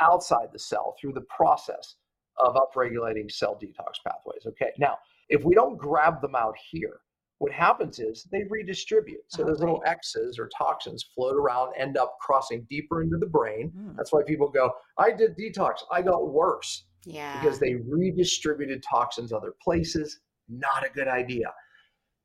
outside 0.00 0.48
the 0.52 0.58
cell 0.58 0.96
through 1.00 1.12
the 1.12 1.22
process 1.22 1.96
of 2.38 2.56
upregulating 2.56 3.30
cell 3.30 3.58
detox 3.62 4.02
pathways. 4.06 4.46
Okay. 4.46 4.72
Now, 4.78 4.98
if 5.28 5.44
we 5.44 5.54
don't 5.54 5.76
grab 5.76 6.20
them 6.20 6.34
out 6.34 6.54
here, 6.70 7.00
what 7.38 7.52
happens 7.52 7.98
is 7.98 8.26
they 8.30 8.44
redistribute. 8.48 9.20
So 9.28 9.44
those 9.44 9.60
little 9.60 9.82
X's 9.86 10.38
or 10.38 10.48
toxins 10.56 11.04
float 11.14 11.34
around, 11.34 11.74
end 11.76 11.96
up 11.96 12.16
crossing 12.20 12.66
deeper 12.70 13.02
into 13.02 13.18
the 13.18 13.26
brain. 13.26 13.72
Mm. 13.76 13.96
That's 13.96 14.12
why 14.12 14.22
people 14.22 14.48
go, 14.48 14.70
I 14.98 15.10
did 15.12 15.36
detox, 15.36 15.78
I 15.90 16.02
got 16.02 16.30
worse. 16.30 16.84
Yeah. 17.04 17.40
Because 17.40 17.58
they 17.58 17.74
redistributed 17.74 18.82
toxins 18.82 19.32
other 19.32 19.54
places. 19.62 20.20
Not 20.48 20.86
a 20.86 20.90
good 20.94 21.08
idea. 21.08 21.52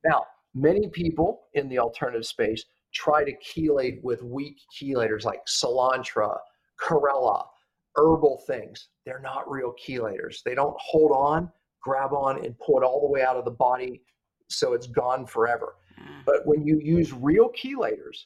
Now, 0.05 0.25
many 0.53 0.87
people 0.89 1.41
in 1.53 1.67
the 1.69 1.79
alternative 1.79 2.25
space 2.25 2.63
try 2.93 3.23
to 3.23 3.33
chelate 3.45 4.01
with 4.03 4.23
weak 4.23 4.57
chelators 4.79 5.25
like 5.25 5.41
cilantro, 5.47 6.37
chlorella, 6.81 7.45
herbal 7.95 8.43
things. 8.47 8.89
They're 9.05 9.21
not 9.21 9.49
real 9.49 9.73
chelators. 9.73 10.43
They 10.43 10.55
don't 10.55 10.75
hold 10.79 11.11
on, 11.11 11.51
grab 11.81 12.13
on, 12.13 12.43
and 12.45 12.57
pull 12.59 12.79
it 12.79 12.83
all 12.83 13.01
the 13.01 13.11
way 13.11 13.23
out 13.23 13.35
of 13.35 13.45
the 13.45 13.51
body 13.51 14.01
so 14.49 14.73
it's 14.73 14.87
gone 14.87 15.25
forever. 15.25 15.75
Mm. 15.99 16.25
But 16.25 16.45
when 16.45 16.65
you 16.65 16.79
use 16.81 17.13
real 17.13 17.49
chelators, 17.51 18.25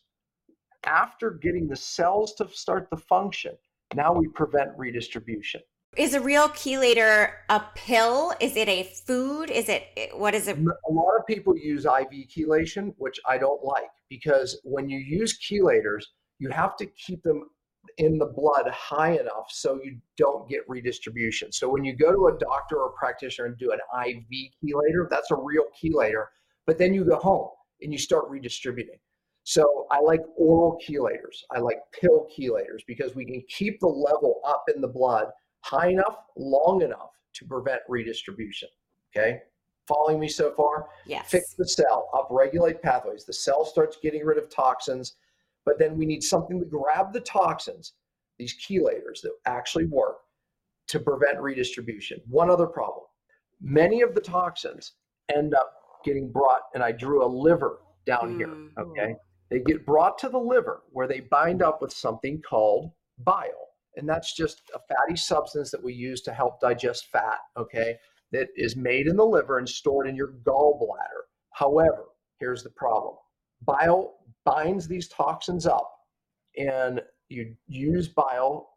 after 0.86 1.32
getting 1.32 1.68
the 1.68 1.76
cells 1.76 2.34
to 2.36 2.48
start 2.50 2.90
the 2.90 2.98
function, 2.98 3.54
now 3.96 4.14
we 4.14 4.28
prevent 4.28 4.72
redistribution. 4.78 5.62
Is 5.96 6.16
a 6.16 6.20
real 6.20 6.50
chelator 6.50 7.34
a 7.50 7.62
pill? 7.76 8.34
Is 8.40 8.56
it 8.56 8.68
a 8.68 8.84
food? 9.06 9.52
Is 9.52 9.70
it 9.70 9.84
what 10.16 10.34
is 10.34 10.48
it? 10.48 10.58
A 10.58 10.92
lot 10.92 11.16
of 11.20 11.28
people 11.28 11.56
use 11.56 11.86
IV 11.86 12.10
chelation, 12.30 12.96
which 12.98 13.20
I 13.28 13.38
don't 13.38 13.64
like 13.64 13.92
because 14.10 14.60
when 14.64 14.90
you 14.90 14.98
use 14.98 15.40
chelators, 15.40 16.04
you 16.40 16.50
have 16.50 16.76
to 16.78 16.88
keep 16.88 17.22
them 17.22 17.44
in 17.98 18.18
the 18.18 18.26
blood 18.26 18.68
high 18.70 19.12
enough 19.12 19.48
so 19.50 19.80
you 19.84 19.98
don't 20.18 20.50
get 20.50 20.62
redistribution. 20.68 21.52
So 21.52 21.70
when 21.70 21.84
you 21.84 21.96
go 21.96 22.12
to 22.12 22.28
a 22.28 22.38
doctor 22.40 22.78
or 22.78 22.92
practitioner 22.92 23.48
and 23.48 23.58
do 23.58 23.72
an 23.72 23.80
IV 24.08 24.24
chelator, 24.64 25.10
that's 25.10 25.32
a 25.32 25.36
real 25.36 25.66
chelator, 25.82 26.26
but 26.66 26.78
then 26.78 26.94
you 26.94 27.06
go 27.06 27.18
home 27.18 27.50
and 27.82 27.92
you 27.92 27.98
start 27.98 28.30
redistributing. 28.30 28.98
So 29.44 29.88
I 29.92 30.00
like 30.00 30.22
oral 30.38 30.80
chelators. 30.88 31.44
I 31.52 31.60
like 31.60 31.80
pill 32.00 32.28
chelators 32.38 32.82
because 32.88 33.14
we 33.16 33.26
can 33.26 33.44
keep 33.50 33.80
the 33.80 33.88
level 33.88 34.40
up 34.46 34.64
in 34.74 34.82
the 34.82 34.88
blood 34.88 35.28
high 35.62 35.90
enough, 35.90 36.18
long 36.38 36.82
enough 36.82 37.12
to 37.34 37.46
prevent 37.46 37.82
redistribution. 37.90 38.70
Okay. 39.16 39.40
Following 39.88 40.20
me 40.20 40.30
so 40.30 40.54
far? 40.54 40.88
Yes. 41.06 41.30
Fix 41.30 41.56
the 41.58 41.68
cell, 41.68 42.10
upregulate 42.14 42.82
pathways. 42.82 43.26
The 43.26 43.34
cell 43.34 43.66
starts 43.66 43.98
getting 44.02 44.24
rid 44.24 44.38
of 44.38 44.50
toxins 44.50 45.16
but 45.66 45.80
then 45.80 45.98
we 45.98 46.06
need 46.06 46.24
something 46.24 46.60
to 46.60 46.66
grab 46.66 47.14
the 47.14 47.22
toxins, 47.22 47.94
these 48.38 48.56
chelators 48.56 49.22
that 49.22 49.34
actually 49.46 49.86
work 49.86 50.18
to 50.88 51.00
prevent 51.00 51.40
redistribution. 51.40 52.20
One 52.28 52.50
other 52.50 52.68
problem 52.68 53.06
many 53.64 54.02
of 54.02 54.14
the 54.14 54.22
toxins 54.22 54.94
end 55.34 55.56
up 55.56 55.74
getting 56.04 56.30
brought, 56.32 56.62
and 56.74 56.84
I 56.84 56.92
drew 56.92 57.26
a 57.26 57.28
liver 57.28 57.80
down 58.06 58.34
mm. 58.34 58.38
here. 58.38 58.54
Okay. 58.78 59.16
They 59.50 59.60
get 59.60 59.86
brought 59.86 60.18
to 60.20 60.30
the 60.30 60.38
liver 60.38 60.84
where 60.92 61.08
they 61.08 61.22
bind 61.22 61.62
up 61.62 61.82
with 61.82 61.94
something 61.94 62.42
called 62.42 62.92
bile. 63.20 63.70
And 63.96 64.10
that's 64.10 64.36
just 64.36 64.62
a 64.74 64.80
fatty 64.94 65.16
substance 65.16 65.72
that 65.72 65.84
we 65.84 65.94
use 65.94 66.22
to 66.22 66.34
help 66.34 66.60
digest 66.60 67.08
fat. 67.12 67.40
Okay. 67.58 67.96
That 68.32 68.48
is 68.56 68.76
made 68.76 69.06
in 69.06 69.16
the 69.16 69.26
liver 69.26 69.60
and 69.60 69.70
stored 69.70 70.08
in 70.08 70.16
your 70.16 70.34
gallbladder. 70.44 71.28
However, 71.52 72.06
here's 72.40 72.64
the 72.64 72.72
problem 72.72 73.16
bile 73.64 74.16
binds 74.46 74.88
these 74.88 75.08
toxins 75.08 75.66
up 75.66 75.90
and 76.58 77.02
you 77.30 77.56
use 77.68 78.08
bile 78.08 78.70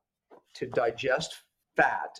to 0.54 0.66
digest 0.66 1.34
fat 1.76 2.18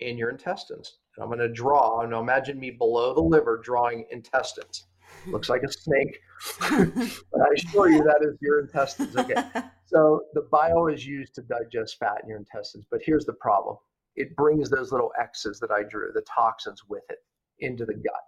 in 0.00 0.16
your 0.16 0.30
intestines. 0.30 0.98
And 1.16 1.24
I'm 1.24 1.28
going 1.28 1.40
to 1.40 1.52
draw, 1.52 2.04
now 2.04 2.20
imagine 2.20 2.58
me 2.58 2.70
below 2.70 3.14
the 3.14 3.20
liver 3.20 3.60
drawing 3.62 4.06
intestines. 4.10 4.86
Looks 5.26 5.48
like 5.48 5.62
a 5.62 5.72
snake, 5.72 6.18
but 6.60 7.40
I 7.40 7.52
assure 7.54 7.90
you 7.90 8.02
that 8.02 8.20
is 8.22 8.36
your 8.40 8.60
intestines. 8.60 9.16
Okay. 9.16 9.42
So 9.86 10.22
the 10.32 10.48
bile 10.50 10.86
is 10.86 11.06
used 11.06 11.34
to 11.36 11.42
digest 11.42 11.98
fat 12.00 12.20
in 12.22 12.28
your 12.28 12.38
intestines, 12.38 12.86
but 12.90 13.00
here's 13.04 13.26
the 13.26 13.34
problem 13.34 13.76
it 14.16 14.34
brings 14.34 14.70
those 14.70 14.90
little 14.90 15.12
X's 15.20 15.60
that 15.60 15.70
I 15.70 15.82
drew, 15.82 16.10
the 16.12 16.22
toxins 16.22 16.82
with 16.88 17.02
it, 17.10 17.18
into 17.60 17.84
the 17.84 17.94
gut. 17.94 18.22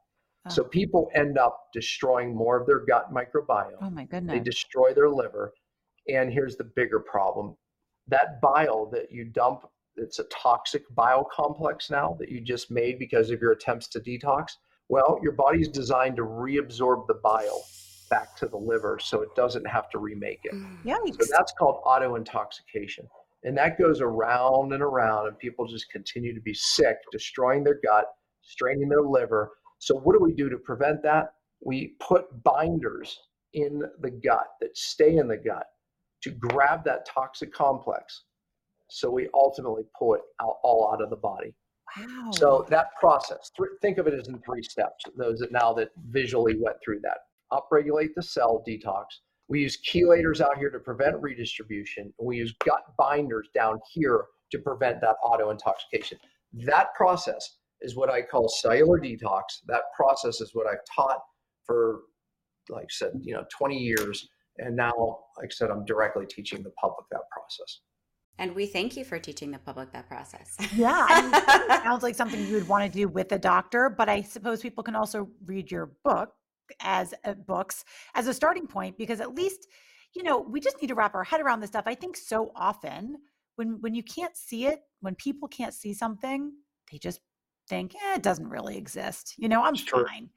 So 0.49 0.64
people 0.64 1.11
end 1.14 1.38
up 1.38 1.68
destroying 1.72 2.34
more 2.34 2.61
of 2.61 2.66
their 2.66 2.84
gut 2.86 3.12
microbiome. 3.12 3.72
Oh 3.80 3.90
my 3.90 4.05
goodness. 4.05 4.34
They 4.34 4.40
destroy 4.40 4.94
their 4.94 5.11
liver. 5.11 5.53
And 6.09 6.32
here's 6.32 6.57
the 6.57 6.64
bigger 6.76 7.01
problem. 7.01 7.57
That 8.09 8.40
bile 8.40 8.86
that 8.92 9.11
you 9.11 9.24
dump, 9.24 9.62
it's 9.97 10.18
a 10.18 10.24
toxic 10.24 10.82
bile 10.94 11.24
complex 11.24 11.90
now 11.90 12.16
that 12.20 12.28
you 12.28 12.40
just 12.40 12.70
made 12.70 12.99
because 12.99 13.30
of 13.30 13.40
your 13.40 13.53
attempts 13.53 13.88
to 13.88 14.01
detox. 14.01 14.53
Well, 14.88 15.18
your 15.22 15.32
body's 15.32 15.68
designed 15.68 16.16
to 16.16 16.22
reabsorb 16.22 17.09
the 17.09 17.14
bile 17.14 17.64
back 18.09 18.36
to 18.36 18.47
the 18.47 18.57
liver 18.57 19.01
so 19.03 19.22
it 19.22 19.34
doesn't 19.34 19.66
have 19.66 19.90
to 19.90 19.99
remake 19.99 20.40
it. 20.44 20.55
Yeah. 20.84 20.99
So 21.05 21.26
that's 21.36 21.53
called 21.59 21.80
auto 21.84 22.14
intoxication. 22.14 23.09
And 23.42 23.57
that 23.59 23.78
goes 23.78 24.01
around 24.01 24.72
and 24.72 24.82
around, 24.82 25.26
and 25.28 25.38
people 25.38 25.66
just 25.66 25.90
continue 25.90 26.34
to 26.34 26.40
be 26.40 26.55
sick, 26.55 26.97
destroying 27.11 27.64
their 27.64 27.80
gut, 27.84 28.07
straining 28.42 28.88
their 28.88 29.03
liver, 29.03 29.51
so, 29.79 29.97
what 29.97 30.14
do 30.14 30.20
we 30.22 30.33
do 30.33 30.49
to 30.49 30.59
prevent 30.59 31.03
that? 31.03 31.35
We 31.64 31.97
put 32.01 32.43
binders 32.43 33.18
in 33.55 33.83
the 34.01 34.11
gut 34.11 34.47
that 34.61 34.77
stay 34.77 35.16
in 35.16 35.29
the 35.29 35.37
gut 35.37 35.66
to 36.22 36.31
grab 36.31 36.85
that 36.85 37.07
toxic 37.07 37.53
complex. 37.53 38.24
So, 38.89 39.11
we 39.11 39.29
ultimately 39.35 39.85
pull 39.99 40.14
it 40.14 40.22
out, 40.41 40.57
all 40.62 40.91
out 40.93 41.03
of 41.03 41.11
the 41.11 41.16
body. 41.16 41.55
Wow. 41.99 42.31
So, 42.33 42.66
that 42.70 42.89
process, 42.99 43.51
think 43.81 43.99
of 43.99 44.07
it 44.07 44.14
as 44.14 44.29
in 44.29 44.41
three 44.41 44.62
steps. 44.62 45.05
Those 45.16 45.39
that 45.39 45.53
now 45.53 45.72
that 45.74 45.91
visually 46.11 46.57
went 46.59 46.77
through 46.85 47.01
that 47.03 47.18
upregulate 47.53 48.14
the 48.14 48.22
cell 48.22 48.62
detox. 48.66 49.05
We 49.49 49.61
use 49.61 49.79
chelators 49.83 50.41
out 50.41 50.59
here 50.59 50.70
to 50.70 50.79
prevent 50.79 51.22
redistribution. 51.22 52.12
We 52.20 52.39
use 52.39 52.55
gut 52.64 52.83
binders 52.99 53.49
down 53.55 53.79
here 53.93 54.24
to 54.51 54.59
prevent 54.59 55.01
that 55.01 55.16
auto 55.24 55.51
intoxication. 55.51 56.18
That 56.53 56.95
process 56.95 57.59
is 57.83 57.97
what 57.97 58.11
I 58.11 58.22
call 58.22 58.49
cellular 58.49 58.99
detox. 58.99 59.43
That 59.66 59.83
process 59.97 60.41
is 60.41 60.51
what 60.55 60.66
I've 60.66 60.85
taught 60.95 61.20
for, 61.64 62.01
like 62.68 62.85
I 62.85 62.91
said, 62.91 63.12
you 63.20 63.35
know, 63.35 63.45
20 63.57 63.77
years. 63.77 64.29
And 64.59 64.74
now, 64.77 64.93
like 65.39 65.51
I 65.51 65.55
said, 65.55 65.70
I'm 65.70 65.85
directly 65.85 66.27
teaching 66.27 66.62
the 66.62 66.70
public 66.81 67.07
that 67.11 67.22
process. 67.31 67.81
And 68.39 68.55
we 68.55 68.66
thank 68.66 68.97
you 68.97 69.05
for 69.05 69.18
teaching 69.18 69.51
the 69.51 69.59
public 69.59 69.93
that 69.93 70.09
process. 70.09 70.57
Yeah. 70.74 71.07
I 71.09 71.22
mean, 71.22 71.83
sounds 71.83 72.03
like 72.03 72.14
something 72.14 72.47
you 72.47 72.55
would 72.55 72.68
want 72.68 72.91
to 72.91 72.99
do 72.99 73.09
with 73.09 73.33
a 73.33 73.39
doctor, 73.39 73.89
but 73.89 74.09
I 74.09 74.22
suppose 74.22 74.61
people 74.61 74.85
can 74.85 74.95
also 74.95 75.29
read 75.47 75.70
your 75.70 75.93
book 76.05 76.31
as 76.81 77.14
uh, 77.24 77.35
books 77.35 77.85
as 78.14 78.27
a 78.27 78.35
starting 78.35 78.66
point 78.66 78.99
because 78.99 79.20
at 79.20 79.35
least, 79.35 79.68
you 80.14 80.22
know, 80.22 80.41
we 80.41 80.61
just 80.61 80.81
need 80.83 80.89
to 80.89 80.95
wrap 80.95 81.14
our 81.14 81.24
head 81.24 81.41
around 81.41 81.61
this 81.61 81.70
stuff. 81.70 81.85
I 81.87 81.95
think 81.95 82.16
so 82.16 82.53
often 82.55 83.16
when 83.57 83.81
when 83.81 83.95
you 83.95 84.03
can't 84.03 84.37
see 84.37 84.66
it, 84.66 84.81
when 85.01 85.14
people 85.14 85.49
can't 85.49 85.74
see 85.74 85.95
something, 85.95 86.53
they 86.91 86.99
just 86.99 87.20
think 87.68 87.94
eh, 87.94 88.16
it 88.16 88.22
doesn't 88.22 88.48
really 88.48 88.76
exist. 88.76 89.34
You 89.38 89.48
know, 89.48 89.62
I'm 89.62 89.74
sure. 89.74 90.06
fine. 90.06 90.30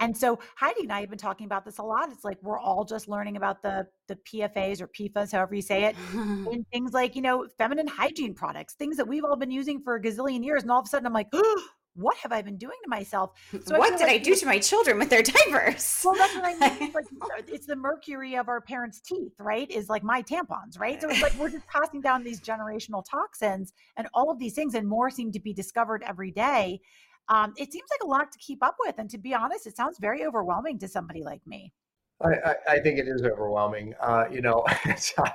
And 0.00 0.16
so 0.16 0.38
Heidi 0.56 0.82
and 0.82 0.92
I 0.92 1.00
have 1.00 1.08
been 1.08 1.18
talking 1.18 1.46
about 1.46 1.64
this 1.64 1.78
a 1.78 1.82
lot. 1.82 2.10
It's 2.10 2.24
like 2.24 2.38
we're 2.42 2.58
all 2.58 2.84
just 2.84 3.08
learning 3.08 3.36
about 3.36 3.62
the 3.62 3.86
the 4.08 4.16
PFAs 4.16 4.80
or 4.80 4.88
PFAS, 4.88 5.32
however 5.32 5.54
you 5.54 5.62
say 5.62 5.84
it, 5.84 5.96
and 6.12 6.66
things 6.72 6.92
like 6.92 7.14
you 7.14 7.22
know 7.22 7.46
feminine 7.58 7.86
hygiene 7.86 8.34
products, 8.34 8.74
things 8.74 8.96
that 8.96 9.06
we've 9.06 9.24
all 9.24 9.36
been 9.36 9.52
using 9.52 9.80
for 9.80 9.94
a 9.96 10.02
gazillion 10.02 10.44
years, 10.44 10.62
and 10.62 10.72
all 10.72 10.80
of 10.80 10.86
a 10.86 10.88
sudden 10.88 11.06
I'm 11.06 11.12
like, 11.12 11.28
oh, 11.32 11.62
what 11.94 12.16
have 12.18 12.32
I 12.32 12.42
been 12.42 12.56
doing 12.56 12.76
to 12.82 12.90
myself? 12.90 13.32
So 13.64 13.78
what 13.78 13.94
I 13.94 13.96
did 13.96 14.06
like, 14.06 14.10
I 14.10 14.18
do 14.18 14.34
to 14.34 14.46
my 14.46 14.58
children 14.58 14.98
with 14.98 15.10
their 15.10 15.22
diapers? 15.22 16.02
Well, 16.04 16.14
that's 16.14 16.34
what 16.34 16.44
I 16.44 16.54
mean. 16.54 16.88
It's 16.88 16.94
like 16.94 17.06
it's 17.48 17.66
the 17.66 17.76
mercury 17.76 18.36
of 18.36 18.48
our 18.48 18.60
parents' 18.60 19.00
teeth, 19.00 19.32
right? 19.38 19.70
Is 19.70 19.88
like 19.88 20.02
my 20.02 20.22
tampons, 20.22 20.78
right? 20.78 21.00
So 21.00 21.08
it's 21.08 21.22
like 21.22 21.34
we're 21.34 21.50
just 21.50 21.66
passing 21.66 22.00
down 22.00 22.24
these 22.24 22.40
generational 22.40 23.04
toxins 23.08 23.72
and 23.96 24.08
all 24.14 24.30
of 24.30 24.38
these 24.38 24.54
things, 24.54 24.74
and 24.74 24.88
more 24.88 25.10
seem 25.10 25.32
to 25.32 25.40
be 25.40 25.52
discovered 25.52 26.02
every 26.06 26.30
day. 26.30 26.80
Um, 27.28 27.54
it 27.56 27.72
seems 27.72 27.88
like 27.90 28.02
a 28.02 28.06
lot 28.06 28.30
to 28.32 28.38
keep 28.38 28.62
up 28.62 28.76
with, 28.80 28.96
and 28.98 29.08
to 29.10 29.18
be 29.18 29.32
honest, 29.32 29.66
it 29.66 29.76
sounds 29.76 29.98
very 29.98 30.26
overwhelming 30.26 30.78
to 30.80 30.88
somebody 30.88 31.22
like 31.22 31.46
me. 31.46 31.72
I, 32.22 32.28
I, 32.28 32.54
I 32.68 32.80
think 32.80 32.98
it 32.98 33.08
is 33.08 33.22
overwhelming. 33.22 33.94
Uh, 34.00 34.24
you 34.30 34.40
know, 34.40 34.64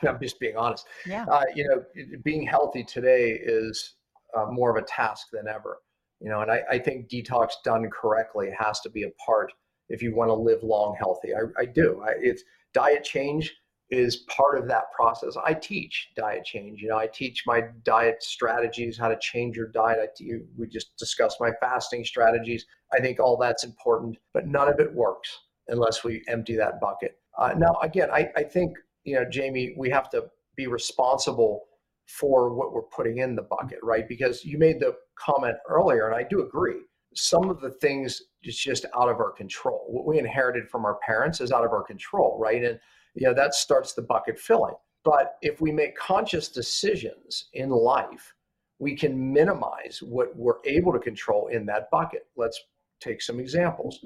I'm 0.04 0.20
just 0.22 0.40
being 0.40 0.56
honest. 0.56 0.86
Yeah. 1.06 1.26
Uh, 1.26 1.44
you 1.56 1.68
know, 1.68 1.84
being 2.24 2.46
healthy 2.46 2.84
today 2.84 3.40
is 3.42 3.96
uh, 4.38 4.46
more 4.52 4.70
of 4.76 4.82
a 4.82 4.86
task 4.86 5.28
than 5.34 5.48
ever 5.48 5.80
you 6.20 6.30
know 6.30 6.42
and 6.42 6.52
I, 6.52 6.62
I 6.72 6.80
think 6.80 7.10
detox 7.10 7.52
done 7.64 7.90
correctly 7.90 8.50
has 8.58 8.80
to 8.82 8.90
be 8.90 9.04
a 9.04 9.12
part 9.26 9.52
if 9.90 10.02
you 10.02 10.16
want 10.16 10.30
to 10.30 10.34
live 10.36 10.64
long 10.64 10.96
healthy 10.98 11.30
i, 11.34 11.62
I 11.62 11.66
do 11.66 12.02
I, 12.06 12.14
it's 12.20 12.44
diet 12.74 13.04
change 13.04 13.54
is 13.90 14.18
part 14.18 14.60
of 14.60 14.68
that 14.68 14.92
process. 14.92 15.36
I 15.44 15.54
teach 15.54 16.10
diet 16.16 16.46
change. 16.46 16.82
You 16.82 16.90
know, 16.90 16.98
I 16.98 17.08
teach 17.08 17.44
my 17.48 17.64
diet 17.84 18.22
strategies, 18.22 18.98
how 18.98 19.08
to 19.08 19.18
change 19.20 19.56
your 19.56 19.68
diet. 19.68 20.12
I, 20.22 20.26
we 20.58 20.68
just 20.68 20.96
discussed 20.98 21.38
my 21.40 21.52
fasting 21.60 22.06
strategies. 22.06 22.66
I 22.94 23.00
think 23.00 23.20
all 23.20 23.38
that's 23.38 23.64
important, 23.64 24.18
but 24.34 24.48
none 24.48 24.68
of 24.68 24.80
it 24.80 24.94
works 24.94 25.40
unless 25.68 26.04
we 26.04 26.24
empty 26.28 26.56
that 26.56 26.80
bucket. 26.80 27.18
Uh, 27.38 27.54
now, 27.58 27.78
again, 27.82 28.10
I, 28.12 28.30
I 28.36 28.44
think, 28.44 28.76
you 29.06 29.16
know, 29.16 29.26
Jamie, 29.30 29.74
we 29.78 29.90
have 29.90 30.10
to 30.12 30.26
be 30.56 30.68
responsible 30.68 31.66
for 32.10 32.56
what 32.56 32.74
we're 32.74 32.82
putting 32.82 33.20
in 33.20 33.36
the 33.36 33.44
bucket, 33.44 33.78
right? 33.84 34.08
Because 34.08 34.44
you 34.44 34.58
made 34.58 34.80
the 34.80 34.96
comment 35.16 35.56
earlier, 35.68 36.08
and 36.08 36.16
I 36.16 36.24
do 36.28 36.42
agree. 36.42 36.82
Some 37.14 37.50
of 37.50 37.62
the 37.62 37.70
things 37.70 38.22
is 38.44 38.58
just 38.58 38.86
out 38.98 39.10
of 39.10 39.18
our 39.18 39.32
control. 39.32 39.86
What 39.88 40.08
we 40.08 40.18
inherited 40.18 40.68
from 40.70 40.86
our 40.86 40.98
parents 41.06 41.40
is 41.40 41.52
out 41.52 41.64
of 41.64 41.72
our 41.72 41.84
control, 41.84 42.38
right? 42.42 42.64
And 42.64 42.80
you 43.14 43.28
know 43.28 43.34
that 43.36 43.54
starts 43.54 43.94
the 43.94 44.02
bucket 44.02 44.40
filling. 44.40 44.74
But 45.04 45.36
if 45.44 45.62
we 45.62 45.72
make 45.72 45.96
conscious 45.96 46.50
decisions 46.50 47.50
in 47.54 47.70
life, 47.70 48.34
we 48.80 48.96
can 48.96 49.32
minimize 49.32 50.00
what 50.02 50.36
we're 50.36 50.66
able 50.66 50.92
to 50.94 51.00
control 51.00 51.48
in 51.48 51.66
that 51.68 51.92
bucket. 51.92 52.26
Let's 52.36 52.60
take 53.00 53.22
some 53.22 53.40
examples. 53.40 54.04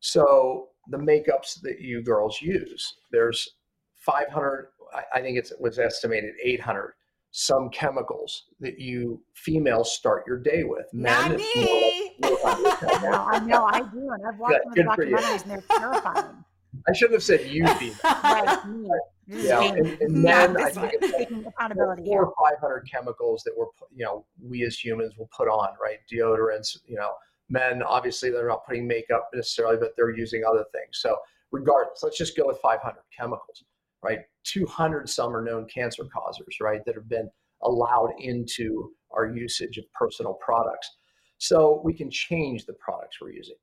So 0.00 0.68
the 0.88 0.98
makeups 0.98 1.60
that 1.62 1.80
you 1.80 2.02
girls 2.02 2.40
use, 2.40 2.94
there's 3.10 3.56
500, 3.96 4.68
I 5.12 5.20
think 5.20 5.36
it 5.36 5.50
was 5.58 5.78
estimated 5.78 6.34
800 6.42 6.94
some 7.36 7.68
chemicals 7.70 8.44
that 8.60 8.78
you 8.78 9.20
females 9.34 9.92
start 9.92 10.22
your 10.24 10.38
day 10.38 10.62
with. 10.62 10.86
Men 10.92 11.32
Not 11.32 11.38
me. 11.38 12.14
no, 12.22 12.30
I 12.32 13.42
know 13.44 13.64
I 13.64 13.80
do, 13.80 14.08
and 14.12 14.24
I've 14.24 14.38
watched 14.38 14.60
the 14.72 14.82
documentaries, 14.82 15.42
and 15.42 15.50
they're 15.50 15.78
terrifying. 15.78 16.44
I 16.88 16.92
shouldn't 16.92 17.14
have 17.14 17.24
said 17.24 17.48
you 17.48 17.66
female. 17.74 17.96
right, 18.04 18.68
me. 18.68 18.88
Yeah, 19.26 19.62
and, 19.62 20.00
and 20.00 20.14
men, 20.14 20.56
I 20.62 20.70
think 20.70 20.92
it's 21.02 21.48
accountability. 21.48 22.04
Four 22.04 22.26
or 22.26 22.34
five 22.40 22.60
hundred 22.60 22.88
chemicals 22.88 23.42
that 23.42 23.52
we're, 23.56 23.66
you 23.92 24.04
know, 24.04 24.24
we 24.40 24.62
as 24.62 24.78
humans 24.78 25.14
will 25.18 25.28
put 25.36 25.48
on, 25.48 25.70
right? 25.82 25.98
Deodorants, 26.08 26.78
you 26.86 26.94
know, 26.94 27.14
men 27.48 27.82
obviously 27.82 28.30
they're 28.30 28.46
not 28.46 28.64
putting 28.64 28.86
makeup 28.86 29.30
necessarily, 29.34 29.76
but 29.76 29.90
they're 29.96 30.16
using 30.16 30.44
other 30.48 30.64
things. 30.70 31.00
So 31.00 31.16
regardless, 31.50 32.04
let's 32.04 32.16
just 32.16 32.36
go 32.36 32.46
with 32.46 32.58
500 32.58 32.94
chemicals 33.16 33.64
right? 34.04 34.20
200 34.44 35.08
some 35.08 35.34
are 35.34 35.42
known 35.42 35.66
cancer 35.66 36.04
causers, 36.12 36.56
right, 36.60 36.84
that 36.84 36.94
have 36.94 37.08
been 37.08 37.30
allowed 37.62 38.10
into 38.18 38.90
our 39.10 39.26
usage 39.26 39.78
of 39.78 39.84
personal 39.92 40.34
products. 40.34 40.90
So 41.38 41.80
we 41.84 41.92
can 41.92 42.10
change 42.10 42.66
the 42.66 42.74
products 42.74 43.18
we're 43.20 43.32
using. 43.32 43.56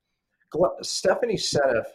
Stephanie 0.82 1.38
Seneff, 1.38 1.86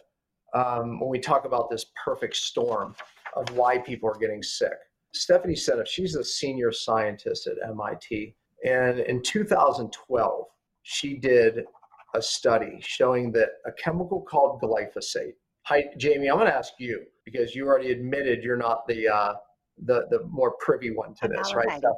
um, 0.53 0.99
when 0.99 1.09
we 1.09 1.19
talk 1.19 1.45
about 1.45 1.69
this 1.69 1.85
perfect 2.03 2.35
storm 2.35 2.95
of 3.35 3.49
why 3.55 3.77
people 3.77 4.09
are 4.09 4.17
getting 4.17 4.41
sick, 4.41 4.73
Stephanie 5.13 5.55
Seneff, 5.55 5.87
she's 5.87 6.15
a 6.15 6.23
senior 6.23 6.71
scientist 6.71 7.47
at 7.47 7.69
MIT. 7.69 8.35
And 8.65 8.99
in 8.99 9.21
2012, 9.21 10.45
she 10.83 11.17
did 11.17 11.65
a 12.15 12.21
study 12.21 12.79
showing 12.81 13.31
that 13.33 13.49
a 13.65 13.71
chemical 13.71 14.21
called 14.21 14.61
glyphosate. 14.61 15.33
Hi, 15.63 15.85
Jamie, 15.97 16.29
I'm 16.29 16.37
going 16.37 16.47
to 16.47 16.55
ask 16.55 16.73
you 16.79 17.05
because 17.31 17.53
you 17.53 17.67
already 17.67 17.91
admitted 17.91 18.41
you're 18.41 18.57
not 18.57 18.87
the 18.87 19.07
uh, 19.07 19.33
the 19.83 20.07
the 20.09 20.23
more 20.29 20.55
privy 20.59 20.91
one 20.91 21.13
to 21.15 21.27
this, 21.27 21.53
right? 21.53 21.81
So, 21.81 21.93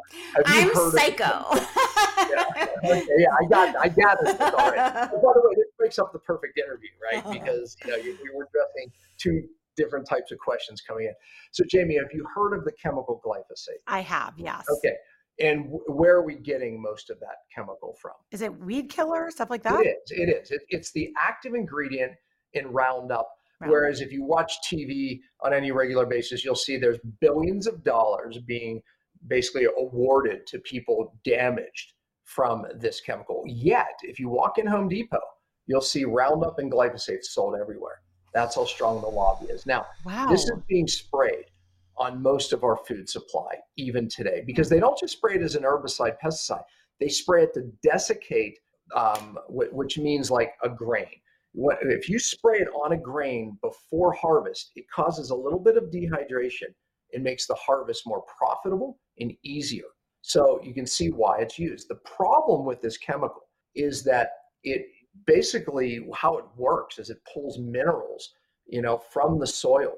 I'm 0.46 0.74
psycho. 0.92 1.46
yeah. 1.54 2.66
Okay, 2.84 3.04
yeah, 3.18 3.28
I 3.40 3.46
got 3.48 3.76
I 3.78 3.90
got 3.90 4.18
it 4.22 4.42
already. 4.42 4.78
by 4.78 5.32
the 5.36 5.42
way, 5.46 5.56
this 5.56 5.68
breaks 5.78 6.00
up 6.00 6.12
the 6.12 6.20
perfect 6.20 6.58
interview, 6.58 6.90
right? 7.02 7.24
Because 7.32 7.78
you 7.86 7.92
know 7.92 7.98
you, 7.98 8.18
we 8.24 8.36
were 8.36 8.48
addressing 8.50 8.92
two 9.20 9.44
different 9.78 10.08
types 10.08 10.32
of 10.32 10.40
questions 10.40 10.82
coming 10.82 11.06
in. 11.06 11.14
So, 11.52 11.64
Jamie, 11.70 11.96
have 11.96 12.10
you 12.12 12.26
heard 12.36 12.58
of 12.58 12.66
the 12.66 12.72
chemical 12.84 13.22
glyphosate? 13.26 13.82
I 13.88 14.02
have, 14.02 14.34
yes. 14.38 14.66
Okay. 14.78 14.96
And 15.40 15.66
w- 15.66 15.84
where 15.88 16.16
are 16.16 16.26
we 16.26 16.36
getting 16.36 16.82
most 16.82 17.10
of 17.10 17.18
that 17.22 17.38
chemical 17.56 17.96
from? 18.02 18.12
Is 18.32 18.42
it 18.42 18.54
weed 18.60 18.90
killer 18.90 19.32
stuff 19.32 19.50
like 19.50 19.64
that? 19.64 19.80
It 19.80 19.88
is. 19.88 20.12
It 20.12 20.30
is. 20.30 20.52
It, 20.52 20.62
it's 20.68 20.92
the 20.92 21.14
active 21.18 21.54
ingredient 21.54 22.12
in 22.54 22.68
Roundup 22.68 23.30
Right. 23.62 23.70
Whereas 23.70 24.02
if 24.02 24.12
you 24.12 24.24
watch 24.24 24.54
TV 24.66 25.20
on 25.42 25.54
any 25.54 25.72
regular 25.72 26.06
basis, 26.06 26.46
you'll 26.46 26.56
see 26.56 26.78
there's 26.78 27.00
billions 27.20 27.68
of 27.68 27.84
dollars 27.84 28.38
being 28.38 28.82
basically 29.28 29.68
awarded 29.78 30.48
to 30.48 30.60
people 30.60 31.14
damaged 31.26 31.94
from 32.24 32.66
this 32.76 33.02
chemical. 33.02 33.44
Yet, 33.48 34.00
if 34.04 34.20
you 34.20 34.30
walk 34.30 34.60
in 34.60 34.68
Home 34.68 34.88
Depot, 34.88 35.20
you'll 35.68 35.82
see 35.82 36.06
Roundup 36.06 36.60
and 36.60 36.72
glyphosate 36.72 37.24
sold 37.24 37.56
everywhere. 37.60 38.02
That's 38.34 38.56
how 38.56 38.66
strong 38.66 39.02
the 39.02 39.08
lobby 39.08 39.48
is. 39.48 39.66
Now, 39.66 39.88
wow. 40.06 40.28
this 40.30 40.44
is 40.44 40.52
being 40.68 40.88
sprayed 40.88 41.46
on 41.98 42.22
most 42.22 42.54
of 42.54 42.64
our 42.64 42.78
food 42.78 43.10
supply, 43.10 43.56
even 43.78 44.08
today, 44.08 44.44
because 44.46 44.70
they 44.70 44.80
don't 44.80 44.98
just 44.98 45.18
spray 45.18 45.36
it 45.36 45.42
as 45.42 45.56
an 45.56 45.64
herbicide, 45.64 46.16
pesticide. 46.24 46.64
They 47.00 47.10
spray 47.10 47.44
it 47.44 47.54
to 47.56 47.72
desiccate, 47.84 48.58
um, 48.96 49.38
which 49.50 49.98
means 49.98 50.32
like 50.32 50.54
a 50.64 50.70
grain 50.70 51.08
if 51.54 52.10
you 52.10 52.20
spray 52.20 52.60
it 52.60 52.68
on 52.70 52.94
a 52.94 52.98
grain 52.98 53.58
before 53.62 54.14
harvest, 54.14 54.72
it 54.76 54.86
causes 54.94 55.30
a 55.30 55.36
little 55.36 55.60
bit 55.60 55.78
of 55.78 55.86
dehydration 55.86 56.74
and 57.14 57.24
makes 57.24 57.48
the 57.48 57.56
harvest 57.56 58.04
more 58.06 58.24
profitable 58.38 59.00
and 59.20 59.34
easier. 59.44 59.86
So 60.22 60.60
you 60.64 60.74
can 60.74 60.86
see 60.86 61.10
why 61.10 61.40
it's 61.40 61.58
used. 61.58 61.88
The 61.88 61.96
problem 61.96 62.66
with 62.66 62.82
this 62.82 62.98
chemical 62.98 63.48
is 63.76 64.04
that 64.04 64.32
it 64.64 64.86
basically 65.26 66.08
how 66.14 66.38
it 66.38 66.46
works 66.56 67.00
is 67.00 67.10
it 67.10 67.22
pulls 67.34 67.58
minerals, 67.58 68.34
you 68.68 68.82
know, 68.82 68.98
from 68.98 69.40
the 69.40 69.48
soil 69.48 69.94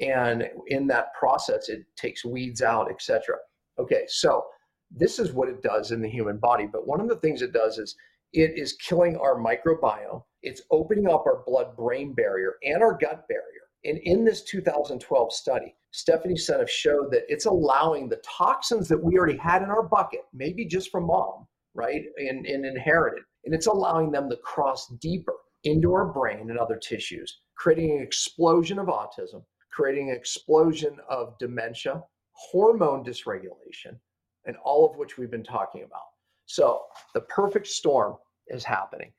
and 0.00 0.48
in 0.68 0.86
that 0.88 1.14
process 1.14 1.68
it 1.68 1.84
takes 1.96 2.24
weeds 2.24 2.62
out, 2.62 2.90
etc. 2.90 3.36
Okay, 3.78 4.04
so 4.08 4.44
this 4.90 5.18
is 5.18 5.32
what 5.32 5.48
it 5.48 5.62
does 5.62 5.90
in 5.90 6.00
the 6.00 6.08
human 6.08 6.38
body, 6.38 6.68
but 6.70 6.86
one 6.86 7.00
of 7.00 7.08
the 7.08 7.16
things 7.16 7.42
it 7.42 7.52
does 7.52 7.78
is 7.78 7.96
it 8.32 8.52
is 8.56 8.74
killing 8.74 9.16
our 9.16 9.36
microbiome. 9.36 10.22
It's 10.46 10.62
opening 10.70 11.08
up 11.08 11.26
our 11.26 11.42
blood 11.44 11.76
brain 11.76 12.12
barrier 12.12 12.54
and 12.62 12.80
our 12.80 12.96
gut 12.96 13.26
barrier. 13.28 13.66
And 13.84 13.98
in 14.04 14.24
this 14.24 14.44
2012 14.44 15.32
study, 15.32 15.74
Stephanie 15.90 16.36
Seneff 16.36 16.68
showed 16.68 17.10
that 17.10 17.24
it's 17.26 17.46
allowing 17.46 18.08
the 18.08 18.22
toxins 18.24 18.86
that 18.86 19.02
we 19.02 19.18
already 19.18 19.38
had 19.38 19.62
in 19.62 19.70
our 19.70 19.82
bucket, 19.82 20.20
maybe 20.32 20.64
just 20.64 20.92
from 20.92 21.08
mom, 21.08 21.48
right, 21.74 22.04
and, 22.18 22.46
and 22.46 22.64
inherited, 22.64 23.24
and 23.44 23.56
it's 23.56 23.66
allowing 23.66 24.12
them 24.12 24.30
to 24.30 24.36
cross 24.36 24.86
deeper 25.00 25.34
into 25.64 25.92
our 25.92 26.12
brain 26.12 26.48
and 26.48 26.60
other 26.60 26.76
tissues, 26.76 27.40
creating 27.56 27.96
an 27.96 28.02
explosion 28.04 28.78
of 28.78 28.86
autism, 28.86 29.42
creating 29.72 30.10
an 30.10 30.16
explosion 30.16 30.96
of 31.10 31.36
dementia, 31.40 32.04
hormone 32.34 33.04
dysregulation, 33.04 33.98
and 34.44 34.56
all 34.64 34.88
of 34.88 34.96
which 34.96 35.18
we've 35.18 35.30
been 35.30 35.42
talking 35.42 35.82
about. 35.82 36.06
So 36.44 36.82
the 37.14 37.22
perfect 37.22 37.66
storm 37.66 38.14
is 38.46 38.62
happening. 38.62 39.12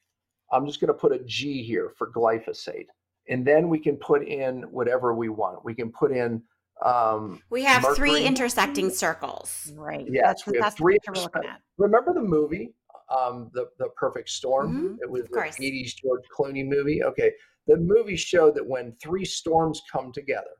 I'm 0.51 0.65
just 0.65 0.79
going 0.79 0.89
to 0.89 0.93
put 0.93 1.11
a 1.11 1.19
G 1.25 1.63
here 1.63 1.91
for 1.97 2.11
glyphosate. 2.11 2.87
And 3.29 3.45
then 3.45 3.69
we 3.69 3.79
can 3.79 3.97
put 3.97 4.25
in 4.25 4.63
whatever 4.63 5.13
we 5.13 5.29
want. 5.29 5.63
We 5.65 5.73
can 5.75 5.91
put 5.91 6.11
in. 6.11 6.41
Um, 6.85 7.41
we 7.49 7.63
have 7.63 7.81
mercury. 7.81 8.11
three 8.11 8.23
intersecting 8.23 8.89
circles. 8.89 9.71
Right. 9.75 10.05
Yes, 10.09 10.23
that's, 10.25 10.47
we 10.47 10.59
have 10.59 10.75
three. 10.75 10.97
Remember 11.77 12.13
the 12.13 12.21
movie, 12.21 12.73
um, 13.15 13.49
the 13.53 13.65
the 13.79 13.89
Perfect 13.97 14.29
Storm? 14.29 14.73
Mm-hmm. 14.73 14.95
It 15.01 15.09
was 15.09 15.23
the 15.23 15.39
'80s 15.39 15.95
George 16.01 16.23
Clooney 16.37 16.65
movie. 16.65 17.03
Okay, 17.03 17.31
the 17.65 17.77
movie 17.77 18.15
showed 18.15 18.55
that 18.55 18.65
when 18.65 18.93
three 19.01 19.25
storms 19.25 19.81
come 19.91 20.13
together, 20.13 20.51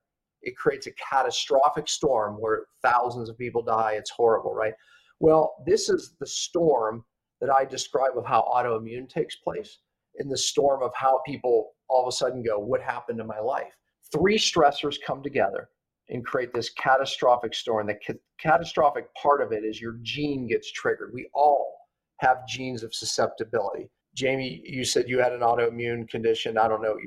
it 0.42 0.58
creates 0.58 0.88
a 0.88 0.92
catastrophic 0.94 1.88
storm 1.88 2.36
where 2.42 2.66
thousands 2.82 3.30
of 3.30 3.38
people 3.38 3.62
die. 3.62 3.94
It's 3.94 4.10
horrible, 4.10 4.54
right? 4.54 4.74
Well, 5.20 5.56
this 5.66 5.88
is 5.88 6.16
the 6.20 6.28
storm 6.28 7.06
that 7.42 7.50
I 7.50 7.66
describe 7.66 8.18
of 8.18 8.26
how 8.26 8.50
autoimmune 8.54 9.10
takes 9.10 9.36
place 9.36 9.80
in 10.16 10.30
the 10.30 10.38
storm 10.38 10.82
of 10.84 10.92
how 10.96 11.22
people 11.26 11.74
all 11.90 12.04
of 12.04 12.08
a 12.08 12.12
sudden 12.12 12.44
go, 12.44 12.60
What 12.60 12.82
happened 12.82 13.18
to 13.20 13.24
my 13.24 13.40
life? 13.40 13.78
Three 14.12 14.38
stressors 14.38 14.96
come 15.06 15.22
together 15.22 15.70
and 16.10 16.26
create 16.26 16.54
this 16.54 16.70
catastrophic 16.72 17.54
storm. 17.54 17.88
The 17.88 17.96
ca- 18.06 18.20
catastrophic 18.40 19.14
part 19.16 19.42
of 19.42 19.52
it 19.52 19.64
is 19.64 19.82
your 19.82 19.98
gene 20.02 20.48
gets 20.48 20.72
triggered. 20.72 21.12
We 21.14 21.30
all 21.34 21.78
have 22.20 22.48
genes 22.48 22.84
of 22.84 22.96
susceptibility. 22.96 23.90
Jamie, 24.16 24.62
you 24.66 24.84
said 24.84 25.08
you 25.08 25.20
had 25.20 25.34
an 25.34 25.42
autoimmune 25.42 26.10
condition. 26.10 26.58
I 26.58 26.68
don't 26.68 26.82
know 26.82 26.98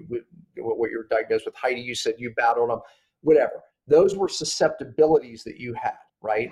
what 0.58 0.90
you're 0.90 1.08
diagnosed 1.10 1.46
with. 1.46 1.56
Heidi, 1.56 1.80
you 1.80 1.94
said 1.94 2.14
you 2.18 2.32
battled 2.36 2.70
them. 2.70 2.80
Whatever. 3.22 3.64
Those 3.88 4.16
were 4.16 4.28
susceptibilities 4.28 5.42
that 5.44 5.58
you 5.58 5.74
had, 5.74 5.96
right? 6.22 6.50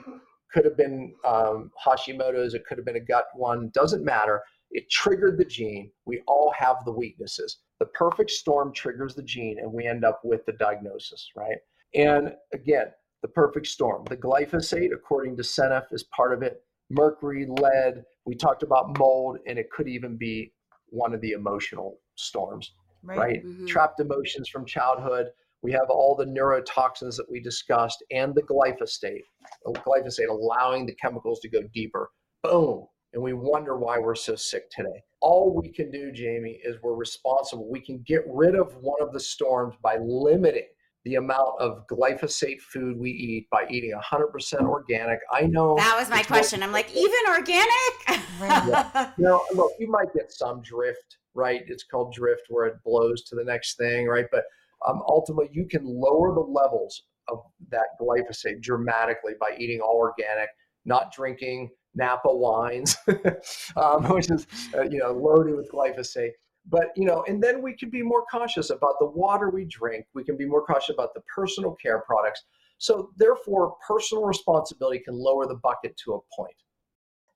Could 0.53 0.65
have 0.65 0.77
been 0.77 1.15
um, 1.27 1.71
Hashimoto's, 1.85 2.55
it 2.55 2.65
could 2.67 2.79
have 2.79 2.87
been 2.87 2.97
a 2.97 3.01
gut 3.01 3.27
one, 3.35 3.71
doesn't 3.75 4.05
matter. 4.05 4.43
It 4.71 4.91
triggered 4.91 5.39
the 5.39 5.45
gene. 5.45 5.91
We 6.05 6.23
all 6.27 6.53
have 6.57 6.85
the 6.85 6.93
weaknesses. 6.93 7.59
The 7.81 7.87
perfect 7.87 8.31
storm 8.31 8.73
triggers 8.73 9.15
the 9.15 9.23
gene, 9.23 9.59
and 9.61 9.73
we 9.73 9.87
end 9.87 10.05
up 10.05 10.21
with 10.25 10.45
the 10.47 10.53
diagnosis, 10.53 11.31
right? 11.37 11.59
And 11.95 12.35
again, 12.53 12.87
the 13.23 13.29
perfect 13.29 13.67
storm. 13.67 14.05
The 14.09 14.17
glyphosate, 14.17 14.93
according 14.93 15.37
to 15.37 15.43
Seneff, 15.43 15.93
is 15.93 16.05
part 16.05 16.33
of 16.33 16.43
it. 16.43 16.63
Mercury, 16.91 17.47
lead, 17.49 18.05
we 18.25 18.35
talked 18.35 18.63
about 18.63 18.99
mold, 18.99 19.39
and 19.47 19.59
it 19.59 19.71
could 19.71 19.89
even 19.89 20.17
be 20.17 20.53
one 20.91 21.15
of 21.15 21.21
the 21.21 21.33
emotional 21.33 21.99
storms, 22.15 22.73
right? 23.03 23.19
right? 23.19 23.45
Mm-hmm. 23.45 23.67
Trapped 23.67 24.01
emotions 24.01 24.49
from 24.49 24.65
childhood. 24.65 25.29
We 25.63 25.73
have 25.73 25.91
all 25.91 26.15
the 26.15 26.25
neurotoxins 26.25 27.17
that 27.17 27.27
we 27.31 27.41
discussed 27.41 28.03
and 28.11 28.35
the 28.35 28.43
glyphosate, 28.43 29.23
oh, 29.67 29.73
glyphosate 29.73 30.29
allowing 30.29 30.87
the 30.87 30.95
chemicals 30.95 31.41
to 31.41 31.49
go 31.49 31.63
deeper. 31.75 32.11
Boom. 32.43 32.87
And 33.13 33.23
we 33.23 33.33
wonder 33.33 33.77
why 33.77 33.99
we're 33.99 34.15
so 34.15 34.37
sick 34.37 34.71
today. 34.71 35.03
All 35.21 35.53
we 35.55 35.71
can 35.73 35.91
do, 35.91 36.13
Jamie, 36.13 36.61
is 36.63 36.77
we're 36.83 36.95
responsible. 36.95 37.69
We 37.71 37.81
can 37.81 38.05
get 38.07 38.23
rid 38.29 38.55
of 38.55 38.77
one 38.77 39.01
of 39.01 39.13
the 39.13 39.21
storms 39.21 39.75
by 39.83 39.97
limiting 39.97 40.67
the 41.05 41.15
amount 41.15 41.59
of 41.59 41.87
glyphosate 41.91 42.61
food 42.61 42.99
we 42.99 43.11
eat 43.11 43.49
by 43.51 43.67
eating 43.71 43.93
100% 43.99 44.61
organic. 44.61 45.21
I 45.33 45.43
know 45.43 45.77
that 45.77 45.97
was 45.99 46.11
my 46.11 46.23
question. 46.23 46.63
I'm 46.63 46.73
like, 46.73 46.95
even 46.95 47.19
organic? 47.29 47.69
yeah. 48.09 49.11
Now, 49.17 49.41
look, 49.55 49.73
you 49.79 49.91
might 49.91 50.13
get 50.15 50.31
some 50.31 50.61
drift, 50.61 51.17
right? 51.35 51.63
It's 51.67 51.85
called 51.85 52.13
drift 52.13 52.43
where 52.51 52.67
it 52.67 52.77
blows 52.85 53.23
to 53.25 53.37
the 53.37 53.45
next 53.45 53.79
thing, 53.79 54.07
right? 54.07 54.27
But 54.31 54.45
um, 54.87 55.03
ultimately, 55.09 55.51
you 55.53 55.67
can 55.67 55.85
lower 55.85 56.35
the 56.35 56.41
levels 56.41 57.03
of 57.29 57.43
that 57.71 57.87
glyphosate 58.01 58.61
dramatically 58.63 59.33
by 59.41 59.57
eating 59.59 59.81
all 59.81 59.97
organic, 59.97 60.49
not 60.85 61.13
drinking 61.13 61.71
Napa 61.95 62.35
wines, 62.35 62.97
um, 63.77 64.05
which 64.09 64.31
is 64.31 64.47
uh, 64.77 64.83
you 64.83 64.99
know 64.99 65.13
loaded 65.13 65.57
with 65.57 65.71
glyphosate. 65.73 66.33
But 66.67 66.89
you 66.97 67.07
know 67.07 67.25
and 67.27 67.43
then 67.43 67.63
we 67.63 67.75
can 67.75 67.91
be 67.91 68.03
more 68.03 68.25
cautious 68.31 68.71
about 68.71 68.95
the 69.01 69.07
water 69.07 69.51
we 69.51 69.65
drink. 69.65 70.07
We 70.15 70.25
can 70.25 70.37
be 70.37 70.47
more 70.47 70.65
cautious 70.65 70.95
about 70.95 71.15
the 71.15 71.23
personal 71.35 71.75
care 71.83 72.03
products. 72.07 72.45
So 72.79 73.11
therefore 73.17 73.75
personal 73.87 74.25
responsibility 74.25 75.01
can 75.01 75.15
lower 75.15 75.47
the 75.47 75.57
bucket 75.57 75.97
to 76.05 76.15
a 76.15 76.21
point. 76.37 76.55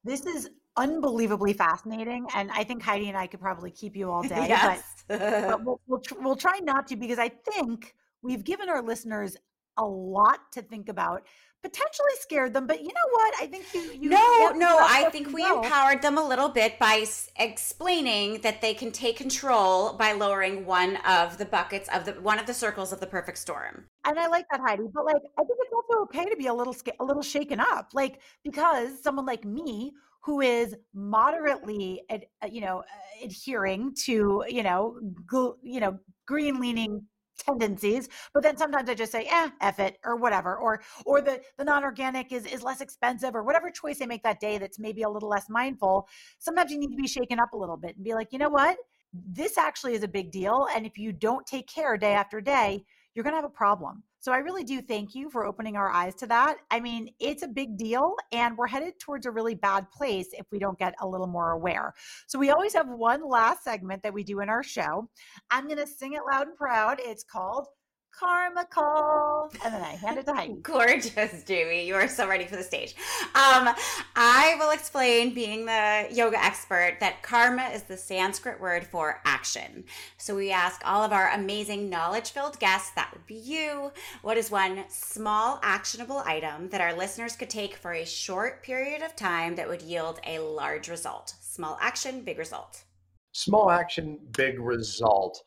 This 0.04 0.26
is 0.26 0.50
unbelievably 0.76 1.52
fascinating 1.52 2.26
and 2.34 2.50
i 2.52 2.64
think 2.64 2.82
heidi 2.82 3.08
and 3.08 3.16
i 3.16 3.26
could 3.26 3.40
probably 3.40 3.70
keep 3.70 3.96
you 3.96 4.10
all 4.10 4.22
day 4.28 4.46
yes. 4.48 4.82
but, 5.06 5.18
but 5.18 5.64
we'll, 5.64 5.80
we'll, 5.86 6.00
tr- 6.00 6.14
we'll 6.20 6.36
try 6.36 6.58
not 6.62 6.86
to 6.86 6.96
because 6.96 7.18
i 7.18 7.28
think 7.28 7.94
we've 8.22 8.44
given 8.44 8.68
our 8.68 8.82
listeners 8.82 9.36
a 9.78 9.84
lot 9.84 10.40
to 10.52 10.62
think 10.62 10.88
about 10.88 11.26
potentially 11.62 12.10
scared 12.20 12.52
them 12.52 12.66
but 12.66 12.80
you 12.80 12.88
know 12.88 13.08
what 13.12 13.34
i 13.40 13.46
think 13.46 13.64
you, 13.72 13.80
you 13.92 14.10
no 14.10 14.50
no 14.56 14.78
i 14.80 15.08
think 15.12 15.32
we 15.32 15.42
know. 15.42 15.62
empowered 15.62 16.02
them 16.02 16.18
a 16.18 16.26
little 16.26 16.48
bit 16.48 16.76
by 16.78 16.98
s- 17.02 17.30
explaining 17.38 18.40
that 18.40 18.60
they 18.60 18.74
can 18.74 18.90
take 18.90 19.16
control 19.16 19.92
by 19.92 20.12
lowering 20.12 20.66
one 20.66 20.96
of 21.06 21.38
the 21.38 21.44
buckets 21.44 21.88
of 21.94 22.04
the 22.04 22.12
one 22.14 22.38
of 22.38 22.46
the 22.46 22.54
circles 22.54 22.92
of 22.92 22.98
the 22.98 23.06
perfect 23.06 23.38
storm 23.38 23.84
and 24.04 24.18
i 24.18 24.26
like 24.26 24.44
that 24.50 24.60
heidi 24.66 24.82
but 24.92 25.04
like 25.04 25.22
i 25.38 25.42
think 25.44 25.58
it's 25.60 25.72
also 25.72 26.02
okay 26.02 26.28
to 26.28 26.36
be 26.36 26.46
a 26.48 26.54
little 26.54 26.74
a 26.98 27.04
little 27.04 27.22
shaken 27.22 27.60
up 27.60 27.90
like 27.94 28.18
because 28.42 29.00
someone 29.00 29.24
like 29.24 29.44
me 29.44 29.92
who 30.22 30.40
is 30.40 30.74
moderately 30.94 32.02
ad, 32.10 32.26
you 32.50 32.60
know 32.60 32.82
adhering 33.22 33.94
to 33.94 34.44
you 34.48 34.62
know 34.62 34.98
go, 35.26 35.56
you 35.62 35.80
know 35.80 35.98
green 36.26 36.60
leaning 36.60 37.02
tendencies 37.38 38.08
but 38.34 38.42
then 38.42 38.56
sometimes 38.56 38.88
i 38.88 38.94
just 38.94 39.10
say 39.10 39.26
eh 39.30 39.48
F 39.60 39.80
it 39.80 39.98
or 40.04 40.16
whatever 40.16 40.56
or 40.56 40.80
or 41.06 41.20
the 41.20 41.40
the 41.58 41.64
non-organic 41.64 42.30
is 42.30 42.46
is 42.46 42.62
less 42.62 42.80
expensive 42.80 43.34
or 43.34 43.42
whatever 43.42 43.70
choice 43.70 44.00
i 44.00 44.06
make 44.06 44.22
that 44.22 44.38
day 44.38 44.58
that's 44.58 44.78
maybe 44.78 45.02
a 45.02 45.08
little 45.08 45.28
less 45.28 45.48
mindful 45.48 46.06
sometimes 46.38 46.70
you 46.70 46.78
need 46.78 46.90
to 46.90 46.96
be 46.96 47.08
shaken 47.08 47.40
up 47.40 47.52
a 47.52 47.56
little 47.56 47.76
bit 47.76 47.96
and 47.96 48.04
be 48.04 48.14
like 48.14 48.32
you 48.32 48.38
know 48.38 48.48
what? 48.48 48.76
This 49.12 49.58
actually 49.58 49.92
is 49.94 50.02
a 50.02 50.08
big 50.08 50.30
deal 50.30 50.68
and 50.74 50.86
if 50.86 50.96
you 50.96 51.12
don't 51.12 51.46
take 51.46 51.66
care 51.66 51.96
day 51.98 52.12
after 52.14 52.40
day 52.40 52.84
you're 53.14 53.22
going 53.22 53.32
to 53.32 53.40
have 53.40 53.44
a 53.44 53.48
problem 53.48 54.02
so 54.22 54.30
I 54.30 54.38
really 54.38 54.62
do 54.62 54.80
thank 54.80 55.16
you 55.16 55.28
for 55.28 55.44
opening 55.44 55.76
our 55.76 55.90
eyes 55.90 56.14
to 56.16 56.28
that. 56.28 56.58
I 56.70 56.78
mean, 56.78 57.12
it's 57.18 57.42
a 57.42 57.48
big 57.48 57.76
deal, 57.76 58.14
and 58.30 58.56
we're 58.56 58.68
headed 58.68 59.00
towards 59.00 59.26
a 59.26 59.32
really 59.32 59.56
bad 59.56 59.90
place 59.90 60.28
if 60.32 60.46
we 60.52 60.60
don't 60.60 60.78
get 60.78 60.94
a 61.00 61.08
little 61.08 61.26
more 61.26 61.50
aware. 61.50 61.92
So 62.28 62.38
we 62.38 62.50
always 62.50 62.72
have 62.74 62.88
one 62.88 63.28
last 63.28 63.64
segment 63.64 64.00
that 64.04 64.14
we 64.14 64.22
do 64.22 64.38
in 64.38 64.48
our 64.48 64.62
show. 64.62 65.08
I'm 65.50 65.64
going 65.64 65.78
to 65.78 65.88
sing 65.88 66.12
it 66.12 66.22
loud 66.30 66.46
and 66.46 66.56
proud. 66.56 67.00
It's 67.02 67.24
called 67.24 67.66
Karma 68.12 68.64
call. 68.66 69.50
And 69.64 69.74
then 69.74 69.82
I 69.82 69.96
hand 69.96 70.18
it 70.18 70.26
to 70.26 70.34
Heidi. 70.34 70.54
Gorgeous, 70.62 71.44
Jamie. 71.44 71.86
You 71.86 71.94
are 71.94 72.08
so 72.08 72.28
ready 72.28 72.44
for 72.44 72.56
the 72.56 72.62
stage. 72.62 72.94
Um, 73.34 73.74
I 74.14 74.56
will 74.58 74.70
explain, 74.70 75.34
being 75.34 75.64
the 75.64 76.06
yoga 76.10 76.42
expert, 76.42 76.98
that 77.00 77.22
karma 77.22 77.64
is 77.72 77.82
the 77.82 77.96
Sanskrit 77.96 78.60
word 78.60 78.86
for 78.86 79.20
action. 79.24 79.84
So 80.18 80.36
we 80.36 80.52
ask 80.52 80.80
all 80.84 81.02
of 81.02 81.12
our 81.12 81.30
amazing 81.32 81.88
knowledge 81.88 82.30
filled 82.30 82.58
guests, 82.60 82.92
that 82.94 83.10
would 83.12 83.26
be 83.26 83.34
you, 83.34 83.90
what 84.20 84.36
is 84.36 84.50
one 84.50 84.84
small 84.88 85.58
actionable 85.62 86.22
item 86.26 86.68
that 86.68 86.80
our 86.80 86.94
listeners 86.94 87.34
could 87.34 87.50
take 87.50 87.74
for 87.74 87.92
a 87.94 88.04
short 88.04 88.62
period 88.62 89.02
of 89.02 89.16
time 89.16 89.56
that 89.56 89.68
would 89.68 89.82
yield 89.82 90.20
a 90.26 90.38
large 90.38 90.88
result? 90.88 91.34
Small 91.40 91.78
action, 91.80 92.22
big 92.22 92.38
result. 92.38 92.84
Small 93.32 93.70
action, 93.70 94.18
big 94.32 94.60
result 94.60 95.42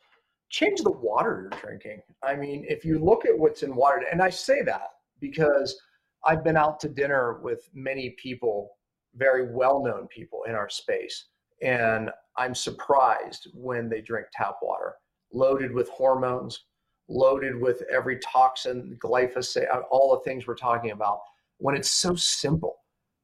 change 0.50 0.82
the 0.82 0.92
water 0.92 1.50
you're 1.50 1.62
drinking. 1.62 2.02
I 2.24 2.36
mean, 2.36 2.66
if 2.68 2.86
you 2.86 3.00
look 3.00 3.26
at 3.26 3.38
what's 3.38 3.64
in 3.64 3.76
water, 3.76 4.04
and 4.12 4.22
I 4.22 4.30
say 4.30 4.62
that 4.64 4.90
because 5.20 5.78
I've 6.26 6.44
been 6.44 6.58
out 6.58 6.80
to 6.82 6.90
dinner 6.90 7.40
with 7.42 7.70
many 7.74 8.12
people, 8.12 8.72
very 9.16 9.54
well 9.54 9.84
known 9.84 10.08
people 10.08 10.44
in 10.48 10.56
our 10.56 10.70
space, 10.70 11.26
and 11.62 12.12
I'm 12.38 12.56
surprised 12.56 13.48
when 13.54 13.90
they 13.90 14.02
drink 14.02 14.28
tap 14.34 14.58
water 14.62 14.96
loaded 15.34 15.72
with 15.72 15.90
hormones, 15.90 16.66
loaded 17.10 17.60
with 17.60 17.84
every 17.92 18.20
toxin, 18.20 18.98
glyphosate, 19.04 19.70
uh, 19.74 19.82
all 19.92 20.16
the 20.16 20.24
things 20.24 20.48
we're 20.48 20.56
talking 20.56 20.92
about, 20.92 21.20
when 21.58 21.76
it's 21.76 21.92
so 21.92 22.16
simple 22.16 22.78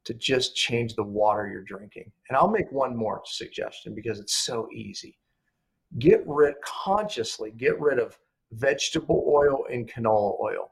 to 0.04 0.14
just 0.14 0.56
change 0.56 0.96
the 0.96 1.04
water 1.04 1.48
you're 1.48 1.64
drinking. 1.64 2.12
And 2.28 2.38
I'll 2.38 2.50
make 2.50 2.72
one 2.72 2.96
more 2.96 3.22
suggestion 3.26 3.96
because 3.96 4.20
it's 4.20 4.36
so 4.36 4.68
easy 4.74 5.18
get 6.00 6.24
rid 6.26 6.56
consciously 6.64 7.52
get 7.58 7.80
rid 7.80 8.00
of 8.00 8.18
vegetable 8.54 9.26
oil 9.28 9.66
and 9.72 9.90
canola 9.90 10.40
oil 10.42 10.72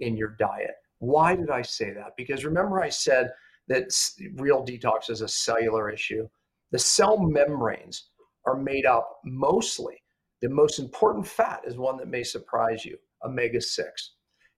in 0.00 0.16
your 0.16 0.36
diet. 0.38 0.74
Why 0.98 1.36
did 1.36 1.50
I 1.50 1.62
say 1.62 1.92
that? 1.92 2.14
Because 2.16 2.44
remember 2.44 2.80
I 2.80 2.88
said 2.88 3.30
that 3.68 3.90
real 4.34 4.64
detox 4.64 5.10
is 5.10 5.20
a 5.20 5.28
cellular 5.28 5.90
issue. 5.90 6.28
The 6.70 6.78
cell 6.78 7.18
membranes 7.18 8.10
are 8.46 8.56
made 8.56 8.86
up 8.86 9.20
mostly. 9.24 10.02
The 10.40 10.48
most 10.48 10.78
important 10.78 11.26
fat 11.26 11.62
is 11.66 11.76
one 11.76 11.96
that 11.98 12.08
may 12.08 12.22
surprise 12.22 12.84
you, 12.84 12.96
omega 13.24 13.60
6. 13.60 14.12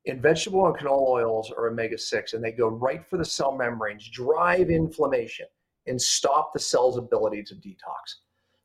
In 0.06 0.20
vegetable 0.20 0.66
and 0.66 0.76
canola 0.76 1.24
oils 1.24 1.52
are 1.56 1.68
omega 1.68 1.98
6, 1.98 2.32
and 2.32 2.42
they 2.42 2.52
go 2.52 2.68
right 2.68 3.04
for 3.04 3.18
the 3.18 3.24
cell 3.24 3.56
membranes, 3.56 4.08
drive 4.08 4.70
inflammation, 4.70 5.46
and 5.86 6.00
stop 6.00 6.52
the 6.52 6.58
cell's 6.58 6.96
ability 6.96 7.42
to 7.44 7.54
detox. 7.54 8.20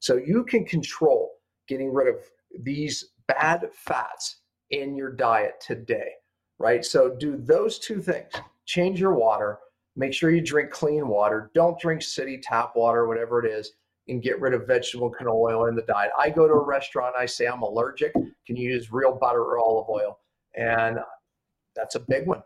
So 0.05 0.17
you 0.17 0.43
can 0.43 0.65
control 0.65 1.31
getting 1.67 1.91
rid 1.91 2.07
of 2.07 2.21
these 2.61 3.13
bad 3.27 3.67
fats 3.73 4.41
in 4.69 4.95
your 4.95 5.11
diet 5.11 5.55
today, 5.59 6.11
right? 6.59 6.85
So 6.85 7.15
do 7.19 7.37
those 7.37 7.79
two 7.79 8.03
things. 8.03 8.31
Change 8.67 8.99
your 8.99 9.15
water, 9.15 9.57
make 9.95 10.13
sure 10.13 10.29
you 10.29 10.41
drink 10.41 10.69
clean 10.69 11.07
water, 11.07 11.49
don't 11.55 11.79
drink 11.79 12.03
city 12.03 12.39
tap 12.39 12.73
water, 12.75 13.07
whatever 13.07 13.43
it 13.43 13.51
is, 13.51 13.71
and 14.07 14.21
get 14.21 14.39
rid 14.39 14.53
of 14.53 14.67
vegetable 14.67 15.11
canola 15.11 15.53
oil 15.53 15.65
in 15.69 15.75
the 15.75 15.81
diet. 15.81 16.11
I 16.19 16.29
go 16.29 16.47
to 16.47 16.53
a 16.53 16.63
restaurant, 16.63 17.15
I 17.17 17.25
say 17.25 17.47
I'm 17.47 17.63
allergic, 17.63 18.13
can 18.13 18.55
you 18.55 18.73
use 18.73 18.91
real 18.91 19.17
butter 19.19 19.41
or 19.41 19.57
olive 19.57 19.89
oil? 19.89 20.19
And 20.53 20.99
that's 21.75 21.95
a 21.95 21.99
big 21.99 22.27
one. 22.27 22.43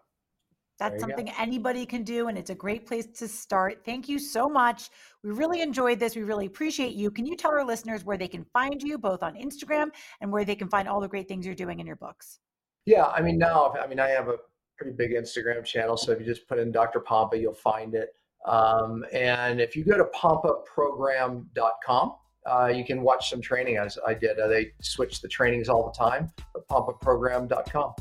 That's 0.80 1.02
something 1.02 1.26
go. 1.26 1.34
anybody 1.38 1.86
can 1.86 2.04
do, 2.04 2.30
and 2.30 2.38
it's 2.38 2.50
a 2.50 2.56
great 2.56 2.88
place 2.88 3.06
to 3.18 3.28
start. 3.28 3.82
Thank 3.84 4.08
you 4.08 4.18
so 4.18 4.48
much. 4.48 4.90
We 5.24 5.32
really 5.32 5.62
enjoyed 5.62 6.00
this. 6.00 6.16
We 6.16 6.24
really 6.24 6.46
appreciate 6.46 6.94
you. 6.94 7.12
Can 7.12 7.26
you 7.26 7.36
tell 7.36 7.52
our 7.52 7.66
listeners 7.66 8.06
where 8.06 8.18
they 8.18 8.30
can 8.30 8.46
find 8.54 8.82
you, 8.82 8.98
both 8.98 9.22
on 9.22 9.36
Instagram 9.36 9.90
and 10.22 10.32
where 10.32 10.46
they 10.46 10.56
can 10.56 10.70
find 10.70 10.88
all 10.88 11.02
the 11.02 11.08
great 11.08 11.28
things 11.28 11.46
you're 11.46 11.54
doing 11.54 11.82
in 11.82 11.86
your 11.86 11.98
books? 11.98 12.40
Yeah, 12.86 13.08
I 13.08 13.22
mean, 13.22 13.38
now, 13.38 13.74
I 13.80 13.88
mean, 13.88 14.00
I 14.00 14.08
have 14.08 14.30
a 14.30 14.38
pretty 14.78 14.96
big 14.96 15.12
Instagram 15.12 15.66
channel. 15.66 15.98
So 15.98 16.14
if 16.14 16.20
you 16.20 16.26
just 16.26 16.48
put 16.48 16.60
in 16.60 16.72
Dr. 16.72 17.02
Pompa, 17.02 17.38
you'll 17.40 17.54
find 17.54 17.94
it. 17.94 18.16
Um, 18.48 19.04
and 19.12 19.60
if 19.60 19.76
you 19.76 19.84
go 19.84 19.98
to 19.98 20.06
pompaprogram.com, 20.16 22.16
uh, 22.50 22.68
you 22.68 22.86
can 22.86 23.02
watch 23.02 23.30
some 23.30 23.42
training 23.42 23.76
as 23.78 24.00
I 24.08 24.14
did. 24.14 24.40
Uh, 24.40 24.48
they 24.48 24.72
switch 24.82 25.20
the 25.22 25.28
trainings 25.28 25.68
all 25.68 25.92
the 25.92 25.98
time, 25.98 26.32
but 26.54 26.66
pompaprogram.com. 26.70 27.96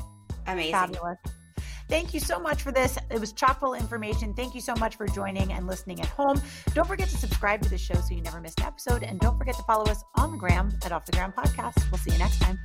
Amazing. 0.47 0.71
Fabulous. 0.71 1.17
Thank 1.89 2.13
you 2.13 2.19
so 2.19 2.39
much 2.39 2.61
for 2.61 2.71
this. 2.71 2.97
It 3.09 3.19
was 3.19 3.33
chock 3.33 3.59
full 3.59 3.73
information. 3.73 4.33
Thank 4.33 4.53
you 4.53 4.61
so 4.61 4.75
much 4.75 4.95
for 4.95 5.07
joining 5.07 5.51
and 5.51 5.65
listening 5.65 5.99
at 5.99 6.07
home. 6.07 6.39
Don't 6.75 6.87
forget 6.87 7.09
to 7.09 7.17
subscribe 7.17 7.61
to 7.63 7.69
the 7.69 7.79
show 7.79 7.95
so 7.95 8.13
you 8.13 8.21
never 8.21 8.39
miss 8.39 8.53
an 8.59 8.65
episode. 8.65 9.03
And 9.03 9.19
don't 9.19 9.37
forget 9.37 9.55
to 9.55 9.63
follow 9.63 9.85
us 9.85 10.03
on 10.15 10.31
the 10.31 10.37
gram 10.37 10.71
at 10.85 10.91
Off 10.91 11.05
the 11.05 11.11
Gram 11.13 11.33
Podcast. 11.35 11.89
We'll 11.91 11.99
see 11.99 12.11
you 12.11 12.19
next 12.19 12.39
time. 12.39 12.59